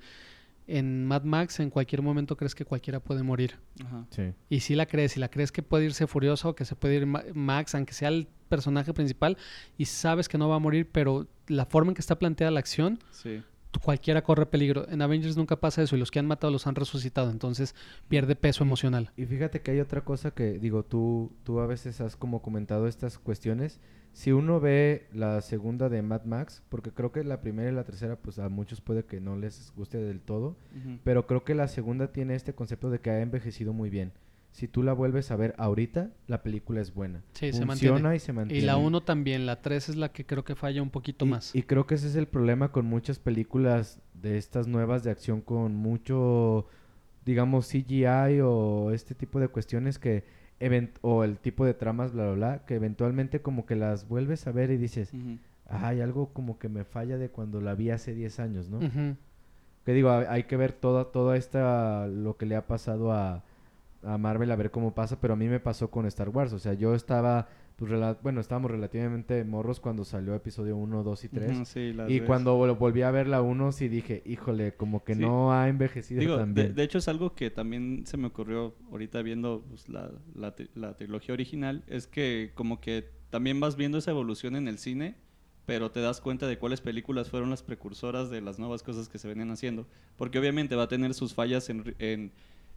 [0.67, 3.59] En Mad Max, en cualquier momento crees que cualquiera puede morir.
[3.85, 4.05] Ajá.
[4.09, 4.33] Sí.
[4.49, 7.05] Y si la crees, si la crees que puede irse Furioso, que se puede ir
[7.05, 9.37] Ma- Max, aunque sea el personaje principal,
[9.77, 12.59] y sabes que no va a morir, pero la forma en que está planteada la
[12.59, 13.43] acción, Sí.
[13.79, 14.87] Cualquiera corre peligro.
[14.89, 17.75] En Avengers nunca pasa eso y los que han matado los han resucitado, entonces
[18.07, 19.11] pierde peso emocional.
[19.15, 22.87] Y fíjate que hay otra cosa que, digo, tú, tú a veces has como comentado
[22.87, 23.79] estas cuestiones.
[24.13, 27.85] Si uno ve la segunda de Mad Max, porque creo que la primera y la
[27.85, 30.57] tercera, pues a muchos puede que no les guste del todo,
[31.05, 34.11] pero creo que la segunda tiene este concepto de que ha envejecido muy bien.
[34.51, 37.21] Si tú la vuelves a ver ahorita, la película es buena.
[37.33, 38.15] Sí, se Funciona mantiene.
[38.15, 38.65] y se Y mantiene.
[38.65, 41.55] la 1 también, la 3 es la que creo que falla un poquito Y- más.
[41.55, 45.39] Y creo que ese es el problema con muchas películas de estas nuevas de acción
[45.41, 46.67] con mucho,
[47.25, 50.25] digamos, CGI o este tipo de cuestiones que,
[51.01, 54.51] o el tipo de tramas, bla, bla, bla, que eventualmente como que las vuelves a
[54.51, 55.37] ver y dices, Ujú.
[55.69, 58.79] hay algo como que me falla de cuando la vi hace 10 años, ¿no?
[59.85, 63.43] Que digo, hay hay que ver toda, toda esta, lo que le ha pasado a,
[64.03, 66.59] a Marvel, a ver cómo pasa, pero a mí me pasó con Star Wars, o
[66.59, 67.91] sea, yo estaba, pues,
[68.23, 71.51] bueno, estábamos relativamente morros cuando salió episodio 1, 2 y 3.
[71.57, 72.27] Ujú, sí, las Y ves.
[72.27, 75.21] cuando vol- volví a ver la 1, sí dije, híjole, como que Sí.
[75.21, 76.75] no ha envejecido Digo, tan de, bien.
[76.75, 80.69] de hecho es algo que también se me ocurrió ahorita viendo pues, la, la, tri-
[80.75, 85.15] la trilogía original, es que como que también vas viendo esa evolución en el cine,
[85.67, 89.19] pero te das cuenta de cuáles películas fueron las precursoras de las nuevas cosas que
[89.19, 89.85] se venían haciendo.
[90.17, 92.31] Porque obviamente va a tener sus fallas en, en,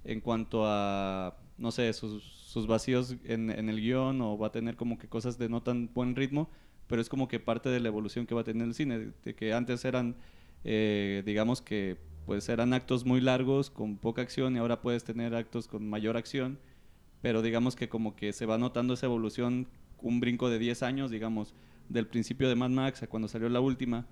[0.04, 2.32] en cuanto a, no sé, sus,
[2.68, 5.90] vacíos en, en el guion o va a tener como que cosas de no tan
[5.92, 6.48] buen ritmo,
[6.86, 9.34] pero es como que parte de la evolución que va a tener el cine, de
[9.34, 10.16] que antes eran,
[10.62, 11.96] eh, digamos que
[12.26, 16.16] pues eran actos muy largos con poca acción y ahora puedes tener actos con mayor
[16.16, 16.58] acción,
[17.20, 19.68] pero digamos que como que se va notando esa evolución,
[20.00, 21.54] un brinco de 10 años, digamos,
[21.88, 24.06] del principio de Mad Max a cuando salió la última,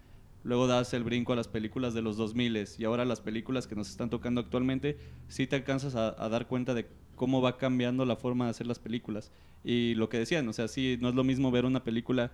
[0.45, 3.75] luego das el brinco a las películas de los 2000 y ahora las películas que
[3.75, 6.87] nos están tocando actualmente, sí te alcanzas a, dar cuenta de
[7.17, 9.31] cómo va cambiando la forma de hacer las películas.
[9.65, 12.33] Y lo que decían, o sea, sí, no es lo mismo ver una película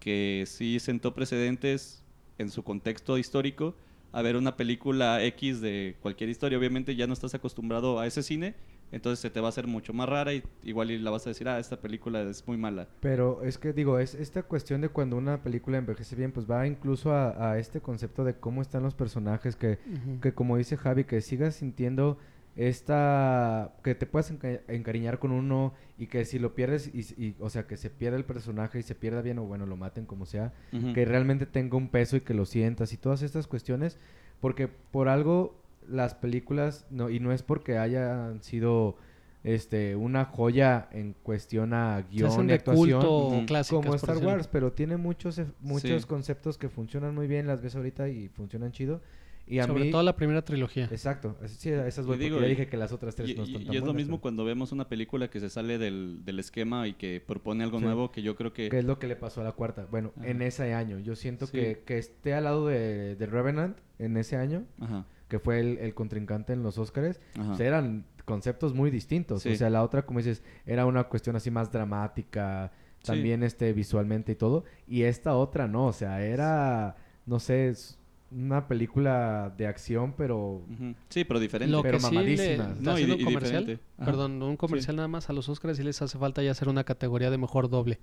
[0.00, 2.02] que sí sentó precedentes
[2.38, 3.76] en su contexto histórico
[4.14, 6.56] a ver una película X de cualquier historia.
[6.56, 8.54] Obviamente ya no estás acostumbrado a ese cine,
[8.92, 11.30] entonces se te va a hacer mucho más rara y igual y la vas a
[11.30, 12.88] decir, ah, esta película es muy mala.
[13.00, 16.66] Pero es que digo, es esta cuestión de cuando una película envejece bien, pues va
[16.66, 19.78] incluso a, a este concepto de cómo están los personajes, que,
[20.22, 22.18] que como dice Javi, que sigas sintiendo
[22.56, 27.36] esta, que te puedas enca- encariñar con uno y que si lo pierdes, y, y-
[27.40, 30.06] o sea, que se pierda el personaje y se pierda bien o bueno, lo maten
[30.06, 30.52] como sea,
[30.94, 33.98] que realmente tenga un peso y que lo sientas y todas estas cuestiones,
[34.40, 35.56] porque por algo
[35.88, 38.96] las películas, no, y no es porque hayan sido
[39.42, 44.16] este una joya en cuestión a guion y de actuación culto clásicas, como Star.
[44.18, 46.08] Wars, pero tiene muchos muchos Sí.
[46.08, 49.02] conceptos que funcionan muy bien, las ves ahorita y funcionan chido.
[49.46, 50.86] Y a Sobre mí todo la primera trilogía.
[50.90, 53.34] Exacto, sí, esas Y voy, porque digo, ya y- dije que las otras tres Y,
[53.34, 55.50] no y- están y tan es lo mismo pero- cuando vemos una película que se
[55.50, 57.84] sale del, del esquema y que propone algo Sí.
[57.84, 58.70] nuevo que yo creo que...
[58.70, 59.86] ¿Qué es lo que le pasó a la cuarta?
[59.90, 60.28] Bueno, Ajá.
[60.28, 60.98] en ese año.
[60.98, 61.52] Yo siento Sí.
[61.52, 65.04] que, que esté al lado de, de Revenant en ese año, Ajá,
[65.34, 67.48] que fue el, el contrincante en los Oscars, ajá.
[67.48, 69.42] pues eran conceptos muy distintos.
[69.42, 69.48] Sí.
[69.50, 72.70] O sea, la otra, como dices, era una cuestión así más dramática,
[73.00, 73.08] Sí.
[73.08, 74.64] también este visualmente y todo.
[74.86, 77.98] Y esta otra no, o sea, era, no sé, es
[78.30, 80.62] una película de acción, pero...
[81.08, 81.72] Sí, pero diferente.
[81.72, 85.32] Lo pero que sí le, No, y y comercial, perdón, un comercial nada más a
[85.32, 87.98] los Oscars sí les hace falta ya hacer una categoría de mejor doble.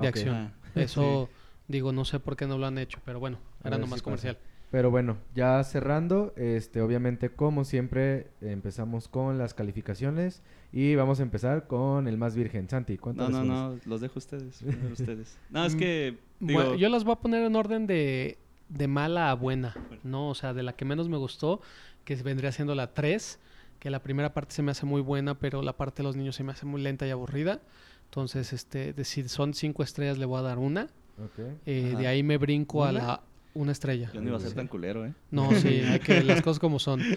[0.00, 0.34] de acción.
[0.34, 1.28] Ah, Eso,
[1.68, 4.36] digo, no sé por qué no lo han hecho, pero bueno, era nomás si pasa.
[4.74, 10.42] Pero bueno, ya cerrando, este, obviamente como siempre empezamos con las calificaciones
[10.72, 12.98] y vamos a empezar con el más virgen, Santi.
[12.98, 14.62] ¿Cuánto No, no, no, los dejo a ustedes.
[14.92, 15.38] ustedes.
[15.48, 16.18] No, es Mm, que.
[16.40, 18.36] Digo, Bueno, yo las voy a poner en orden de,
[18.68, 20.30] de mala a buena, ¿no?
[20.30, 21.60] O sea, de la que menos me gustó,
[22.04, 23.38] que vendría siendo la 3,
[23.78, 26.34] que la primera parte se me hace muy buena, pero la parte de los niños
[26.34, 27.60] se me hace muy lenta y aburrida.
[28.06, 30.88] Entonces, este, de si son cinco estrellas, le voy a dar una.
[31.64, 33.22] Eh, de ahí me brinco a la
[33.54, 34.10] una estrella.
[34.12, 34.56] yo no iba a ser Sí.
[34.56, 35.14] tan culero, ¿eh?
[35.30, 37.00] No, sí, hay que las cosas como son.
[37.00, 37.16] Eh,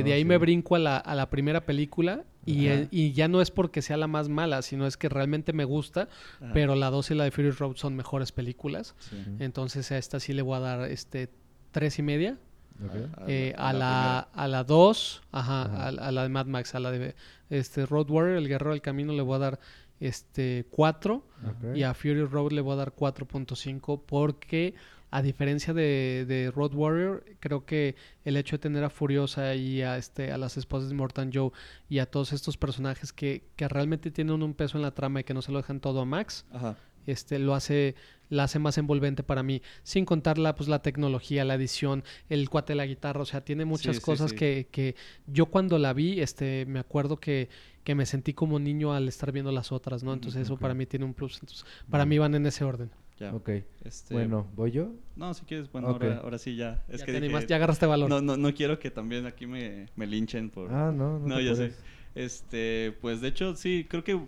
[0.00, 0.24] No, de ahí sí.
[0.24, 3.80] me brinco a la, a la primera película y, eh, y ya no es porque
[3.82, 6.08] sea la más mala, sino es que realmente me gusta,
[6.40, 6.50] Ajá.
[6.52, 8.94] pero la 2 y la de Fury Road son mejores películas.
[8.98, 9.16] Sí.
[9.38, 11.30] Entonces a esta sí le voy a dar este
[11.70, 12.36] tres y media.
[12.84, 12.94] Ok.
[13.28, 15.84] Eh, a, la, a la 2, ajá, Ajá.
[15.84, 17.14] A, a la de Mad Max, a la de
[17.50, 19.60] este Road Warrior, el guerrero del camino, le voy a dar
[20.00, 21.76] este 4 Ok.
[21.76, 24.74] y a Fury Road le voy a dar 4.5 porque
[25.10, 29.82] a diferencia de, de Road Warrior, creo que el hecho de tener a Furiosa y
[29.82, 31.50] a este a las esposas de Mortan Joe
[31.88, 35.24] y a todos estos personajes que, que realmente tienen un peso en la trama y
[35.24, 36.76] que no se lo dejan todo a Max, Ajá.
[37.06, 37.96] este lo hace
[38.28, 39.60] la hace más envolvente para mí.
[39.82, 43.40] Sin contar la pues la tecnología la edición el cuate de la guitarra o sea
[43.44, 44.36] tiene muchas Sí, cosas sí.
[44.36, 44.94] Que, que
[45.26, 47.48] yo cuando la vi este me acuerdo que,
[47.82, 50.86] que me sentí como niño al estar viendo las otras no entonces eso para mí
[50.86, 51.40] tiene un plus.
[51.42, 53.34] Entonces para mí van en ese orden Ya.
[53.34, 53.50] Ok.
[53.84, 54.92] Este, Bueno, ¿voy yo?
[55.14, 56.02] No, si quieres, bueno, Ok.
[56.02, 56.82] ahora, ahora sí ya.
[56.88, 59.26] Es ya, que te dije, animas- ya agarraste valor no, no, no quiero que también
[59.26, 60.72] aquí me, me linchen por...
[60.72, 61.56] Ah, no, no, No, ya sé.
[61.68, 61.78] puedes.
[62.14, 64.18] Este, pues de hecho, sí, creo que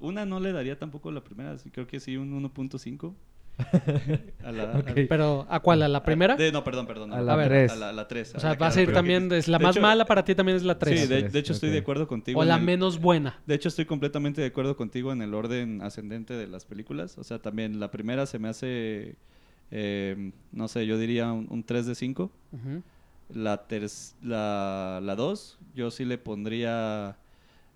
[0.00, 3.14] una no le daría tampoco la primera, creo que sí, un 1.5.
[4.44, 4.90] a la, a- Ok.
[5.08, 7.12] pero a cuál a la primera de- no, perdón, perdón.
[7.12, 7.72] A la a ver, tres.
[7.72, 8.34] A la, a la 3.
[8.36, 10.78] o sea vas a ir también es la más mala para ti también es la
[10.78, 12.40] 3 Sí, de, de hecho estoy de acuerdo contigo.
[12.40, 15.82] o la el- menos buena De hecho, estoy completamente de acuerdo contigo en el orden
[15.82, 17.16] ascendente de las películas.
[17.18, 19.16] O sea, también la primera se me hace,
[19.70, 22.30] eh, no sé, yo diría un, un 3 de 5.
[22.52, 22.82] Ujú.
[23.30, 23.86] La, ter-
[24.22, 27.16] la, la 2, yo sí le pondría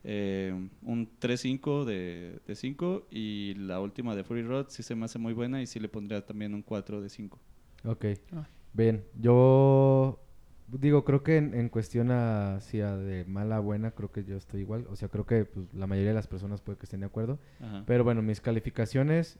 [0.04, 0.52] eh,
[0.82, 3.06] un 3-5 de, de 5.
[3.10, 5.88] Y la última de Fury Road sí se me hace muy buena y sí le
[5.88, 7.38] pondría también un 4 de 5.
[7.84, 8.04] Ok.
[8.32, 8.46] Ah.
[8.72, 10.20] Bien, yo
[10.68, 14.60] digo, creo que en, en cuestión hacia de mala a buena, creo que yo estoy
[14.60, 14.86] igual.
[14.90, 17.38] O sea, creo que pues, la mayoría de las personas puede que estén de acuerdo.
[17.60, 17.84] Ajá.
[17.86, 19.38] Pero bueno, mis calificaciones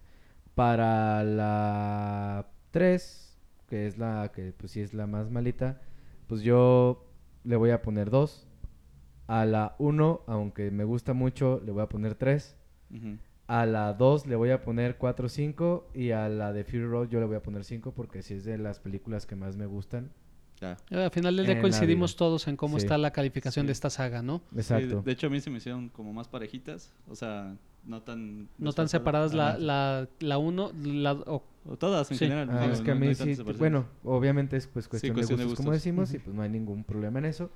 [0.55, 3.39] para la 3,
[3.69, 5.81] que es la que pues sí es la más malita,
[6.27, 7.07] pues yo
[7.45, 8.47] le voy a poner 2.
[9.33, 12.57] A la 1, aunque me gusta mucho, le voy a poner 3.
[12.93, 13.17] Ujú.
[13.47, 17.09] A la 2 le voy a poner 4 5 y a la de Fury Road
[17.11, 19.67] yo le voy a poner 5 porque sí es de las películas que más me
[19.67, 20.11] gustan.
[20.61, 20.77] Ya.
[20.91, 22.85] Eh, Al final del día coincidimos todos en cómo Sí.
[22.85, 24.43] está la calificación de esta saga, ¿no?
[24.55, 24.97] Exacto.
[24.97, 26.93] de, de hecho, a mí se me hicieron como más parejitas.
[27.09, 28.49] O sea, no tan...
[28.59, 29.59] No tan separadas la, Ajá.
[29.59, 32.25] la, la uno, la, o- O todas en Sí.
[32.25, 32.49] general.
[32.51, 35.37] Ah, digo, es que a no- no mí sí, bueno, obviamente es pues cuestión, cuestión
[35.39, 37.51] de, de gustos, como decimos, y pues no hay ningún problema en eso.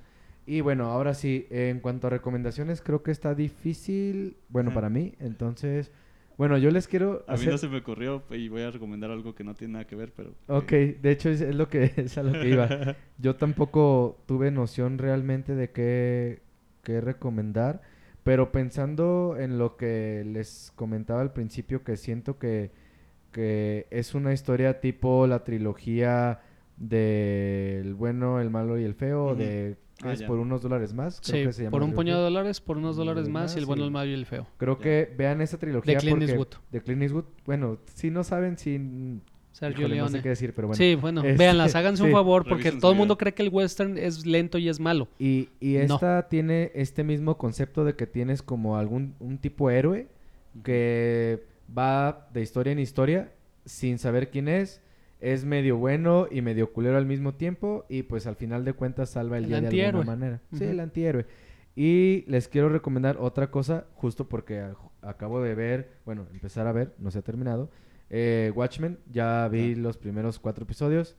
[0.46, 5.14] Y bueno, ahora sí, en cuanto a recomendaciones, creo que está difícil, bueno, para mí,
[5.18, 5.90] entonces,
[6.36, 9.34] bueno, yo les quiero A mí no se me ocurrió y voy a recomendar algo
[9.34, 10.34] que no tiene nada que ver, pero...
[10.48, 12.68] Ok, eh, de hecho es, es lo que es a lo que iba.
[13.18, 16.42] Yo tampoco tuve noción realmente de qué,
[16.82, 17.80] qué recomendar,
[18.22, 22.70] pero pensando en lo que les comentaba al principio, que siento que,
[23.32, 26.40] que es una historia tipo la trilogía
[26.76, 29.36] del bueno, el malo y el feo, Ujú.
[29.36, 30.26] de es ya.
[30.26, 32.76] por unos dólares más, creo sí, que se llama por un puñado de dólares, por
[32.78, 34.46] unos dólares más y el bueno, el malo y el feo.
[34.56, 34.82] Creo Ya.
[34.82, 36.48] que vean esa trilogía Clint porque- Eastwood.
[36.72, 37.24] de Clint Eastwood.
[37.46, 38.80] Bueno, si no saben, si
[39.52, 40.76] Sergio híjole, no sé qué decir, pero bueno.
[40.78, 43.50] Sí, bueno, Este, véanlas, háganse un favor porque Revisen todo el mundo cree que el
[43.50, 45.06] western es lento y es malo.
[45.16, 45.94] Y, y No.
[45.94, 50.08] esta tiene este mismo concepto de que tienes como algún un tipo héroe
[50.64, 51.44] que
[51.76, 53.32] va de historia en historia
[53.64, 54.80] sin saber quién es,
[55.20, 59.10] es medio bueno y medio culero al mismo tiempo y pues al final de cuentas
[59.10, 59.66] salva el, El día de
[60.02, 60.40] alguna manera.
[60.52, 61.26] Sí, el antihéroe.
[61.76, 66.72] Y les quiero recomendar otra cosa, justo porque a- acabo de ver, bueno, empezar a
[66.72, 67.70] ver, no se ha terminado.
[68.10, 71.16] eh, Watchmen, ya vi los primeros cuatro episodios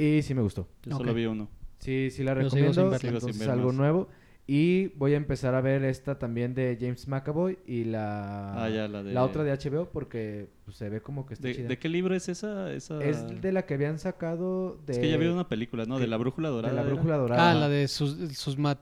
[0.00, 0.66] y sí me gustó.
[0.82, 1.48] Yo solo vi uno.
[1.78, 2.72] Sí, sí la sigo recomiendo.
[2.72, 4.08] Sigo sin entonces ver algo nuevo.
[4.46, 8.88] Y voy a empezar a ver esta también de James McAvoy y la, Ah, ya,
[8.88, 11.68] la de- otra de HBO porque pues, se ve como que está ¿De, chida.
[11.68, 12.72] de qué libro es esa?
[12.72, 13.02] esa...
[13.04, 14.94] Es de la que habían sacado de...
[14.94, 15.98] Es que ya vi una película, ¿no?
[16.00, 16.74] De la brújula de dorada.
[16.74, 16.90] la era?
[16.90, 17.50] brújula dorada.
[17.50, 18.80] Ah, la de sus, sus mat-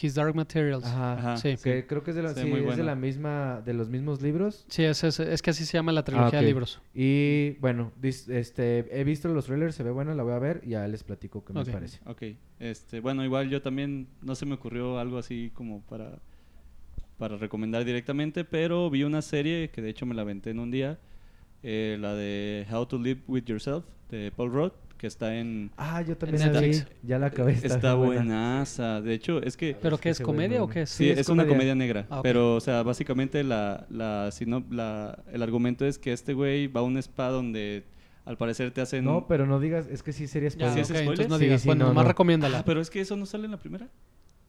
[0.00, 0.84] His Dark Materials.
[0.84, 1.12] Ajá.
[1.18, 1.36] Ajá.
[1.36, 1.56] Sí.
[1.62, 2.82] Que creo que es de, la, Sí, sí, muy es de buena.
[2.84, 4.64] la misma, de los mismos libros.
[4.68, 6.80] Sí, es, es, es que así se llama la trilogía Ah, de libros.
[6.94, 10.60] Y bueno, dis- este, he visto los trailers, se ve buena, la voy a ver
[10.64, 12.00] y ya les platico qué me parece.
[12.06, 12.22] Ok.
[12.58, 16.18] Este, bueno, igual yo también no se me ocurrió algo así como para,
[17.18, 20.70] para recomendar directamente, pero vi una serie que de hecho me la aventé en un
[20.70, 20.98] día
[21.62, 24.72] eh, la de How to Live with Yourself de Paul Rudd,
[25.02, 25.72] que está en...
[25.76, 26.68] Ah, yo también En la vi.
[26.68, 26.96] Netflix.
[27.02, 27.52] Ya la acabé.
[27.60, 28.22] Está, buena.
[28.22, 29.00] buenaza.
[29.00, 29.76] De hecho, es que...
[29.82, 30.90] ¿Pero es qué es comedia o qué es?
[30.90, 31.74] Sí, Sí, es, es una comedia.
[31.74, 32.06] negra.
[32.08, 32.20] Ah.
[32.22, 36.80] Pero, o sea, básicamente la, la, sino- la- el argumento es que este güey va
[36.80, 37.82] a un spa donde
[38.24, 39.04] al parecer te hacen...
[39.04, 40.72] No, pero no digas, es que sí sería Ya, spoiler.
[40.74, 41.08] ¿Sí es ok, spoiler?
[41.10, 41.60] entonces no Sí, digas.
[41.62, 42.08] sí, bueno, no, nomás no.
[42.08, 42.58] recomiéndala.
[42.60, 43.88] Ah, pero es que eso no sale en la primera.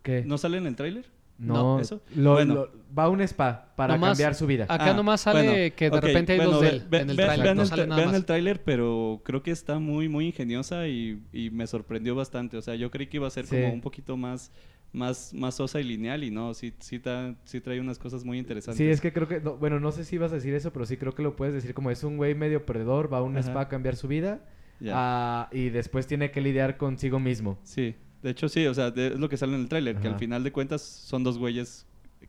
[0.04, 0.24] ¿Qué?
[0.24, 1.06] ¿No sale en el tráiler?
[1.38, 2.02] No, No, ¿eso?
[2.16, 2.54] lo- Bueno.
[2.54, 4.66] lo- va a un spa para Nomás- cambiar su vida.
[4.70, 7.00] Acá Ah, nomás sale bueno, que de repente hay bueno, dos de ve- él ve-
[7.00, 7.44] en el ve- trailer.
[7.46, 8.18] vean No el sale nada vean más.
[8.18, 12.56] el tráiler, pero creo que está muy, muy ingeniosa y, y me sorprendió bastante.
[12.58, 13.56] O sea, yo creí que iba a ser Sí.
[13.60, 14.52] como un poquito más,
[14.94, 18.38] más, más sosa y lineal y no, sí, sí, ta- sí trae unas cosas muy
[18.38, 18.78] interesantes.
[18.78, 20.86] Sí, es que creo que, no, bueno, no sé si ibas a decir eso, pero
[20.86, 23.36] sí creo que lo puedes decir como es un güey medio perdedor, va a un
[23.36, 23.50] Ajá.
[23.50, 24.46] spa a cambiar su vida
[24.92, 27.58] ah, y después tiene que lidiar consigo mismo.
[27.64, 30.08] Sí, de hecho sí, o sea, de- es lo que sale en el tráiler, que
[30.08, 30.14] Ajá.
[30.16, 31.86] al final de cuentas son dos güeyes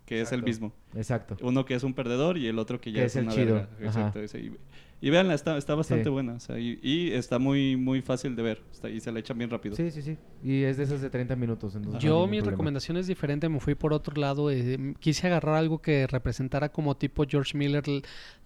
[0.06, 0.72] que es el mismo.
[0.94, 1.36] Exacto.
[1.40, 3.34] Uno que es un perdedor y el otro que ya Que es, es el una
[3.34, 3.54] chido.
[3.54, 3.68] verga.
[3.78, 3.84] Ajá.
[3.86, 4.20] Exacto.
[4.20, 4.38] ese.
[4.40, 4.52] Y,
[5.00, 6.10] y véanla, está, está bastante Sí.
[6.10, 6.34] buena.
[6.34, 8.62] O sea, y, y está muy, muy fácil de ver.
[8.70, 9.76] Está- y se la echan bien rápido.
[9.76, 10.18] Sí, sí, sí.
[10.42, 11.74] Y es de esas de 30 minutos.
[11.74, 12.50] entonces Yo mi problema.
[12.50, 16.70] recomendación es diferente, me fui por otro lado, eh, m- quise agarrar algo que representara
[16.70, 17.82] como tipo George Miller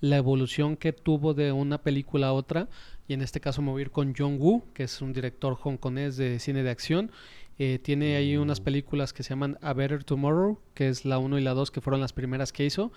[0.00, 2.68] la evolución que tuvo de una película a otra
[3.08, 5.56] y en este caso me voy a ir con John Woo, que es un director
[5.60, 7.10] hongkonés de cine de acción.
[7.58, 11.38] Eh, tiene ahí unas películas que se llaman A Better Tomorrow, que es la 1
[11.38, 12.92] y la 2 que fueron las primeras que hizo.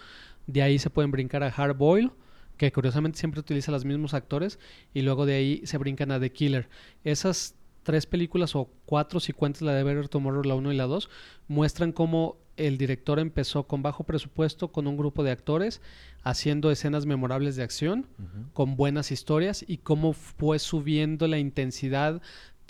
[0.45, 2.11] De ahí se pueden brincar a Hard Boil,
[2.57, 4.59] que curiosamente siempre utiliza los mismos actores,
[4.93, 6.69] y luego de ahí se brincan a The Killer.
[7.03, 10.85] Esas tres películas o cuatro, si cuentas la de Better Tomorrow, la 1 y la
[10.85, 11.09] 2,
[11.47, 15.81] muestran cómo el director empezó con bajo presupuesto, con un grupo de actores,
[16.21, 18.07] haciendo escenas memorables de acción,
[18.53, 22.21] con buenas historias, y cómo fue subiendo la intensidad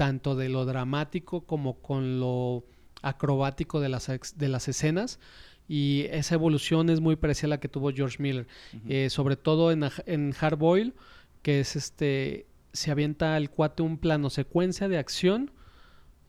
[0.01, 2.65] tanto de lo dramático como con lo
[3.03, 5.19] acrobático de las, de las escenas.
[5.67, 8.47] Y esa evolución es muy parecida a la que tuvo George Miller.
[8.89, 10.95] Eh, sobre todo en, en Hard Boil,
[11.43, 15.51] que es este, se avienta al cuate un plano secuencia de acción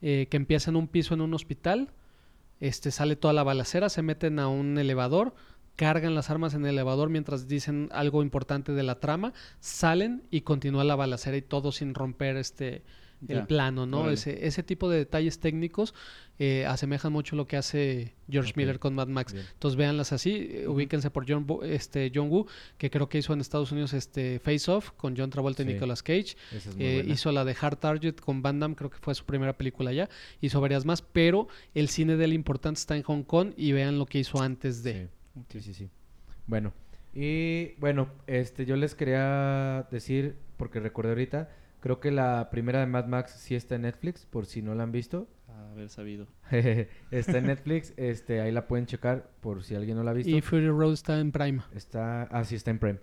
[0.03, 1.95] eh, que empieza en un piso en un hospital,
[2.61, 5.35] este, sale toda la balacera, se meten a un elevador,
[5.77, 10.43] cargan las armas en el elevador mientras dicen algo importante de la trama, salen y
[10.43, 12.83] continúa la balacera y todo sin romper este
[13.29, 14.11] el plano, ¿no?
[14.11, 15.95] Ese, ese tipo de detalles técnicos
[16.39, 18.53] eh, asemejan mucho lo que hace George.
[18.57, 19.33] Miller con Mad Max.
[19.33, 19.47] Bien.
[19.53, 22.47] Entonces véanlas así, eh, ubíquense por John, Bo- este, John Woo,
[22.79, 25.67] que creo que hizo en Estados Unidos este Face Off con John Travolta y.
[25.67, 26.37] Nicolas Cage.
[26.53, 29.57] Es Eh, hizo la de Hard Target con Van Damme, creo que fue su primera
[29.57, 30.09] película ya.
[30.41, 33.99] Hizo varias más, pero el cine de él importante está en Hong Kong y vean
[33.99, 35.09] lo que hizo antes de.
[35.35, 35.91] Sí, sí, sí, sí.
[36.47, 36.73] Bueno,
[37.15, 41.51] y bueno, este, yo les quería decir, porque recordé ahorita,
[41.83, 44.85] creo que la primera de Mad Max sí está en Netflix, por si no la
[44.85, 45.29] han visto.
[45.73, 46.27] haber sabido.
[47.11, 50.31] está en Netflix, este, ahí la pueden checar por si alguien no la ha visto.
[50.35, 51.61] Y Fury Road está en Prime.
[51.75, 52.99] Está, ah, sí, está en Prime.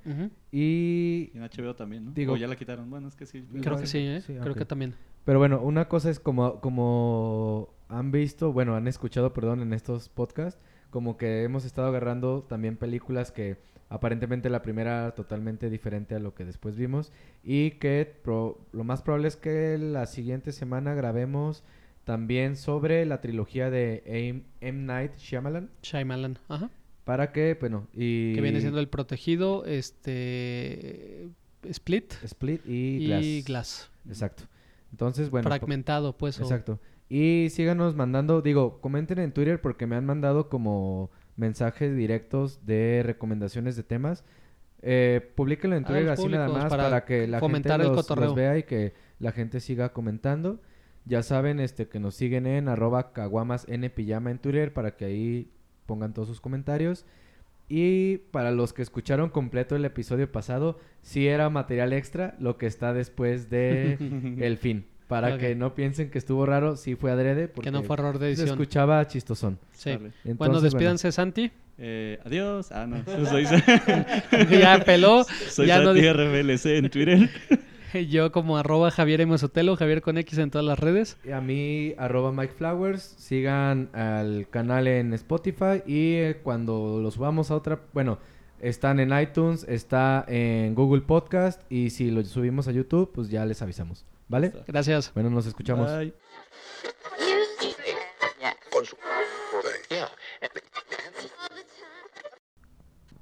[0.52, 2.12] Y, Y en HBO también, ¿no?
[2.12, 2.90] Digo- o ya la quitaron.
[2.90, 3.44] Bueno, es que sí.
[3.62, 4.22] Creo que sí, ¿eh?
[4.22, 4.96] sí, Creo que también.
[5.26, 10.10] pero bueno, una cosa es como, como han visto, bueno, han escuchado, perdón, en estos
[10.10, 13.58] podcasts, como que hemos estado agarrando también películas que
[13.90, 17.12] aparentemente la primera era totalmente diferente a lo que después vimos
[17.44, 21.64] y que pro- lo más probable es que la siguiente semana grabemos
[22.04, 24.44] también sobre la trilogía de M.
[24.62, 24.84] M.
[24.84, 26.38] Night Shyamalan Shyamalan.
[26.48, 26.70] Ajá.
[27.04, 31.30] para que, bueno, y Que viene siendo El Protegido, este.
[31.64, 33.46] Split Split y, y Glass.
[33.46, 33.92] Glass.
[34.08, 34.44] Exacto.
[34.92, 36.40] Entonces, bueno, Fragmentado, pues.
[36.40, 36.80] o- Exacto.
[37.10, 41.10] Y síganos mandando, digo, comenten en Twitter porque me han mandado como
[41.40, 44.24] mensajes directos de recomendaciones de temas.
[44.82, 48.58] Eh, publíquenlo en Twitter así nada más para para, que la gente el los, vea
[48.58, 50.62] y que la gente siga comentando.
[51.06, 55.06] Ya saben este que nos siguen en arroba caguamas en pijama en Twitter para que
[55.06, 55.52] ahí
[55.86, 57.06] pongan todos sus comentarios.
[57.68, 62.66] Y para los que escucharon completo el episodio pasado, sí era material extra lo que
[62.66, 63.98] está después de
[64.40, 64.86] el fin.
[65.10, 67.48] Para que no piensen que estuvo raro, sí fue adrede.
[67.48, 68.50] Porque que no fue error de se edición.
[68.50, 69.58] escuchaba chistosón.
[69.72, 69.90] Sí.
[69.90, 71.52] Entonces, bueno, despídanse, Santi.
[71.80, 72.72] Eh, adiós.
[72.72, 73.04] Ah, no.
[73.28, 73.46] Soy,
[74.52, 75.24] ya peló.
[75.50, 77.30] soy ya no Santi RBLC en Twitter.
[78.08, 79.36] Yo como arroba Javier M.
[79.40, 81.18] Sotelo, Javier con X en todas las redes.
[81.26, 83.02] Y A mí, arroba Mike Flowers.
[83.18, 85.82] Sigan al canal en Spotify.
[85.88, 87.80] Y eh, cuando los subamos a otra.
[87.94, 88.20] Bueno,
[88.62, 91.64] están en iTunes, está en Google Podcast.
[91.72, 94.06] Y si lo subimos a YouTube, pues ya les avisamos.
[94.30, 94.54] ¿Vale?
[94.68, 95.12] Gracias.
[95.14, 95.92] Bueno, nos escuchamos.
[95.92, 96.14] Bye.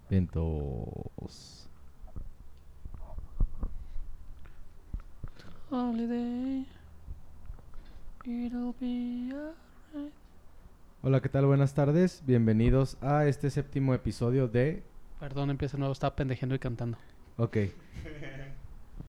[0.10, 1.70] Vientos.
[5.70, 6.66] Holiday.
[8.26, 10.14] It'll be alright.
[11.02, 11.46] Hola, ¿qué tal?
[11.46, 12.24] Buenas tardes.
[12.26, 14.84] Bienvenidos a este séptimo episodio de
[15.20, 15.94] Perdón, empieza de nuevo.
[15.94, 16.98] Estaba pendejeando y cantando.
[17.38, 17.58] Ok.